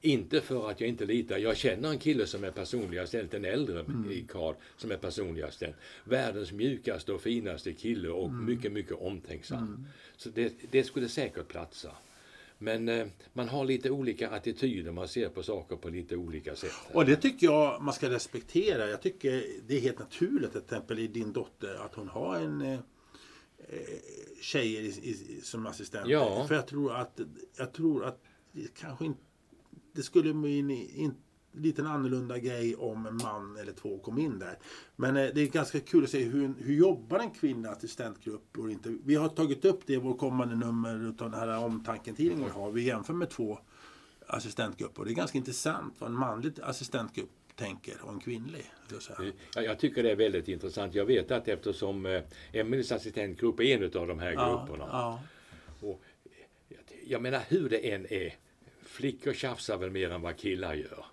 Inte 0.00 0.40
för 0.40 0.70
att 0.70 0.80
jag 0.80 0.88
inte 0.88 1.06
litar. 1.06 1.38
Jag 1.38 1.56
känner 1.56 1.90
en 1.90 1.98
kille 1.98 2.26
som 2.26 2.44
är 2.44 2.50
personlig 2.50 2.98
assistent, 2.98 3.34
en 3.34 3.44
äldre 3.44 3.84
i 4.10 4.24
Karl 4.28 4.54
som 4.76 4.90
är 4.90 4.96
personlig 4.96 5.42
assistent. 5.42 5.76
Världens 6.04 6.52
mjukaste 6.52 7.12
och 7.12 7.20
finaste 7.20 7.72
kille 7.72 8.08
och 8.08 8.32
mycket, 8.32 8.72
mycket 8.72 8.92
omtänksam. 8.92 9.86
Så 10.16 10.28
det, 10.30 10.52
det 10.70 10.84
skulle 10.84 11.08
säkert 11.08 11.48
platsa. 11.48 11.90
Men 12.62 12.88
eh, 12.88 13.06
man 13.32 13.48
har 13.48 13.64
lite 13.64 13.90
olika 13.90 14.30
attityder, 14.30 14.92
man 14.92 15.08
ser 15.08 15.28
på 15.28 15.42
saker 15.42 15.76
på 15.76 15.88
lite 15.88 16.16
olika 16.16 16.56
sätt. 16.56 16.72
Och 16.92 17.04
det 17.04 17.16
tycker 17.16 17.46
jag 17.46 17.82
man 17.82 17.94
ska 17.94 18.10
respektera. 18.10 18.90
Jag 18.90 19.02
tycker 19.02 19.44
det 19.66 19.76
är 19.76 19.80
helt 19.80 19.98
naturligt 19.98 20.52
till 20.52 20.60
exempel 20.60 20.98
i 20.98 21.06
din 21.06 21.32
dotter 21.32 21.74
att 21.74 21.94
hon 21.94 22.08
har 22.08 22.36
en 22.36 22.60
eh, 22.62 22.72
eh, 22.72 22.80
tjejer 24.40 24.80
i, 24.80 24.86
i, 24.86 25.40
som 25.42 25.66
assistent. 25.66 26.08
Ja. 26.08 26.44
För 26.48 26.54
jag 26.54 26.66
tror 26.66 26.92
att, 26.92 27.20
jag 27.56 27.72
tror 27.72 28.04
att 28.04 28.22
det 28.52 28.74
kanske 28.74 29.04
inte 29.04 29.20
det 29.94 30.02
skulle 30.02 30.30
in, 30.30 31.14
liten 31.52 31.86
annorlunda 31.86 32.38
grej 32.38 32.76
om 32.76 33.06
en 33.06 33.16
man 33.16 33.56
eller 33.56 33.72
två 33.72 33.98
kom 33.98 34.18
in 34.18 34.38
där. 34.38 34.58
Men 34.96 35.16
eh, 35.16 35.28
det 35.34 35.40
är 35.40 35.46
ganska 35.46 35.80
kul 35.80 36.04
att 36.04 36.10
se 36.10 36.24
hur, 36.24 36.54
hur 36.58 36.74
jobbar 36.74 37.18
en 37.18 37.30
kvinna 37.30 37.68
assistentgrupp 37.70 38.58
och 38.58 38.70
inte. 38.70 38.96
Vi 39.04 39.14
har 39.14 39.28
tagit 39.28 39.64
upp 39.64 39.80
det 39.86 39.92
i 39.92 39.96
vår 39.96 40.14
kommande 40.14 40.56
nummer 40.56 41.08
utav 41.08 41.30
den 41.30 41.40
här 41.40 41.58
omtanken-tidningen 41.58 42.44
vi 42.44 42.50
har. 42.50 42.70
Vi 42.70 42.82
jämför 42.82 43.14
med 43.14 43.30
två 43.30 43.58
assistentgrupp. 44.26 44.98
Och 44.98 45.04
det 45.04 45.10
är 45.10 45.14
ganska 45.14 45.38
intressant 45.38 45.94
vad 45.98 46.10
en 46.10 46.16
manlig 46.16 46.52
assistentgrupp 46.62 47.30
tänker 47.56 47.94
och 48.02 48.12
en 48.12 48.20
kvinnlig. 48.20 48.70
Så 48.88 48.96
att 48.96 49.02
säga. 49.02 49.32
Ja, 49.54 49.62
jag 49.62 49.78
tycker 49.78 50.02
det 50.02 50.10
är 50.10 50.16
väldigt 50.16 50.48
intressant. 50.48 50.94
Jag 50.94 51.04
vet 51.04 51.30
att 51.30 51.48
eftersom 51.48 52.06
eh, 52.06 52.22
Emelies 52.52 52.92
assistentgrupp 52.92 53.60
är 53.60 53.64
en 53.64 54.00
av 54.00 54.06
de 54.06 54.18
här 54.18 54.30
grupperna. 54.30 54.88
Ja, 54.92 55.20
Och 55.80 56.02
jag, 56.68 56.78
jag 57.06 57.22
menar 57.22 57.40
hur 57.48 57.68
det 57.68 57.92
än 57.92 58.06
är. 58.12 58.34
Flickor 58.82 59.32
tjafsar 59.32 59.76
väl 59.78 59.90
mer 59.90 60.10
än 60.10 60.22
vad 60.22 60.36
killar 60.36 60.74
gör. 60.74 61.04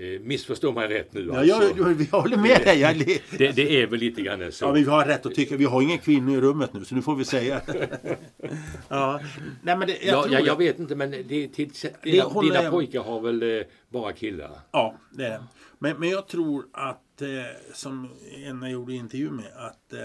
Eh, 0.00 0.20
missförstå 0.20 0.72
mig 0.72 0.88
rätt 0.88 1.12
nu 1.14 1.26
ja. 1.32 1.38
alltså. 1.38 1.82
jag, 1.82 2.00
jag 2.12 2.20
håller 2.20 2.36
med 2.36 2.60
dig. 2.64 2.80
Jag, 2.80 2.96
Det, 3.38 3.52
det 3.56 3.82
är 3.82 3.86
väl 3.86 4.00
lite 4.00 4.22
grann 4.22 4.52
så. 4.52 4.64
Ja, 4.64 4.72
vi 4.72 4.84
har 4.84 5.04
rätt 5.04 5.26
att 5.26 5.34
tycka. 5.34 5.56
Vi 5.56 5.64
har 5.64 5.82
ingen 5.82 5.98
kvinnor 5.98 6.38
i 6.38 6.40
rummet 6.40 6.72
nu, 6.72 6.84
så 6.84 6.94
nu 6.94 7.02
får 7.02 7.16
vi 7.16 7.24
säga. 7.24 7.60
ja. 8.88 9.20
Nej, 9.62 9.76
men 9.76 9.88
det, 9.88 9.98
jag 10.02 10.26
ja, 10.26 10.32
jag, 10.32 10.46
jag 10.46 10.56
vet 10.56 10.78
inte 10.78 10.94
men 10.96 11.10
det, 11.10 11.48
till, 11.48 11.70
dina, 12.02 12.40
dina 12.40 12.54
jag- 12.62 12.70
pojkar 12.72 13.02
har 13.02 13.20
väl 13.20 13.42
eh, 13.42 13.62
bara 13.88 14.12
killar? 14.12 14.50
Ja, 14.70 14.94
det 15.10 15.24
är 15.26 15.30
det. 15.30 15.42
Men, 15.78 15.96
men 16.00 16.08
jag 16.08 16.28
tror 16.28 16.66
att, 16.72 17.22
eh, 17.22 17.28
som 17.74 18.08
en 18.46 18.70
gjorde 18.70 18.92
intervju 18.94 19.30
med, 19.30 19.52
att 19.56 19.92
eh, 19.92 19.98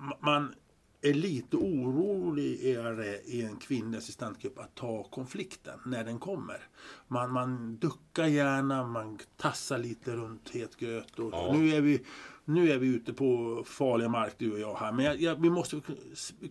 ma- 0.00 0.16
man 0.20 0.54
är 1.02 1.14
lite 1.14 1.56
oroligare 1.56 3.16
i 3.24 3.42
en 3.42 3.56
kvinnlig 3.56 3.98
assistentgrupp 3.98 4.58
att 4.58 4.74
ta 4.74 5.02
konflikten 5.02 5.78
när 5.86 6.04
den 6.04 6.18
kommer. 6.18 6.62
Man, 7.08 7.32
man 7.32 7.76
duckar 7.76 8.26
gärna, 8.26 8.86
man 8.86 9.18
tassar 9.36 9.78
lite 9.78 10.16
runt 10.16 10.50
het 10.50 10.76
gröt. 10.76 11.18
Och, 11.18 11.30
Ja. 11.32 11.52
nu, 11.52 11.70
är 11.74 11.80
vi, 11.80 12.04
nu 12.44 12.70
är 12.70 12.78
vi 12.78 12.86
ute 12.86 13.12
på 13.12 13.62
farliga 13.66 14.08
mark 14.08 14.34
du 14.38 14.52
och 14.52 14.58
jag 14.60 14.74
här. 14.74 14.92
Men 14.92 15.04
jag, 15.04 15.20
jag, 15.20 15.42
vi 15.42 15.50
måste 15.50 15.80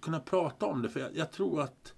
kunna 0.01 0.19
prata 0.19 0.65
om 0.65 0.81
det 0.81 0.89
för 0.89 0.99
jag, 0.99 1.15
jag 1.15 1.31
tror 1.31 1.61
att 1.61 1.93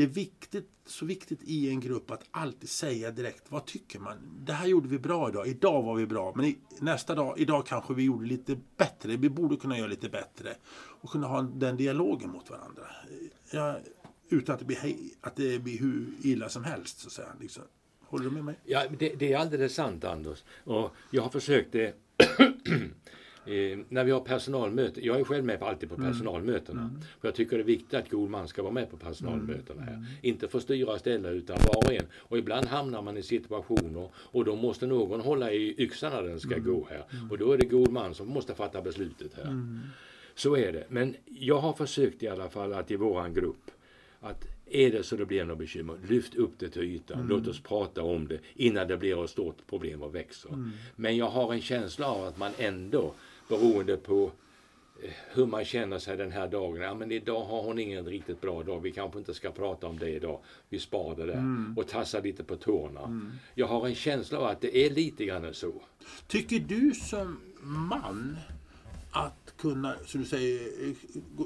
det 0.00 0.04
är 0.04 0.08
viktigt, 0.08 0.70
så 0.86 1.04
viktigt 1.06 1.40
i 1.42 1.70
en 1.70 1.80
grupp 1.80 2.10
att 2.10 2.24
alltid 2.30 2.68
säga 2.68 3.10
direkt 3.10 3.42
vad 3.48 3.64
tycker 3.66 3.98
man. 3.98 4.16
Det 4.44 4.52
här 4.52 4.66
gjorde 4.66 4.88
vi 4.88 4.98
bra 4.98 5.28
idag. 5.28 5.48
Idag 5.48 5.82
var 5.82 5.94
vi 5.94 6.06
bra. 6.06 6.32
Men 6.36 6.44
i, 6.46 6.58
nästa 6.80 7.14
dag, 7.14 7.38
idag 7.38 7.66
kanske 7.66 7.94
vi 7.94 8.02
gjorde 8.02 8.26
lite 8.26 8.58
bättre. 8.76 9.16
Vi 9.16 9.30
borde 9.30 9.56
kunna 9.56 9.78
göra 9.78 9.88
lite 9.88 10.08
bättre. 10.08 10.54
Och 10.74 11.10
kunna 11.10 11.26
ha 11.26 11.42
den 11.42 11.76
dialogen 11.76 12.30
mot 12.30 12.50
varandra. 12.50 12.82
Ja, 13.50 13.78
utan 14.28 14.52
att 14.54 14.58
det 14.58 14.64
blir, 14.66 14.76
hej- 14.76 15.14
att 15.20 15.36
det 15.36 15.58
blir 15.58 15.78
hur 15.78 16.06
illa 16.22 16.48
som 16.48 16.64
helst. 16.64 17.00
Så 17.00 17.06
att 17.06 17.12
säga. 17.12 17.28
Liksom. 17.40 17.62
Håller 18.04 18.24
du 18.24 18.30
med 18.30 18.44
mig? 18.44 18.54
Ja, 18.64 18.82
det, 18.98 19.14
det 19.14 19.32
är 19.32 19.38
alldeles 19.38 19.74
sant 19.74 20.04
Anders. 20.04 20.44
Och 20.64 20.90
jag 21.10 21.22
har 21.22 21.30
försökt 21.30 21.72
det 21.72 21.94
eh, 23.46 23.78
när 23.88 24.04
vi 24.04 24.10
har 24.10 24.20
personalmöte. 24.20 25.06
Jag 25.06 25.20
är 25.20 25.24
själv 25.24 25.44
med 25.44 25.58
på, 25.58 25.64
alltid 25.66 25.88
på 25.88 25.96
personalmötena. 25.96 26.90
För 27.20 27.28
jag 27.28 27.34
tycker 27.34 27.56
det 27.56 27.62
är 27.62 27.66
viktigt 27.66 27.94
att 27.94 28.10
god 28.10 28.30
man 28.30 28.48
ska 28.48 28.62
vara 28.62 28.72
med 28.72 28.90
på 28.90 28.96
personalmötena 28.96 29.82
här. 29.82 30.04
Inte 30.22 30.48
få 30.48 30.60
styra 30.60 30.92
och 30.92 30.98
ställa 30.98 31.28
utan 31.30 31.56
var 31.66 31.76
och 31.76 31.92
en. 31.92 32.06
Och 32.14 32.38
ibland 32.38 32.66
hamnar 32.66 33.02
man 33.02 33.16
i 33.16 33.22
situationer 33.22 34.08
och 34.14 34.44
då 34.44 34.56
måste 34.56 34.86
någon 34.86 35.20
hålla 35.20 35.52
i 35.52 35.74
yxan 35.82 36.12
när 36.12 36.22
den 36.22 36.40
ska 36.40 36.58
gå 36.58 36.86
här. 36.90 37.04
Och 37.30 37.38
då 37.38 37.52
är 37.52 37.58
det 37.58 37.66
god 37.66 37.92
man 37.92 38.14
som 38.14 38.28
måste 38.28 38.54
fatta 38.54 38.82
beslutet 38.82 39.34
här. 39.34 39.44
Så 40.34 40.56
är 40.56 40.72
det. 40.72 40.84
Men 40.88 41.16
jag 41.24 41.58
har 41.58 41.72
försökt 41.72 42.22
i 42.22 42.28
alla 42.28 42.48
fall 42.48 42.72
att 42.72 42.90
i 42.90 42.96
våran 42.96 43.34
grupp 43.34 43.70
att 44.20 44.44
är 44.70 44.90
det 44.90 45.02
så 45.02 45.16
det 45.16 45.26
blir 45.26 45.44
något 45.44 45.58
bekymmer, 45.58 45.96
lyft 46.08 46.34
upp 46.34 46.52
det 46.58 46.68
till 46.68 46.82
ytan. 46.82 47.26
Låt 47.28 47.46
oss 47.46 47.60
prata 47.60 48.02
om 48.02 48.28
det 48.28 48.38
innan 48.54 48.88
det 48.88 48.96
blir 48.96 49.24
ett 49.24 49.30
stort 49.30 49.56
problem 49.66 50.02
och 50.02 50.14
växer. 50.14 50.50
Men 50.96 51.16
jag 51.16 51.28
har 51.28 51.52
en 51.52 51.60
känsla 51.60 52.06
av 52.06 52.24
att 52.24 52.38
man 52.38 52.52
ändå, 52.58 53.14
beroende 53.50 53.96
på 53.96 54.32
eh, 55.02 55.10
hur 55.32 55.46
man 55.46 55.64
känner 55.64 55.98
sig 55.98 56.16
den 56.16 56.32
här 56.32 56.48
dagen. 56.48 56.80
Ja, 56.80 56.94
men 56.94 57.12
idag 57.12 57.44
har 57.44 57.62
hon 57.62 57.78
ingen 57.78 58.04
riktigt 58.04 58.40
bra 58.40 58.62
dag. 58.62 58.80
Vi 58.80 58.92
kanske 58.92 59.18
inte 59.18 59.34
ska 59.34 59.50
prata 59.50 59.86
om 59.86 59.98
det 59.98 60.10
idag. 60.10 60.40
Vi 60.68 60.78
sparar 60.78 61.16
det 61.16 61.26
där 61.26 61.74
och 61.76 61.88
tassar 61.88 62.22
lite 62.22 62.44
på 62.44 62.56
tårna. 62.56 63.30
Jag 63.54 63.66
har 63.66 63.86
en 63.86 63.94
känsla 63.94 64.38
av 64.38 64.44
att 64.44 64.60
det 64.60 64.86
är 64.86 64.90
lite 64.90 65.24
grann 65.24 65.54
så. 65.54 65.72
Tycker 66.26 66.58
du 66.58 66.94
som 66.94 67.40
man 67.62 68.36
att 69.10 69.54
kunna, 69.56 69.96
som 70.06 70.20
du 70.20 70.26
säger, 70.26 70.88
eh, 70.88 70.94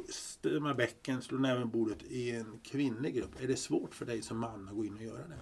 stämma 0.08 0.74
bäcken, 0.74 1.22
slå 1.22 1.38
näven 1.38 1.62
i 1.62 1.66
bordet 1.66 2.02
i 2.02 2.30
en 2.30 2.60
kvinnlig 2.62 3.14
grupp. 3.14 3.42
Är 3.42 3.48
det 3.48 3.56
svårt 3.56 3.94
för 3.94 4.06
dig 4.06 4.22
som 4.22 4.38
man 4.38 4.68
att 4.68 4.74
gå 4.74 4.84
in 4.84 4.96
och 4.96 5.02
göra 5.02 5.28
det? 5.28 5.38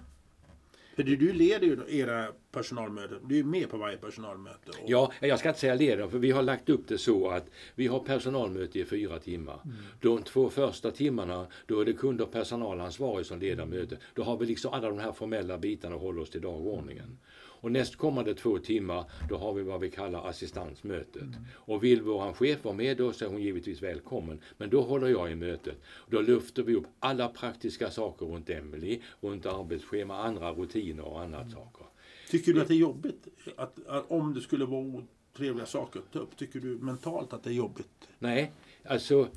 För 0.95 1.03
du, 1.03 1.15
du 1.15 1.33
leder 1.33 1.67
ju 1.67 1.99
era 1.99 2.27
personalmöten. 2.51 3.17
Du 3.27 3.39
är 3.39 3.43
med 3.43 3.69
på 3.69 3.77
varje 3.77 3.97
personalmöte. 3.97 4.69
Och, 4.69 4.89
Ja, 4.89 5.11
jag 5.21 5.39
ska 5.39 5.49
inte 5.49 5.59
säga 5.59 5.75
leder, 5.75 6.07
för 6.07 6.17
vi 6.17 6.31
har 6.31 6.41
lagt 6.41 6.69
upp 6.69 6.87
det 6.87 6.97
så 6.97 7.29
att 7.29 7.45
vi 7.75 7.87
har 7.87 7.99
personalmöte 7.99 8.79
i 8.79 8.85
fyra 8.85 9.19
timmar. 9.19 9.59
De 10.01 10.23
två 10.23 10.49
första 10.49 10.91
timmarna, 10.91 11.47
då 11.65 11.79
är 11.81 11.85
det 11.85 11.93
kund 11.93 12.21
och 12.21 12.31
personalansvarig 12.31 13.25
som 13.25 13.39
leder 13.39 13.65
mötet. 13.65 13.99
Då 14.13 14.23
har 14.23 14.37
vi 14.37 14.45
liksom 14.45 14.73
alla 14.73 14.89
de 14.89 14.99
här 14.99 15.11
formella 15.11 15.57
bitarna 15.57 15.95
och 15.95 16.01
håller 16.01 16.21
oss 16.21 16.29
till 16.29 16.41
dagordningen. 16.41 17.17
Och 17.63 17.71
nästkommande 17.71 18.35
två 18.35 18.59
timmar, 18.59 19.05
då 19.29 19.37
har 19.37 19.53
vi 19.53 19.63
vad 19.63 19.79
vi 19.79 19.89
kallar 19.89 20.29
assistansmötet. 20.29 21.23
Och 21.53 21.83
vill 21.83 22.01
våran 22.01 22.33
chef 22.33 22.63
vara 22.63 22.75
med 22.75 22.97
då 22.97 23.13
så 23.13 23.25
är 23.25 23.29
hon 23.29 23.41
givetvis 23.41 23.81
välkommen. 23.81 24.41
Men 24.57 24.69
då 24.69 24.81
håller 24.81 25.07
jag 25.07 25.31
i 25.31 25.35
mötet. 25.35 25.75
Då 26.09 26.21
lyfter 26.21 26.63
vi 26.63 26.75
upp 26.75 26.85
alla 26.99 27.27
praktiska 27.27 27.91
saker 27.91 28.25
runt 28.25 28.49
Emily, 28.49 29.01
runt 29.21 29.45
arbetsschema, 29.45 30.17
andra 30.17 30.51
rutiner 30.51 31.05
och 31.05 31.21
annat 31.21 31.51
saker. 31.51 31.85
Tycker 32.29 32.53
du 32.53 32.61
att 32.61 32.67
det 32.67 32.73
är 32.73 32.77
jobbigt? 32.77 33.27
Att, 33.57 33.87
att 33.87 34.11
om 34.11 34.33
det 34.33 34.41
skulle 34.41 34.65
vara 34.65 34.81
otrevliga 34.81 35.65
saker 35.65 35.99
att 35.99 36.13
ta 36.13 36.19
upp, 36.19 36.37
tycker 36.37 36.59
du 36.59 36.67
mentalt 36.67 37.33
att 37.33 37.43
det 37.43 37.49
är 37.49 37.53
jobbigt? 37.53 38.09
Nej, 38.19 38.51
alltså 38.85 39.27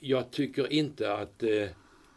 jag 0.00 0.30
tycker 0.30 0.72
inte 0.72 1.14
att 1.14 1.42
eh, 1.42 1.68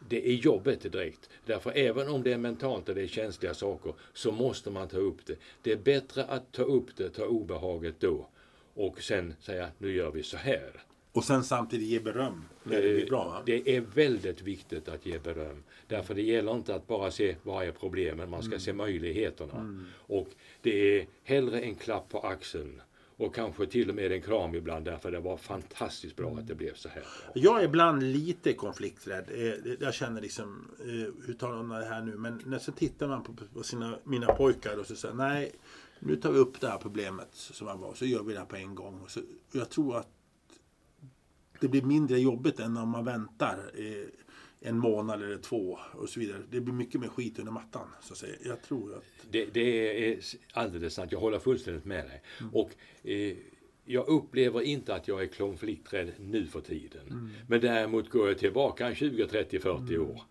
det 0.10 0.30
är 0.30 0.34
jobbigt 0.34 0.82
direkt. 0.82 1.30
Därför 1.46 1.72
även 1.76 2.08
om 2.08 2.24
det 2.24 2.34
är 2.34 2.38
mentalt 2.38 2.90
och 2.90 2.96
det 2.96 3.02
är 3.02 3.08
känsliga 3.08 3.54
saker 3.54 3.94
så 4.14 4.32
måste 4.32 4.70
man 4.70 4.88
ta 4.88 4.98
upp 4.98 5.26
det. 5.26 5.36
Det 5.62 5.72
är 5.72 5.78
bättre 5.78 6.24
att 6.24 6.52
ta 6.52 6.64
upp 6.64 6.96
det, 6.98 7.10
ta 7.10 7.26
obehaget 7.26 8.00
då 8.00 8.28
och 8.74 9.02
sen 9.02 9.34
säga 9.40 9.70
nu 9.78 9.94
gör 9.94 10.12
vi 10.12 10.24
så 10.24 10.38
här. 10.38 10.84
Och 11.12 11.24
sen 11.24 11.44
samtidigt 11.44 11.88
ge 11.88 12.00
beröm 12.00 12.44
när 12.64 12.82
det 12.82 12.94
blir 12.94 13.06
bra. 13.06 13.26
Va? 13.26 13.44
Det 13.46 13.76
är 13.76 13.82
väldigt 13.82 14.42
viktigt 14.42 14.90
att 14.90 15.06
ge 15.06 15.20
beröm. 15.20 15.64
Därför 15.88 16.14
det 16.14 16.22
gäller 16.22 16.56
inte 16.56 16.76
att 16.76 16.88
bara 16.88 17.12
se 17.12 17.36
vad 17.44 17.68
är 17.68 17.72
problemen, 17.72 18.30
man 18.30 18.44
ska 18.44 18.60
se 18.60 18.74
möjligheterna. 18.74 19.86
Och 19.96 20.28
det 20.62 21.00
är 21.00 21.08
hellre 21.24 21.60
en 21.60 21.76
klapp 21.76 22.10
på 22.10 22.20
axeln 22.20 22.82
och 23.18 23.36
kanske 23.36 23.68
till 23.68 23.90
och 23.90 23.96
med 23.96 24.12
en 24.12 24.22
kram 24.22 24.56
ibland 24.56 24.86
därför 24.86 25.12
det 25.12 25.20
var 25.20 25.38
fantastiskt 25.38 26.16
bra 26.16 26.38
att 26.38 26.48
det 26.48 26.56
blev 26.56 26.74
så 26.74 26.90
här. 26.90 27.04
Jag 27.36 27.60
är 27.62 27.66
ibland 27.66 28.04
lite 28.04 28.54
konflikträdd. 28.54 29.30
Eh, 29.34 29.74
jag 29.80 29.94
känner 29.94 30.22
liksom, 30.22 30.72
hur 31.26 31.34
tar 31.40 31.52
de 31.52 31.70
det 31.70 31.86
här 31.86 32.02
nu? 32.02 32.18
Men 32.18 32.42
när 32.46 32.60
så 32.60 32.72
tittar 32.72 33.08
man 33.08 33.24
på, 33.54 33.64
sina, 33.64 34.00
mina 34.04 34.28
pojkar 34.28 34.80
och 34.80 34.86
så 34.86 34.96
säger 34.96 35.16
nej, 35.16 35.52
nu 36.00 36.16
tar 36.16 36.32
vi 36.32 36.40
upp 36.40 36.62
det 36.62 36.68
här 36.68 36.78
problemet 36.78 37.28
som 37.32 37.80
var, 37.80 37.94
så 37.94 38.06
gör 38.06 38.24
vi 38.24 38.34
det 38.34 38.40
här 38.40 38.46
på 38.46 38.56
en 38.56 38.76
gång. 38.76 39.00
Och 39.02 39.12
så, 39.12 39.20
jag 39.52 39.70
tror 39.70 39.98
att 39.98 40.08
det 41.60 41.68
blir 41.68 41.82
mindre 41.82 42.20
jobbigt 42.20 42.60
än 42.60 42.78
om 42.78 42.90
man 42.90 43.06
väntar 43.06 43.72
eh, 43.74 44.08
en 44.60 44.78
månad 44.78 45.24
eller 45.24 45.38
två 45.38 45.80
och 45.94 46.10
så 46.10 46.20
vidare. 46.20 46.44
Det 46.50 46.62
blir 46.62 46.74
mycket 46.74 47.02
mer 47.02 47.08
skit 47.08 47.40
under 47.40 47.52
mattan. 47.52 47.88
Så 48.02 48.14
att 48.14 48.20
säga. 48.20 48.36
Jag 48.46 48.62
tror 48.62 48.96
att... 48.96 49.04
Det, 49.32 49.46
det 49.46 50.10
är 50.12 50.20
alldeles 50.54 50.94
sant, 50.94 51.12
jag 51.12 51.20
håller 51.20 51.40
fullständigt 51.40 51.86
med 51.86 52.06
dig. 52.06 52.22
Och 52.54 52.72
eh, 53.10 53.38
jag 53.88 54.08
upplever 54.08 54.62
inte 54.62 54.96
att 54.96 55.08
jag 55.08 55.24
är 55.24 55.28
konflikträdd 55.28 56.12
nu 56.20 56.46
för 56.46 56.62
tiden. 56.62 57.32
Men 57.48 57.62
däremot 57.62 58.10
går 58.10 58.28
jag 58.28 58.38
tillbaka 58.38 58.96
20, 58.96 59.28
30, 59.28 59.60
40 59.60 59.98
år. 59.98 60.22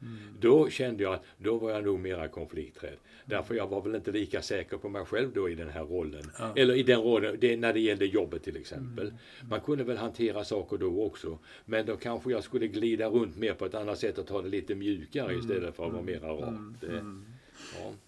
Då 0.41 0.71
kände 0.71 1.03
jag 1.03 1.15
att 1.15 1.25
då 1.39 1.59
var 1.59 1.71
jag 1.71 1.85
nog 1.85 2.01
mera 2.01 2.29
konflikträdd. 2.29 2.97
Därför 3.25 3.55
jag 3.55 3.67
var 3.69 3.83
väl 3.83 3.95
inte 3.95 4.11
lika 4.13 4.43
säker 4.43 4.77
på 4.77 4.89
mig 4.89 5.05
själv 5.05 5.31
då 5.35 5.49
i 5.49 5.55
den 5.55 5.69
här 5.69 5.85
rollen. 5.85 6.31
Eller 6.57 6.75
i 6.75 6.83
den 6.83 7.01
rollen, 7.01 7.37
det, 7.41 7.57
när 7.57 7.73
det 7.73 7.81
gällde 7.81 8.07
jobbet 8.07 8.43
till 8.43 8.57
exempel. 8.57 9.13
Man 9.51 9.61
kunde 9.61 9.85
väl 9.85 9.97
hantera 9.97 10.45
saker 10.45 10.79
då 10.79 11.05
också. 11.05 11.39
Men 11.65 11.87
då 11.87 11.97
kanske 11.97 12.31
jag 12.31 12.45
skulle 12.45 12.67
glida 12.67 13.09
runt 13.09 13.37
mer 13.37 13.55
på 13.55 13.67
ett 13.67 13.75
annat 13.75 13.99
sätt 13.99 14.19
och 14.19 14.27
ta 14.27 14.43
det 14.43 14.49
lite 14.49 14.75
mjukare 14.75 15.35
istället 15.35 15.77
för 15.77 15.87
att 15.87 15.93
vara 15.93 16.03
mera 16.03 16.33
rakt. 16.33 16.85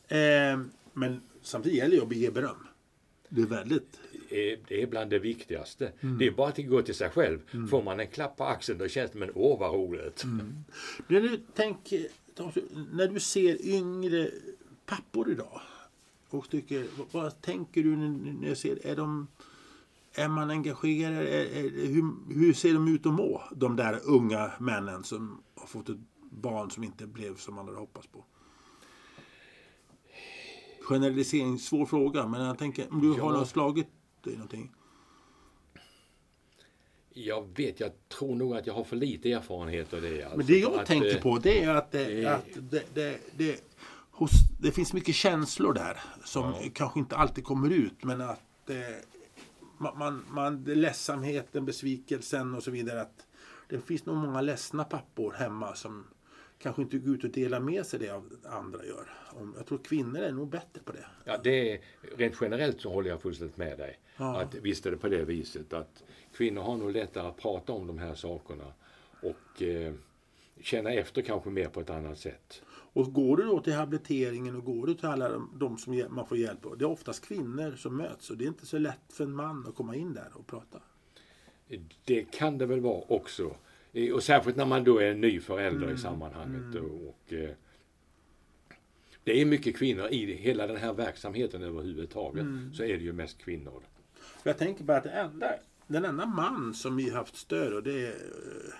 Ja. 0.08 0.16
Eh, 0.16 0.58
men 0.92 1.20
samtidigt 1.42 1.78
gäller 1.78 1.96
det 1.96 2.02
att 2.02 2.16
ge 2.16 2.30
beröm. 2.30 2.66
Det 3.28 3.40
är 3.40 3.46
väldigt... 3.46 4.00
är, 4.30 4.58
det 4.68 4.82
är 4.82 4.86
bland 4.86 5.10
det 5.10 5.18
viktigaste. 5.18 5.92
Det 6.18 6.26
är 6.26 6.30
bara 6.30 6.48
att 6.48 6.66
gå 6.66 6.82
till 6.82 6.94
sig 6.94 7.10
själv. 7.10 7.66
Får 7.70 7.82
man 7.82 8.00
en 8.00 8.06
klapp 8.08 8.36
på 8.36 8.44
axeln 8.44 8.78
då 8.78 8.88
känns 8.88 9.10
det 9.10 9.18
men 9.18 9.30
åh 9.34 9.58
vad 9.60 9.74
roligt. 9.74 10.24
När 11.08 11.20
du, 11.20 11.40
tänker, 11.54 12.06
när 12.92 13.08
du 13.08 13.20
ser 13.20 13.66
yngre 13.66 14.30
pappor 14.86 15.30
idag 15.30 15.60
och 16.30 16.50
tycker, 16.50 16.86
vad, 17.12 17.40
tänker 17.42 17.82
du 17.82 17.96
när 17.96 18.08
när 18.40 18.48
du 18.48 18.56
ser, 18.56 18.86
är 18.86 18.96
de 18.96 19.26
är 20.14 20.28
man 20.28 20.50
engagerad? 20.50 21.14
Är, 21.14 21.44
är, 21.44 21.86
hur, 21.86 22.34
hur 22.34 22.52
ser 22.52 22.72
de 22.74 22.88
ut 22.88 23.06
att 23.06 23.12
må? 23.12 23.42
De 23.56 23.76
där 23.76 24.00
unga 24.04 24.52
männen 24.58 25.04
som 25.04 25.42
har 25.54 25.66
fått 25.66 25.88
ett 25.88 25.98
barn 26.30 26.70
som 26.70 26.84
inte 26.84 27.06
blev 27.06 27.36
som 27.36 27.54
man 27.54 27.66
hade 27.66 27.78
hoppats 27.78 28.06
på. 28.06 28.24
Generalisering, 30.80 31.58
svår 31.58 31.86
fråga, 31.86 32.26
men 32.26 32.40
jag 32.44 32.58
tänker 32.58 32.92
om 32.92 33.00
du 33.00 33.16
Ja. 33.16 33.24
har 33.24 33.32
något 33.32 33.48
slagit 33.48 33.86
dig 34.22 34.32
någonting. 34.32 34.72
Jag 37.10 37.48
vet, 37.56 37.80
jag 37.80 37.92
tror 38.08 38.34
nog 38.34 38.56
att 38.56 38.66
jag 38.66 38.74
har 38.74 38.84
för 38.84 38.96
lite 38.96 39.32
erfarenhet 39.32 39.92
av 39.94 40.02
det. 40.02 40.22
Alltså, 40.22 40.36
Men 40.36 40.46
det 40.46 40.58
jag 40.58 40.74
att, 40.74 40.86
tänker 40.86 41.16
eh, 41.16 41.22
på 41.22 41.38
det 41.38 41.62
är 41.64 41.74
att, 41.74 41.92
det, 41.92 42.24
eh, 42.24 42.34
att 42.34 42.46
det, 42.70 42.94
det, 42.94 43.18
det, 43.36 43.60
hos 44.10 44.30
det 44.60 44.72
finns 44.72 44.92
mycket 44.92 45.14
känslor 45.14 45.72
där 45.72 46.00
som 46.24 46.54
kanske 46.74 46.98
inte 46.98 47.16
alltid 47.16 47.44
kommer 47.44 47.70
ut 47.70 48.04
men 48.04 48.20
att 48.20 48.70
eh, 48.70 48.76
man, 49.78 49.98
man, 49.98 50.24
man, 50.30 50.64
ledsamheten, 50.64 51.64
besvikelsen 51.64 52.54
och 52.54 52.62
så 52.62 52.70
vidare. 52.70 53.00
Att 53.00 53.26
det 53.68 53.80
finns 53.80 54.06
nog 54.06 54.16
många 54.16 54.40
ledsna 54.40 54.84
pappor 54.84 55.32
hemma 55.32 55.74
som 55.74 56.06
kanske 56.58 56.82
inte 56.82 56.98
går 56.98 57.14
ut 57.14 57.24
och 57.24 57.30
delar 57.30 57.60
med 57.60 57.86
sig 57.86 58.00
det 58.00 58.10
av 58.10 58.32
andra 58.44 58.84
gör. 58.84 59.08
Jag 59.56 59.66
tror 59.66 59.78
kvinnor 59.78 60.20
är 60.20 60.32
nog 60.32 60.48
bättre 60.48 60.80
på 60.84 60.92
det. 60.92 61.06
Ja, 61.24 61.38
det 61.44 61.72
är, 61.72 61.80
rent 62.16 62.34
generellt 62.40 62.80
så 62.80 62.92
håller 62.92 63.10
jag 63.10 63.22
fullständigt 63.22 63.56
med 63.56 63.78
dig. 63.78 63.98
Ja. 64.16 64.40
Att 64.40 64.54
visst 64.54 64.86
är 64.86 64.90
det 64.90 64.96
på 64.96 65.08
det 65.08 65.24
viset 65.24 65.72
att 65.72 66.04
kvinnor 66.32 66.62
har 66.62 66.76
nog 66.76 66.92
lättare 66.92 67.26
att 67.26 67.36
prata 67.36 67.72
om 67.72 67.86
de 67.86 67.98
här 67.98 68.14
sakerna 68.14 68.72
och 69.22 69.62
eh, 69.62 69.92
känna 70.60 70.92
efter 70.92 71.22
kanske 71.22 71.50
mer 71.50 71.68
på 71.68 71.80
ett 71.80 71.90
annat 71.90 72.18
sätt. 72.18 72.62
Och 72.92 73.12
går 73.12 73.36
du 73.36 73.42
då 73.42 73.60
till 73.60 73.72
habiliteringen 73.72 74.56
och 74.56 74.64
går 74.64 74.86
du 74.86 74.94
till 74.94 75.06
alla 75.06 75.28
de, 75.28 75.50
de 75.58 75.78
som 75.78 76.04
man 76.10 76.26
får 76.26 76.38
hjälp 76.38 76.66
av. 76.66 76.78
Det 76.78 76.84
är 76.84 76.90
oftast 76.90 77.24
kvinnor 77.24 77.76
som 77.76 77.96
möts 77.96 78.30
och 78.30 78.36
det 78.36 78.44
är 78.44 78.48
inte 78.48 78.66
så 78.66 78.78
lätt 78.78 79.12
för 79.12 79.24
en 79.24 79.34
man 79.34 79.66
att 79.68 79.74
komma 79.74 79.96
in 79.96 80.14
där 80.14 80.30
och 80.34 80.46
prata. 80.46 80.78
Det 82.04 82.24
kan 82.24 82.58
det 82.58 82.66
väl 82.66 82.80
vara 82.80 83.02
också. 83.08 83.56
Eh, 83.92 84.12
Och 84.14 84.22
särskilt 84.22 84.56
när 84.56 84.64
man 84.66 84.84
då 84.84 84.98
är 84.98 85.10
en 85.10 85.20
ny 85.20 85.40
förälder 85.40 85.90
i 85.90 85.98
sammanhanget. 85.98 86.74
Och, 86.74 87.08
och, 87.08 87.32
eh, 87.32 87.50
det 89.24 89.40
är 89.40 89.44
mycket 89.44 89.76
kvinnor 89.76 90.08
i 90.08 90.34
hela 90.34 90.66
den 90.66 90.76
här 90.76 90.92
verksamheten 90.92 91.62
överhuvudtaget. 91.62 92.46
Så 92.72 92.82
är 92.82 92.96
det 92.98 93.04
ju 93.04 93.12
mest 93.12 93.38
kvinnor. 93.38 93.82
Jag 94.42 94.58
tänker 94.58 94.84
bara 94.84 94.96
att 94.96 95.02
det 95.04 95.10
enda, 95.10 95.50
den 95.86 96.04
enda 96.04 96.26
man 96.26 96.74
som 96.74 96.96
vi 96.96 97.10
haft 97.10 97.36
stöd 97.36 97.72
och 97.72 97.82
det 97.82 98.06
eh, 98.06 98.12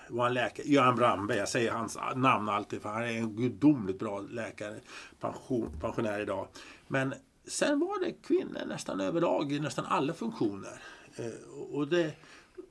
var 0.09 0.27
en 0.27 0.33
läkare, 0.33 0.67
Göran 0.67 0.95
Brandberg. 0.95 1.37
Jag 1.37 1.49
säger 1.49 1.71
hans 1.71 1.97
namn 2.15 2.49
alltid 2.49 2.81
för 2.81 2.89
han 2.89 3.03
är 3.03 3.07
en 3.17 3.35
gudomligt 3.35 3.99
bra 3.99 4.19
läkare, 4.19 4.75
pension, 5.19 5.71
pensionär 5.81 6.19
idag. 6.19 6.47
Men 6.87 7.13
sen 7.47 7.79
var 7.79 8.05
det 8.05 8.11
kvinnor 8.27 8.65
nästan 8.67 8.99
överlag 8.99 9.51
i 9.51 9.59
nästan 9.59 9.85
alla 9.85 10.13
funktioner. 10.13 10.81
Eh, 11.15 11.49
Och 11.71 11.87
det, 11.87 12.11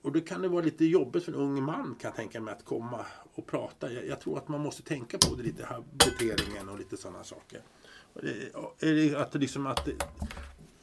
och 0.09 0.15
det 0.15 0.21
kan 0.21 0.43
det 0.43 0.49
vara 0.49 0.65
lite 0.65 0.85
jobbigt 0.85 1.25
för 1.25 1.33
en 1.33 1.39
ung 1.39 1.63
man 1.63 1.83
kan 2.01 2.09
jag 2.09 2.17
tänka 2.17 2.41
mig 2.41 2.55
att 2.55 2.65
komma 2.65 3.07
och 3.35 3.47
prata. 3.47 3.93
Jag, 3.93 4.07
jag 4.07 4.21
tror 4.21 4.39
att 4.39 4.49
man 4.49 4.61
måste 4.61 4.83
tänka 4.83 5.19
på 5.19 5.35
det 5.35 5.43
lite, 5.43 5.65
habiliteringen 5.65 6.69
och 6.69 6.79
lite 6.79 6.97
sådana 6.97 7.25
saker. 7.25 7.61
Det, 8.81 9.15
att 9.17 9.35
liksom 9.35 9.67
att 9.67 9.85
det, 9.85 9.93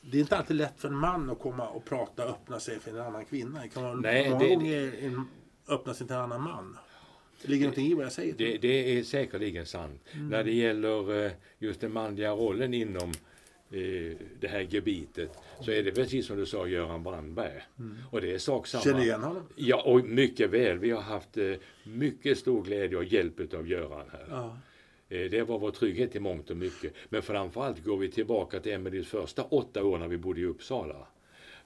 det 0.01 0.17
är 0.17 0.21
inte 0.21 0.38
alltid 0.38 0.55
lätt 0.57 0.73
för 0.78 0.88
en 0.88 0.95
man 0.95 1.30
att 1.30 1.39
komma 1.39 1.67
och 1.67 1.86
prata 1.86 2.23
och 2.26 2.30
öppna 2.32 2.59
sig 2.59 2.80
för 2.80 2.91
en 2.91 2.99
annan 3.01 3.26
kvinna. 3.26 3.61
Det 3.61 3.67
kan 3.69 3.84
vara 3.84 3.95
Nej, 3.95 4.30
många 4.30 4.43
det- 4.43 4.55
gånger 4.55 4.95
en, 5.05 5.28
öppna 5.67 5.93
sig 5.93 6.07
till 6.07 6.15
en 6.15 6.21
annan 6.21 6.41
man. 6.41 6.78
Det 7.41 7.47
ligger 7.47 7.65
någonting 7.65 7.88
i 7.88 7.93
vad 7.93 8.05
jag 8.05 8.11
säger. 8.11 8.34
Det, 8.38 8.57
det 8.57 8.97
är 8.99 9.03
säkerligen 9.03 9.65
sant. 9.65 10.01
När 10.13 10.43
det 10.43 10.51
gäller 10.53 11.26
eh, 11.26 11.32
just 11.59 11.82
den 11.82 11.93
manliga 11.93 12.32
rollen 12.32 12.73
inom 12.73 13.11
eh, 13.72 14.18
det 14.39 14.47
här 14.47 14.68
gebitet 14.70 15.32
så 15.61 15.72
är 15.72 15.84
det 15.84 15.91
precis 15.91 16.28
som 16.28 16.38
du 16.38 16.45
sa 16.45 16.68
Göran 16.68 17.03
Brandberg. 17.03 17.61
Och 18.11 18.22
det 18.22 18.32
är 18.34 18.38
sak 18.38 18.68
samma. 18.68 18.84
Känner 18.84 19.01
igen 19.01 19.24
honom? 19.24 19.43
Ja, 19.55 19.82
och 19.82 20.05
mycket 20.05 20.49
väl. 20.49 20.78
Vi 20.78 20.91
har 20.91 21.01
haft 21.01 21.38
eh, 21.38 21.53
mycket 21.84 22.38
stor 22.38 22.63
glädje 22.63 22.97
och 22.97 23.03
hjälp 23.03 23.53
av 23.53 23.68
Göran 23.68 24.05
här. 24.11 24.26
Ja. 24.30 24.57
Eh, 25.09 25.30
Det 25.30 25.43
var 25.43 25.59
vår 25.59 25.72
trygghet 25.72 26.16
i 26.16 26.20
mångt 26.20 26.49
och 26.49 26.57
mycket. 26.57 26.93
Men 27.09 27.22
framförallt 27.22 27.84
går 27.84 27.97
vi 27.97 28.11
tillbaka 28.11 28.59
till 28.59 28.72
Emelies 28.72 29.07
första 29.07 29.43
åtta 29.43 29.84
år 29.84 29.97
när 29.97 30.07
vi 30.07 30.18
bodde 30.18 30.41
i 30.41 30.45
Uppsala. 30.45 31.07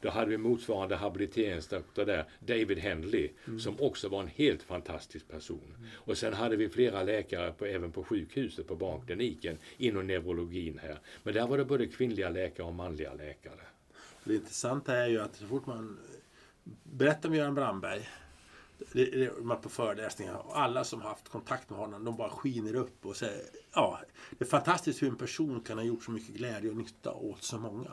Då 0.01 0.09
hade 0.09 0.29
vi 0.29 0.37
motsvarande 0.37 0.95
habiliteringsdoktor 0.95 2.05
där, 2.05 2.25
David 2.39 2.77
Henley, 2.77 3.29
som 3.59 3.81
också 3.81 4.09
var 4.09 4.21
en 4.21 4.27
helt 4.27 4.63
fantastisk 4.63 5.27
person. 5.27 5.75
Och 5.93 6.17
sen 6.17 6.33
hade 6.33 6.55
vi 6.55 6.69
flera 6.69 7.03
läkare 7.03 7.51
på, 7.51 7.65
även 7.65 7.91
på 7.91 8.03
sjukhuset, 8.03 8.67
på 8.67 8.75
barnkliniken, 8.75 9.57
inom 9.77 10.07
neurologin 10.07 10.79
här. 10.83 10.99
Men 11.23 11.33
där 11.33 11.47
var 11.47 11.57
det 11.57 11.65
både 11.65 11.87
kvinnliga 11.87 12.29
läkare 12.29 12.67
och 12.67 12.73
manliga 12.73 13.13
läkare. 13.13 13.61
Det 14.23 14.35
intressanta 14.35 14.95
är 14.95 15.07
ju 15.07 15.21
att 15.21 15.35
så 15.35 15.45
fort 15.45 15.65
man 15.65 15.99
berättar 16.83 17.29
om 17.29 17.35
Göran 17.35 17.55
Brandberg 17.55 18.07
det, 18.93 19.05
det, 19.05 19.41
man 19.41 19.61
på 19.61 19.69
föreläsningar 19.69 20.35
och 20.35 20.59
alla 20.59 20.83
som 20.83 21.01
haft 21.01 21.29
kontakt 21.29 21.69
med 21.69 21.79
honom 21.79 22.03
de 22.03 22.17
bara 22.17 22.29
skiner 22.29 22.75
upp 22.75 23.05
och 23.05 23.15
säger 23.15 23.41
ja, 23.73 23.99
det 24.31 24.45
är 24.45 24.49
fantastiskt 24.49 25.01
hur 25.01 25.07
en 25.07 25.15
person 25.15 25.61
kan 25.61 25.77
ha 25.77 25.85
gjort 25.85 26.03
så 26.03 26.11
mycket 26.11 26.35
glädje 26.35 26.69
och 26.69 26.77
nytta 26.77 27.13
åt 27.13 27.43
så 27.43 27.57
många. 27.57 27.91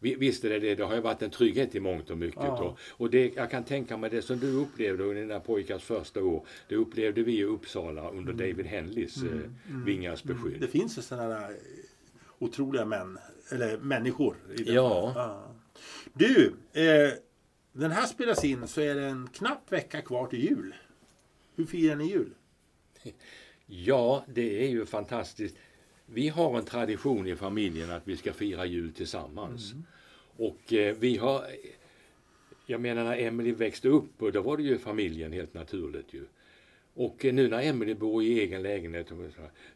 Vi- 0.00 0.14
Visst 0.14 0.44
är 0.44 0.50
det 0.50 0.58
det. 0.58 0.74
Det 0.74 0.84
har 0.84 0.94
ju 0.94 1.00
varit 1.00 1.22
en 1.22 1.30
trygghet 1.30 1.74
i 1.74 1.80
mångt 1.80 2.10
och 2.10 2.18
mycket. 2.18 2.42
Ja. 2.42 2.62
Och, 2.62 2.78
och 2.88 3.10
det, 3.10 3.32
jag 3.36 3.50
kan 3.50 3.64
tänka 3.64 3.96
mig 3.96 4.10
det 4.10 4.22
som 4.22 4.38
du 4.38 4.52
upplevde 4.52 5.04
under 5.04 5.20
dina 5.22 5.40
pojkars 5.40 5.82
första 5.84 6.22
år. 6.24 6.46
Det 6.68 6.76
upplevde 6.76 7.22
vi 7.22 7.38
i 7.38 7.44
Uppsala 7.44 8.10
under 8.10 8.32
David 8.32 8.66
Henleys 8.66 9.16
eh, 9.22 9.30
vingars 9.84 10.22
beskydd. 10.22 10.60
Det 10.60 10.68
finns 10.68 10.98
ju 10.98 11.02
sådana 11.02 11.28
där 11.28 11.56
otroliga 12.38 12.84
män, 12.84 13.18
eller 13.52 13.78
människor. 13.78 14.36
I 14.58 14.74
Ja. 14.74 15.12
fallet. 15.14 15.56
Du, 16.14 16.52
eh, 16.72 17.12
den 17.72 17.90
här 17.90 18.06
spelas 18.06 18.44
in 18.44 18.68
så 18.68 18.80
är 18.80 18.94
det 18.94 19.04
en 19.04 19.28
knapp 19.32 19.72
vecka 19.72 20.02
kvar 20.02 20.26
till 20.26 20.44
jul. 20.44 20.74
Hur 21.56 21.66
firar 21.66 21.96
ni 21.96 22.04
jul? 22.10 22.30
Ja, 23.70 24.24
det 24.34 24.64
är 24.64 24.68
ju 24.68 24.86
fantastiskt. 24.86 25.56
Vi 26.12 26.28
har 26.28 26.58
en 26.58 26.64
tradition 26.64 27.26
i 27.26 27.36
familjen 27.36 27.90
att 27.90 28.08
vi 28.08 28.16
ska 28.16 28.32
fira 28.32 28.66
jul 28.66 28.92
tillsammans. 28.92 29.72
Och 30.36 30.72
eh, 30.72 30.96
vi 30.98 31.16
har... 31.16 31.44
Jag 32.66 32.80
menar 32.80 33.04
när 33.04 33.18
Emily 33.18 33.52
växte 33.52 33.88
upp, 33.88 34.22
och 34.22 34.32
då 34.32 34.42
var 34.42 34.56
det 34.56 34.62
ju 34.62 34.78
familjen 34.78 35.32
helt 35.32 35.54
naturligt 35.54 36.14
ju. 36.14 36.24
Och 37.00 37.24
eh, 37.24 37.34
nu 37.34 37.48
när 37.48 37.62
Emily 37.62 37.94
bor 37.94 38.22
i 38.22 38.40
egen 38.40 38.62
lägenhet, 38.62 39.06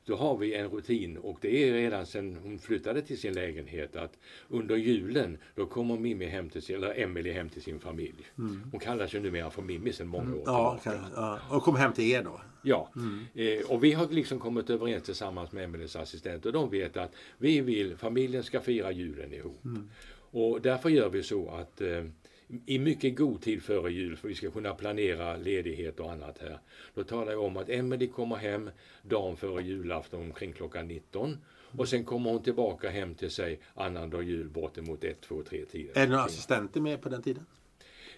då 0.04 0.16
har 0.16 0.36
vi 0.36 0.54
en 0.54 0.68
rutin 0.68 1.16
och 1.16 1.38
det 1.40 1.68
är 1.68 1.72
redan 1.72 2.06
sedan 2.06 2.36
hon 2.42 2.58
flyttade 2.58 3.02
till 3.02 3.18
sin 3.18 3.32
lägenhet 3.32 3.96
att 3.96 4.18
under 4.48 4.76
julen 4.76 5.38
då 5.54 5.66
kommer 5.66 5.96
Mimmi 5.98 6.26
hem 6.26 6.50
till 6.50 6.62
sin, 6.62 6.76
eller 6.76 7.00
Emily 7.00 7.32
hem 7.32 7.48
till 7.48 7.62
sin 7.62 7.80
familj. 7.80 8.24
Hon 8.70 8.80
kallar 8.80 9.06
sig 9.06 9.20
numera 9.20 9.50
för 9.50 9.62
Mimmi 9.62 9.92
sedan 9.92 10.06
många 10.08 10.34
år 10.34 10.42
Ja, 10.46 10.78
tillbaka. 10.82 11.04
ja. 11.14 11.38
Och 11.50 11.62
kom 11.62 11.76
hem 11.76 11.92
till 11.92 12.04
er 12.10 12.22
då? 12.22 12.40
Ja, 12.62 12.90
eh, 13.34 13.70
och 13.70 13.84
vi 13.84 13.92
har 13.92 14.08
liksom 14.08 14.38
kommit 14.38 14.70
överens 14.70 15.02
tillsammans 15.04 15.52
med 15.52 15.64
Emelies 15.64 15.96
assistent 15.96 16.46
och 16.46 16.52
de 16.52 16.70
vet 16.70 16.96
att 16.96 17.12
vi 17.38 17.60
vill, 17.60 17.96
familjen 17.96 18.42
ska 18.42 18.60
fira 18.60 18.92
julen 18.92 19.32
ihop. 19.32 19.60
Och 20.34 20.60
därför 20.60 20.88
gör 20.88 21.08
vi 21.10 21.22
så 21.22 21.48
att 21.50 21.80
eh, 21.80 22.04
i 22.66 22.78
mycket 22.78 23.16
god 23.16 23.40
tid 23.42 23.62
före 23.62 23.92
jul, 23.92 24.16
för 24.16 24.28
vi 24.28 24.34
ska 24.34 24.50
kunna 24.50 24.74
planera 24.74 25.36
ledighet 25.36 26.00
och 26.00 26.12
annat 26.12 26.38
här, 26.38 26.58
då 26.94 27.04
talar 27.04 27.32
jag 27.32 27.42
om 27.42 27.56
att 27.56 27.68
Emelie 27.68 28.08
kommer 28.08 28.36
hem 28.36 28.70
dagen 29.02 29.36
före 29.36 29.62
julafton 29.62 30.22
omkring 30.22 30.52
klockan 30.52 30.88
19 30.88 31.38
och 31.78 31.88
sen 31.88 32.04
kommer 32.04 32.30
hon 32.30 32.42
tillbaka 32.42 32.90
hem 32.90 33.14
till 33.14 33.30
sig 33.30 33.60
annandag 33.74 34.22
jul 34.22 34.48
bortemot 34.48 35.04
1, 35.04 35.20
2, 35.20 35.42
3 35.42 35.64
tiden. 35.64 35.92
Är 35.94 36.06
det 36.06 36.12
några 36.12 36.24
assistenter 36.24 36.80
med 36.80 37.02
på 37.02 37.08
den 37.08 37.22
tiden? 37.22 37.46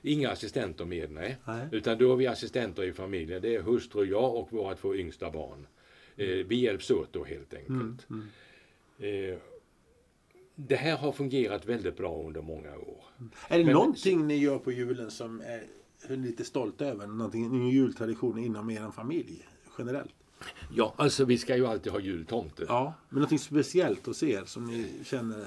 Inga 0.03 0.31
assistenter 0.31 0.85
med, 0.85 1.11
nej. 1.11 1.37
Nej. 1.45 1.69
Utan 1.73 1.99
då 1.99 2.13
är 2.13 2.17
vi 2.17 2.27
assistenter 2.27 2.83
i 2.83 2.93
familjen. 2.93 3.43
Det 3.43 3.55
är 3.55 3.63
hustru, 3.63 4.05
jag 4.05 4.37
och 4.37 4.53
våra 4.53 4.75
två 4.75 4.95
yngsta 4.95 5.31
barn. 5.31 5.67
Eh, 6.17 6.27
vi 6.27 6.57
hjälps 6.57 6.91
åt 6.91 7.13
då 7.13 7.25
helt 7.25 7.55
enkelt. 7.55 8.07
Eh, 8.99 9.39
det 10.55 10.77
här 10.77 10.97
har 10.97 11.13
fungerat 11.13 11.67
väldigt 11.67 11.97
bra 11.97 12.23
under 12.27 12.43
många 12.43 12.77
år. 12.77 13.05
Är 13.49 13.59
det 13.59 13.65
Men- 13.65 13.73
någonting 13.73 14.27
ni 14.27 14.37
gör 14.37 14.59
på 14.59 14.73
julen 14.73 15.11
som 15.11 15.41
är, 15.41 15.63
är 16.09 16.17
lite 16.17 16.45
stolta 16.45 16.85
över? 16.87 17.07
Någonting, 17.07 17.45
en 17.45 17.69
jultradition 17.69 18.39
inom 18.39 18.71
er 18.71 18.91
familj 18.91 19.47
generellt? 19.79 20.15
Ja, 20.75 20.95
alltså 20.97 21.25
vi 21.25 21.39
ska 21.39 21.57
ju 21.57 21.67
alltid 21.67 21.93
ha 21.93 22.01
jultomte. 22.01 22.65
Ja, 22.69 22.95
men 23.09 23.15
någonting 23.17 23.39
speciellt 23.39 24.07
hos 24.07 24.23
er 24.23 24.45
som 24.45 24.65
ni 24.65 24.87
känner? 25.05 25.45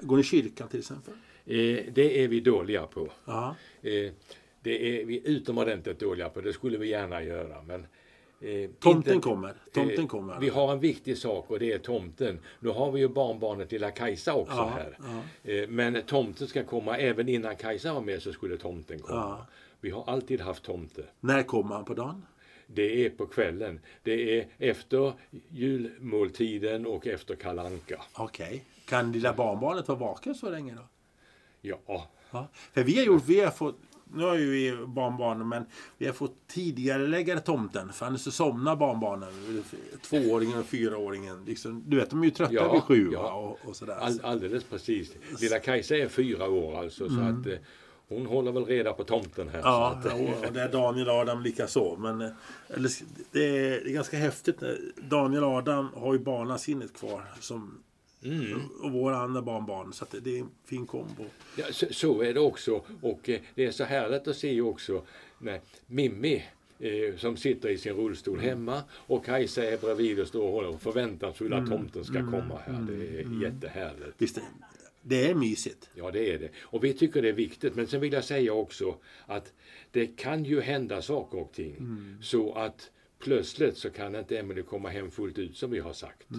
Går 0.00 0.16
ni 0.16 0.20
i 0.20 0.24
kyrkan 0.24 0.68
till 0.68 0.78
exempel? 0.80 1.14
Eh, 1.46 1.92
det 1.94 2.24
är 2.24 2.28
vi 2.28 2.40
dåliga 2.40 2.86
på. 2.86 3.08
Eh, 3.82 4.12
det 4.62 5.00
är 5.00 5.04
vi 5.04 5.22
utomordentligt 5.28 5.98
dåliga 6.00 6.28
på. 6.28 6.40
Det 6.40 6.52
skulle 6.52 6.78
vi 6.78 6.88
gärna 6.88 7.22
göra. 7.22 7.62
Men, 7.62 7.86
eh, 8.42 8.70
Tomten 8.80 9.14
inte- 9.14 9.28
kommer. 9.28 9.54
Tomten 9.72 10.00
Eh, 10.00 10.06
kommer. 10.06 10.40
Vi 10.40 10.48
har 10.48 10.72
en 10.72 10.80
viktig 10.80 11.18
sak 11.18 11.50
och 11.50 11.58
det 11.58 11.72
är 11.72 11.78
tomten. 11.78 12.38
Nu 12.60 12.68
har 12.68 12.92
vi 12.92 13.00
ju 13.00 13.08
barnbarnet 13.08 13.72
lilla 13.72 13.90
Kajsa 13.90 14.34
också 14.34 14.56
Ja, 14.56 14.72
här. 14.74 14.98
ja. 15.44 15.50
Eh, 15.52 15.68
Men 15.68 16.02
tomten 16.02 16.46
ska 16.48 16.64
komma, 16.64 16.96
även 16.98 17.28
innan 17.28 17.56
Kajsa 17.56 17.94
var 17.94 18.00
med 18.00 18.22
så 18.22 18.32
skulle 18.32 18.56
tomten 18.56 18.98
komma. 18.98 19.20
Ja. 19.20 19.46
Vi 19.80 19.90
har 19.90 20.04
alltid 20.10 20.40
haft 20.40 20.62
tomte. 20.62 21.04
När 21.20 21.42
kommer 21.42 21.74
han 21.74 21.84
på 21.84 21.94
dagen? 21.94 22.26
Det 22.66 23.06
är 23.06 23.10
på 23.10 23.26
kvällen. 23.26 23.80
Det 24.02 24.38
är 24.38 24.46
efter 24.58 25.12
julmåltiden 25.48 26.86
och 26.86 27.06
efter 27.06 27.34
kalanka. 27.34 28.02
Okej. 28.14 28.64
Kan 28.88 29.12
lilla 29.12 29.32
barnbarnet 29.32 29.88
vara 29.88 29.98
vaken 29.98 30.34
så 30.34 30.50
länge 30.50 30.74
då? 30.74 30.82
Ja, 31.60 31.78
Ja. 32.30 32.46
För 32.72 32.82
vi 32.82 32.96
har 32.98 33.04
gjort, 33.04 33.22
vi 33.26 33.40
har 33.40 33.50
fått, 33.50 33.76
nu 34.14 34.22
har 34.24 34.34
ju 34.36 34.50
vi 34.50 34.86
barnbarnen, 34.86 35.48
men 35.48 35.64
vi 35.98 36.06
har 36.06 36.12
fått 36.12 36.34
tidigare 36.48 37.06
lägga 37.06 37.40
tomten. 37.40 37.92
För 37.92 38.06
annars 38.06 38.20
så 38.20 38.30
somnar 38.30 38.76
barnbarnen. 38.76 39.32
Tvååringen 40.02 40.58
och 40.58 40.66
fyraåringen. 40.66 41.44
Liksom, 41.44 41.84
du 41.86 41.96
vet, 41.96 42.10
de 42.10 42.20
är 42.20 42.24
ju 42.24 42.30
trötta 42.30 42.52
Ja, 42.54 42.72
vid 42.72 42.82
sju 42.82 43.10
ja. 43.12 43.32
och, 43.34 43.68
och 43.68 43.76
sådär. 43.76 43.94
all, 43.96 44.20
alldeles 44.22 44.64
precis. 44.64 45.12
Lilla 45.40 45.58
Kajsa 45.58 45.96
är 45.96 46.08
fyra 46.08 46.48
år 46.50 46.78
alltså. 46.78 47.08
Så 47.08 47.14
Mm. 47.14 47.40
att, 47.40 47.46
eh, 47.46 47.52
hon 48.08 48.26
håller 48.26 48.52
väl 48.52 48.64
reda 48.64 48.92
på 48.92 49.04
tomten 49.04 49.48
här. 49.48 49.58
Ja, 49.64 50.00
så 50.02 50.08
att, 50.08 50.14
och 50.14 50.46
och 50.46 50.52
det 50.52 50.62
är 50.62 50.68
Daniel 50.72 51.08
Adam 51.08 51.42
lika 51.42 51.66
så. 51.66 51.96
Men 51.96 52.20
eh, 52.20 52.28
eller, 52.68 52.90
det, 53.32 53.46
är, 53.58 53.70
det 53.84 53.90
är 53.90 53.94
ganska 53.94 54.16
häftigt. 54.16 54.62
Daniel 54.96 55.44
Adam 55.44 55.88
har 55.94 56.12
ju 56.12 56.18
barnasinnet 56.18 56.92
kvar. 56.98 57.24
Som, 57.40 57.78
mm. 58.24 58.60
Och 58.82 58.92
våra 58.92 59.16
andra 59.16 59.42
barnbarn. 59.42 59.92
Så 59.92 60.04
att 60.04 60.14
det, 60.24 60.36
är 60.36 60.40
en 60.40 60.50
fin 60.64 60.86
kombo. 60.86 61.24
Ja, 61.56 61.64
så, 61.70 61.86
så 61.90 62.22
är 62.22 62.34
det 62.34 62.40
också. 62.40 62.82
Och 63.00 63.28
eh, 63.28 63.40
det 63.54 63.64
är 63.64 63.70
så 63.70 63.84
härligt 63.84 64.28
att 64.28 64.36
se 64.36 64.60
också 64.60 65.02
när 65.38 65.60
Mimmi 65.86 66.44
eh, 66.78 67.16
som 67.16 67.36
sitter 67.36 67.68
i 67.68 67.78
sin 67.78 67.94
rullstol 67.94 68.40
hemma 68.40 68.82
och 68.92 69.24
Kajsa 69.24 69.64
är 69.64 69.76
bredvid 69.78 70.20
och 70.20 70.28
står 70.28 70.42
och 70.42 70.52
håller 70.52 70.68
och 70.68 70.82
förväntansfull 70.82 71.52
att 71.52 71.68
tomten 71.68 72.04
ska 72.04 72.14
komma 72.30 72.58
här. 72.66 72.86
Det 72.90 73.20
är 73.20 73.42
jättehärligt. 73.42 74.14
Visst, 74.18 74.38
det- 75.02 75.30
är 75.30 75.34
mysigt. 75.34 75.90
Ja, 75.94 76.10
det 76.10 76.30
är 76.34 76.38
det. 76.38 76.48
Och 76.60 76.84
vi 76.84 76.92
tycker 76.92 77.22
det 77.22 77.28
är 77.28 77.32
viktigt. 77.32 77.74
Men 77.74 77.86
sen 77.86 78.00
vill 78.00 78.12
jag 78.12 78.24
säga 78.24 78.52
också 78.52 78.96
att 79.26 79.52
det 79.90 80.06
kan 80.06 80.44
ju 80.44 80.60
hända 80.60 81.02
saker 81.02 81.38
och 81.38 81.52
ting. 81.52 81.76
Så 82.22 82.52
att 82.54 82.90
plötsligt 83.18 83.76
så 83.76 83.90
kan 83.90 84.14
inte 84.14 84.38
Emelie 84.38 84.62
komma 84.62 84.88
hem 84.88 85.10
fullt 85.10 85.38
ut 85.38 85.56
som 85.56 85.70
vi 85.70 85.78
har 85.78 85.92
sagt. 85.92 86.30
Eh, 86.30 86.36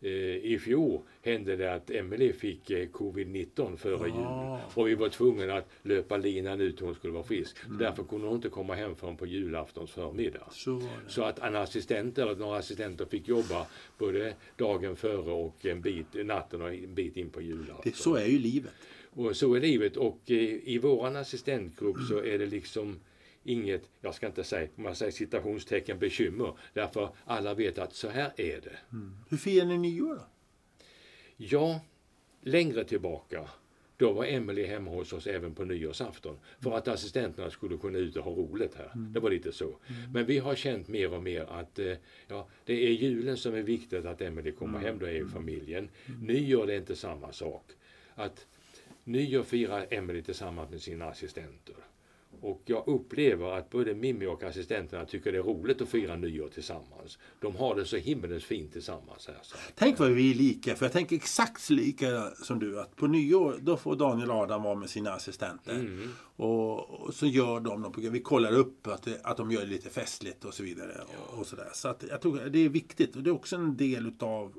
I 0.00 0.58
fjol 0.58 1.00
hände 1.22 1.56
det 1.56 1.74
att 1.74 1.90
Emelie 1.90 2.32
fick 2.32 2.70
eh, 2.70 2.88
covid-19 2.88 3.76
före 3.76 4.08
jul. 4.08 4.58
Och 4.74 4.88
vi 4.88 4.94
var 4.94 5.08
tvungna 5.08 5.54
att 5.54 5.68
löpa 5.82 6.16
linan 6.16 6.60
ut 6.60 6.80
hon 6.80 6.94
skulle 6.94 7.12
vara 7.12 7.24
frisk. 7.24 7.56
Därför 7.78 8.02
kunde 8.02 8.26
hon 8.26 8.36
inte 8.36 8.48
komma 8.48 8.74
hem 8.74 8.96
förrän 8.96 9.16
på 9.16 9.26
julaftons 9.26 9.90
förmiddag. 9.90 10.48
Så. 10.50 10.82
Så 11.08 11.22
att 11.22 11.38
en 11.38 11.56
assistent 11.56 12.18
eller 12.18 12.36
några 12.36 12.58
assistenter 12.58 13.04
fick 13.04 13.28
jobba 13.28 13.66
både 13.98 14.34
dagen 14.56 14.96
före 14.96 15.32
och 15.32 15.66
en 15.66 15.80
bit, 15.80 16.06
natten 16.14 16.62
och 16.62 16.74
en 16.74 16.94
bit 16.94 17.16
in 17.16 17.30
på 17.30 17.40
julafton. 17.42 17.80
Det, 17.84 17.96
så 17.96 18.14
är 18.14 18.26
ju 18.26 18.38
livet. 18.38 18.74
Och 19.10 19.36
så 19.36 19.54
är 19.54 19.60
livet. 19.60 19.96
Och 19.96 20.20
eh, 20.26 20.36
i 20.64 20.78
våran 20.78 21.16
assistentgrupp 21.16 21.96
så 22.08 22.18
är 22.22 22.38
det 22.38 22.46
liksom 22.46 23.00
inget, 23.46 23.90
jag 24.00 24.14
ska 24.14 24.26
inte 24.26 24.44
säga, 24.44 24.68
om 24.76 24.84
jag 24.84 24.96
säger 24.96 25.12
citationstecken, 25.12 25.98
bekymmer. 25.98 26.52
Därför 26.72 27.10
alla 27.24 27.54
vet 27.54 27.78
att 27.78 27.94
så 27.94 28.08
här 28.08 28.32
är 28.36 28.60
det. 28.60 28.78
Hur 29.28 29.36
firar 29.36 29.64
ni 29.64 29.78
nyår 29.78 30.14
då? 30.14 30.26
Ja, 31.36 31.80
längre 32.42 32.84
tillbaka, 32.84 33.48
då 33.96 34.12
var 34.12 34.24
Emelie 34.24 34.66
hemma 34.66 34.90
hos 34.90 35.12
oss 35.12 35.26
även 35.26 35.54
på 35.54 35.64
nyårsafton. 35.64 36.38
För 36.60 36.76
att 36.76 36.88
assistenterna 36.88 37.50
skulle 37.50 37.76
kunna 37.76 37.98
ut 37.98 38.16
och 38.16 38.24
ha 38.24 38.30
roligt 38.30 38.74
här. 38.74 38.90
Det 38.94 39.20
var 39.20 39.30
lite 39.30 39.52
så. 39.52 39.76
Men 40.12 40.26
vi 40.26 40.38
har 40.38 40.54
känt 40.54 40.88
mer 40.88 41.12
och 41.12 41.22
mer 41.22 41.44
att 41.44 41.78
eh, 41.78 41.94
ja, 42.28 42.48
det 42.64 42.86
är 42.86 42.90
julen 42.90 43.36
som 43.36 43.54
är 43.54 43.62
viktigt 43.62 44.04
att 44.04 44.20
Emelie 44.20 44.52
kommer 44.52 44.78
hem, 44.78 44.98
då 44.98 45.06
är 45.06 45.12
ju 45.12 45.28
familjen. 45.28 45.88
Nyår 46.22 46.66
det 46.66 46.74
är 46.74 46.78
inte 46.78 46.96
samma 46.96 47.32
sak. 47.32 47.64
Att 48.14 48.46
nyår 49.04 49.42
firar 49.42 49.86
Emelie 49.90 50.22
tillsammans 50.22 50.70
med 50.70 50.82
sina 50.82 51.04
assistenter. 51.04 51.74
Och 52.46 52.62
jag 52.64 52.88
upplever 52.88 53.58
att 53.58 53.70
både 53.70 53.94
Mimmi 53.94 54.26
och 54.26 54.42
assistenterna 54.42 55.04
tycker 55.04 55.32
det 55.32 55.38
är 55.38 55.42
roligt 55.42 55.80
att 55.80 55.88
fira 55.88 56.16
nyår 56.16 56.48
tillsammans. 56.48 57.18
De 57.40 57.56
har 57.56 57.74
det 57.74 57.84
så 57.84 57.96
himmelens 57.96 58.44
fint 58.44 58.72
tillsammans 58.72 59.26
här. 59.26 59.38
Så. 59.42 59.56
Tänk 59.74 59.98
vad 59.98 60.10
vi 60.10 60.30
är 60.30 60.34
lika, 60.34 60.74
för 60.74 60.84
jag 60.84 60.92
tänker 60.92 61.16
exakt 61.16 61.70
lika 61.70 62.30
som 62.30 62.58
du. 62.58 62.80
Att 62.80 62.96
på 62.96 63.06
nyår, 63.06 63.58
då 63.60 63.76
får 63.76 63.96
Daniel 63.96 64.30
Adam 64.30 64.62
vara 64.62 64.74
med 64.74 64.90
sina 64.90 65.10
assistenter. 65.10 65.74
Mm. 65.74 66.08
Och, 66.36 66.90
och 66.90 67.14
så 67.14 67.26
gör 67.26 67.60
de 67.60 67.82
något 67.82 67.92
program. 67.92 68.12
Vi 68.12 68.20
kollar 68.20 68.52
upp 68.52 68.86
att, 68.86 69.02
det, 69.02 69.20
att 69.24 69.36
de 69.36 69.50
gör 69.50 69.60
det 69.60 69.66
lite 69.66 69.90
festligt 69.90 70.44
och 70.44 70.54
så 70.54 70.62
vidare. 70.62 71.00
Och, 71.02 71.38
och 71.38 71.46
sådär. 71.46 71.70
Så 71.74 71.88
att 71.88 72.04
jag 72.10 72.20
tror 72.20 72.40
det 72.50 72.58
är 72.58 72.68
viktigt. 72.68 73.16
Och 73.16 73.22
det 73.22 73.30
är 73.30 73.34
också 73.34 73.56
en 73.56 73.76
del 73.76 74.06
utav 74.06 74.52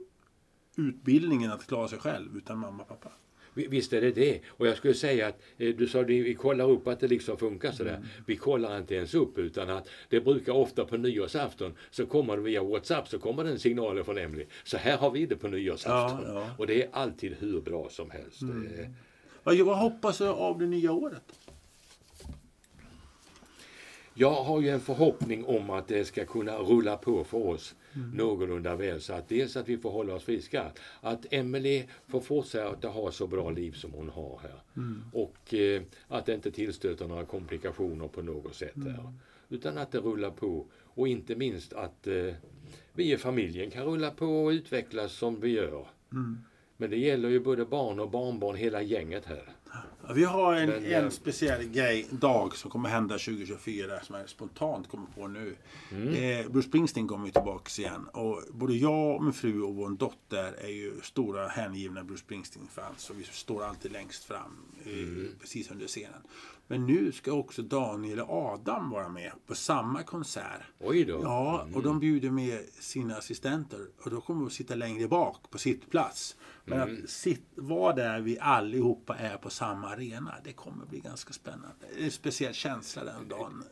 utbildningen 0.75 1.51
att 1.51 1.67
klara 1.67 1.87
sig 1.87 1.99
själv 1.99 2.37
utan 2.37 2.57
mamma 2.57 2.83
och 2.83 2.89
pappa. 2.89 3.11
Vi- 3.57 3.67
Visst 3.67 3.93
är 3.93 4.01
det 4.01 4.11
det. 4.11 4.39
Och 4.47 4.67
jag 4.67 4.77
skulle 4.77 4.93
säga 4.93 5.27
att 5.27 5.41
eh, 5.57 5.75
du 5.75 5.87
sa 5.87 6.01
att 6.01 6.07
vi 6.07 6.33
kollar 6.33 6.69
upp 6.69 6.87
att 6.87 6.99
det 6.99 7.07
liksom 7.07 7.37
funkar 7.37 7.71
sådär. 7.71 7.95
Mm. 7.95 8.07
Vi 8.25 8.35
kollar 8.35 8.77
inte 8.77 8.95
ens 8.95 9.13
upp 9.13 9.37
utan 9.37 9.69
att 9.69 9.87
det 10.09 10.21
brukar 10.21 10.53
ofta 10.53 10.85
på 10.85 10.97
nyårsafton 10.97 11.73
så 11.91 12.05
kommer 12.05 12.37
det 12.37 12.43
via 12.43 12.63
WhatsApp 12.63 13.07
så 13.07 13.19
kommer 13.19 13.43
det 13.43 13.49
en 13.49 13.59
signal 13.59 14.03
från 14.03 14.17
Emily. 14.17 14.45
Så 14.63 14.77
här 14.77 14.97
har 14.97 15.11
vi 15.11 15.25
det 15.25 15.35
på 15.35 15.47
nyårsafton. 15.47 16.23
Ja, 16.27 16.33
ja. 16.33 16.49
Och 16.57 16.67
det 16.67 16.83
är 16.83 16.89
alltid 16.91 17.35
hur 17.39 17.61
bra 17.61 17.89
som 17.89 18.11
helst. 18.11 18.41
Vad, 19.43 19.57
vad 19.59 19.77
hoppas 19.77 20.17
du 20.17 20.27
av 20.27 20.59
det 20.59 20.65
nya 20.67 20.91
året? 20.91 21.23
Jag 24.13 24.43
har 24.43 24.61
ju 24.61 24.69
en 24.69 24.79
förhoppning 24.79 25.45
om 25.45 25.69
att 25.69 25.87
det 25.87 26.05
ska 26.05 26.25
kunna 26.25 26.57
rulla 26.57 26.97
på 26.97 27.23
för 27.23 27.47
oss 27.47 27.75
någorlunda 28.13 28.75
väl. 28.75 29.01
Så 29.01 29.13
att 29.13 29.29
dels 29.29 29.57
att 29.57 29.69
vi 29.69 29.77
får 29.77 29.91
hålla 29.91 30.13
oss 30.15 30.23
friska. 30.23 30.71
Att 31.01 31.25
Emily 31.33 31.83
får 32.07 32.19
fortsätta 32.21 32.87
ha 32.87 33.11
så 33.11 33.27
bra 33.27 33.49
liv 33.49 33.71
som 33.71 33.93
hon 33.93 34.09
har 34.09 34.39
här. 34.43 34.61
Och 35.13 35.53
eh, 35.53 35.81
att 36.07 36.25
det 36.25 36.33
inte 36.33 36.51
tillstöter 36.51 37.07
några 37.07 37.25
komplikationer 37.25 38.07
på 38.07 38.21
något 38.21 38.55
sätt 38.55 38.75
här. 38.75 39.13
Utan 39.49 39.77
att 39.77 39.91
det 39.91 39.97
rullar 39.99 40.31
på. 40.31 40.65
Och 40.73 41.07
inte 41.07 41.35
minst 41.35 41.73
att 41.73 42.07
eh, 42.07 42.33
vi 42.93 43.13
i 43.13 43.17
familjen 43.17 43.71
kan 43.71 43.85
rulla 43.85 44.11
på 44.11 44.25
och 44.25 44.49
utvecklas 44.49 45.13
som 45.13 45.39
vi 45.39 45.49
gör. 45.49 45.87
Men 46.77 46.89
det 46.89 46.97
gäller 46.97 47.29
ju 47.29 47.39
både 47.39 47.65
barn 47.65 47.99
och 47.99 48.09
barnbarn, 48.09 48.55
hela 48.55 48.81
gänget 48.81 49.25
här. 49.25 49.49
Vi 50.13 50.23
har 50.23 50.53
en, 50.53 50.69
Men, 50.69 50.85
eh, 50.85 50.97
en 50.97 51.11
speciell 51.11 51.63
grej, 51.63 52.07
dag 52.09 52.55
som 52.55 52.71
kommer 52.71 52.89
hända 52.89 53.17
2024 53.17 53.99
som 54.03 54.15
jag 54.15 54.29
spontant 54.29 54.89
kommer 54.89 55.07
på 55.15 55.27
nu. 55.27 55.55
Eh, 55.91 56.49
Bruce 56.51 56.67
Springsteen 56.67 57.07
kommer 57.07 57.25
ju 57.25 57.31
tillbaka 57.31 57.81
igen. 57.81 58.07
Och 58.13 58.43
både 58.51 58.73
jag, 58.73 59.23
min 59.23 59.33
fru 59.33 59.61
och 59.61 59.75
vår 59.75 59.89
dotter 59.89 60.53
är 60.57 60.67
ju 60.67 61.01
stora 61.01 61.47
hängivna 61.47 62.03
Bruce 62.03 62.23
Springsteen-fans. 62.23 63.09
Och 63.09 63.19
vi 63.19 63.23
står 63.23 63.63
alltid 63.63 63.91
längst 63.91 64.23
fram, 64.23 64.57
eh, 64.85 65.39
precis 65.41 65.71
under 65.71 65.87
scenen. 65.87 66.21
Men 66.67 66.85
nu 66.85 67.11
ska 67.11 67.31
också 67.31 67.61
Daniel 67.61 68.19
och 68.19 68.29
Adam 68.29 68.89
vara 68.89 69.09
med 69.09 69.31
på 69.47 69.55
samma 69.55 70.03
konsert. 70.03 70.61
Oj 70.79 71.05
då. 71.05 71.19
Ja, 71.23 71.67
och 71.73 71.83
de 71.83 71.99
bjuder 71.99 72.29
med 72.29 72.59
sina 72.79 73.15
assistenter. 73.15 73.87
Och 74.03 74.09
då 74.09 74.21
kommer 74.21 74.41
vi 74.41 74.47
att 74.47 74.53
sitta 74.53 74.75
längre 74.75 75.07
bak 75.07 75.49
på 75.49 75.57
sittplats. 75.57 76.35
Men 76.65 76.81
att 76.81 77.09
sitt, 77.09 77.45
vara 77.55 77.93
där 77.93 78.19
vi 78.19 78.39
allihopa 78.39 79.15
är 79.15 79.37
på 79.37 79.49
samma 79.49 79.87
arena, 79.87 80.35
det 80.43 80.53
kommer 80.53 80.85
bli 80.85 80.99
ganska 80.99 81.33
spännande. 81.33 81.75
Det 81.95 82.01
är 82.01 82.05
en 82.05 82.11
speciell 82.11 82.53
känsla 82.53 83.03
den 83.03 83.27
dagen. 83.27 83.63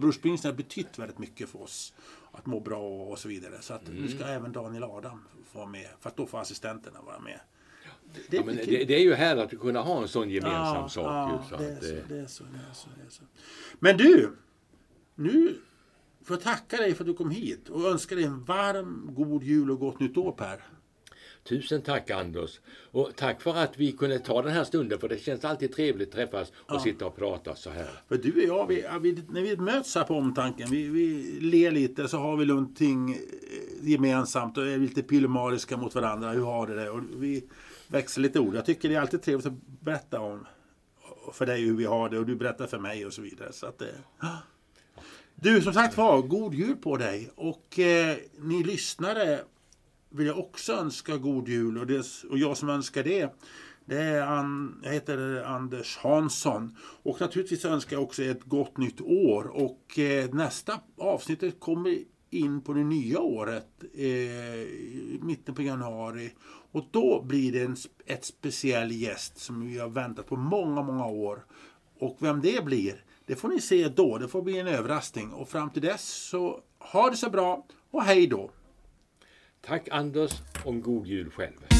Bruce 0.00 0.18
Springsteen 0.18 0.52
har 0.52 0.56
betytt 0.56 0.98
väldigt 0.98 1.18
mycket 1.18 1.48
för 1.48 1.62
oss. 1.62 1.94
Att 2.32 2.46
må 2.46 2.60
bra 2.60 2.82
och 2.82 3.18
så 3.18 3.28
vidare. 3.28 3.54
Så 3.60 3.74
att 3.74 3.88
nu 3.88 4.08
ska 4.08 4.24
även 4.24 4.52
Daniel 4.52 4.84
Adam 4.84 5.24
få 5.52 5.58
vara 5.58 5.68
med. 5.68 5.88
För 6.00 6.10
att 6.10 6.16
då 6.16 6.26
får 6.26 6.40
assistenterna 6.40 7.02
vara 7.02 7.18
med. 7.18 7.40
Det, 8.28 8.36
Ja, 8.36 8.42
det, 8.42 8.84
det 8.84 8.94
är 8.94 9.02
ju 9.02 9.14
härligt 9.14 9.52
att 9.54 9.60
kunna 9.60 9.80
ha 9.80 10.02
en 10.02 10.08
sån 10.08 10.30
gemensam 10.30 10.76
Ja, 10.76 10.88
sak. 10.88 11.06
ja, 11.06 11.42
ju, 11.50 11.56
så 11.56 11.62
det, 12.08 12.18
är 12.18 12.26
så. 12.26 12.44
Men 13.78 13.96
du, 13.96 14.30
nu 15.14 15.54
får 16.24 16.36
jag 16.36 16.42
tacka 16.42 16.76
dig 16.76 16.94
för 16.94 17.02
att 17.04 17.08
du 17.08 17.14
kom 17.14 17.30
hit 17.30 17.68
och 17.68 17.90
önska 17.90 18.14
dig 18.14 18.24
en 18.24 18.44
varm, 18.44 19.10
god 19.14 19.42
jul 19.42 19.70
och 19.70 19.78
gott 19.78 20.00
nytt 20.00 20.16
år 20.16 20.32
Per. 20.32 20.60
Tusen 21.44 21.82
tack 21.82 22.10
Anders. 22.10 22.60
Och 22.90 23.10
tack 23.16 23.42
för 23.42 23.56
att 23.56 23.78
vi 23.78 23.92
kunde 23.92 24.18
ta 24.18 24.42
den 24.42 24.52
här 24.52 24.64
stunden 24.64 24.98
för 24.98 25.08
det 25.08 25.18
känns 25.18 25.44
alltid 25.44 25.72
trevligt 25.74 26.08
att 26.08 26.14
träffas 26.14 26.52
och 26.56 26.80
sitta 26.80 27.06
och 27.06 27.16
prata 27.16 27.54
så 27.54 27.70
här. 27.70 27.90
För 28.08 28.16
du 28.16 28.32
och 28.32 28.42
jag, 28.42 28.66
vi, 28.66 28.82
ja, 28.82 28.98
vi, 28.98 29.22
när 29.30 29.42
vi 29.42 29.56
möts 29.56 29.94
här 29.94 30.04
på 30.04 30.14
omtanken, 30.14 30.70
vi, 30.70 30.88
vi 30.88 31.22
ler 31.40 31.70
lite 31.70 32.08
så 32.08 32.16
har 32.18 32.36
vi 32.36 32.46
någonting 32.46 33.12
eh, 33.12 33.88
gemensamt 33.90 34.58
och 34.58 34.66
är 34.66 34.78
lite 34.78 35.02
pillemariska 35.02 35.76
mot 35.76 35.94
varandra. 35.94 36.30
Hur 36.32 36.44
har 36.44 36.66
du 36.66 36.74
det? 36.74 36.90
Och 36.90 37.00
vi 37.16 37.44
växla 37.88 38.22
lite 38.22 38.40
ord. 38.40 38.54
Jag 38.54 38.66
tycker 38.66 38.88
det 38.88 38.94
är 38.94 39.00
alltid 39.00 39.22
trevligt 39.22 39.46
att 39.46 39.80
berätta 39.80 40.20
om 40.20 40.46
för 41.32 41.46
dig 41.46 41.64
hur 41.64 41.76
vi 41.76 41.84
har 41.84 42.08
det 42.08 42.18
och 42.18 42.26
du 42.26 42.36
berättar 42.36 42.66
för 42.66 42.78
mig 42.78 43.06
och 43.06 43.12
så 43.12 43.22
vidare. 43.22 43.52
Så 43.52 43.66
att, 43.66 43.82
eh, 43.82 43.88
Du, 45.34 45.62
som 45.62 45.72
sagt 45.72 45.96
var, 45.96 46.22
god 46.22 46.54
jul 46.54 46.76
på 46.76 46.96
dig. 46.96 47.30
Och 47.34 47.78
eh, 47.78 48.16
ni 48.38 48.64
lyssnare 48.64 49.40
vill 50.10 50.26
jag 50.26 50.38
också 50.38 50.72
önska 50.72 51.16
god 51.16 51.48
jul. 51.48 51.78
Och, 51.78 51.86
det, 51.86 52.06
och 52.30 52.38
jag 52.38 52.56
som 52.56 52.68
önskar 52.68 53.02
det, 53.02 53.34
det 53.84 53.98
är 53.98 54.22
An, 54.22 54.80
jag 54.84 54.92
heter 54.92 55.42
Anders 55.46 55.96
Hansson. 55.96 56.76
Och 57.02 57.20
naturligtvis 57.20 57.64
önskar 57.64 57.96
jag 57.96 58.02
också 58.02 58.22
ett 58.22 58.44
gott 58.44 58.76
nytt 58.76 59.00
år. 59.00 59.44
Och 59.44 59.98
eh, 59.98 60.30
nästa 60.30 60.80
avsnittet 60.98 61.60
kommer 61.60 61.98
in 62.34 62.60
på 62.60 62.72
det 62.72 62.84
nya 62.84 63.20
året, 63.20 63.84
eh, 63.94 64.04
i 64.04 65.18
mitten 65.22 65.54
på 65.54 65.62
januari. 65.62 66.32
Och 66.72 66.84
då 66.90 67.22
blir 67.22 67.52
det 67.52 67.62
en, 67.62 67.76
ett 68.06 68.24
speciell 68.24 68.92
gäst 68.92 69.38
som 69.38 69.66
vi 69.66 69.78
har 69.78 69.88
väntat 69.88 70.26
på 70.26 70.36
många, 70.36 70.82
många 70.82 71.06
år. 71.06 71.44
Och 71.98 72.16
vem 72.20 72.40
det 72.40 72.64
blir, 72.64 73.04
det 73.26 73.36
får 73.36 73.48
ni 73.48 73.60
se 73.60 73.88
då. 73.88 74.18
Det 74.18 74.28
får 74.28 74.42
bli 74.42 74.58
en 74.58 74.66
överraskning. 74.66 75.32
Och 75.32 75.48
fram 75.48 75.70
till 75.70 75.82
dess 75.82 76.08
så 76.08 76.60
ha 76.78 77.10
det 77.10 77.16
så 77.16 77.30
bra 77.30 77.66
och 77.90 78.02
hej 78.02 78.26
då! 78.26 78.50
Tack 79.60 79.88
Anders 79.90 80.32
och 80.64 80.72
en 80.72 80.82
god 80.82 81.06
jul 81.06 81.30
själv. 81.30 81.73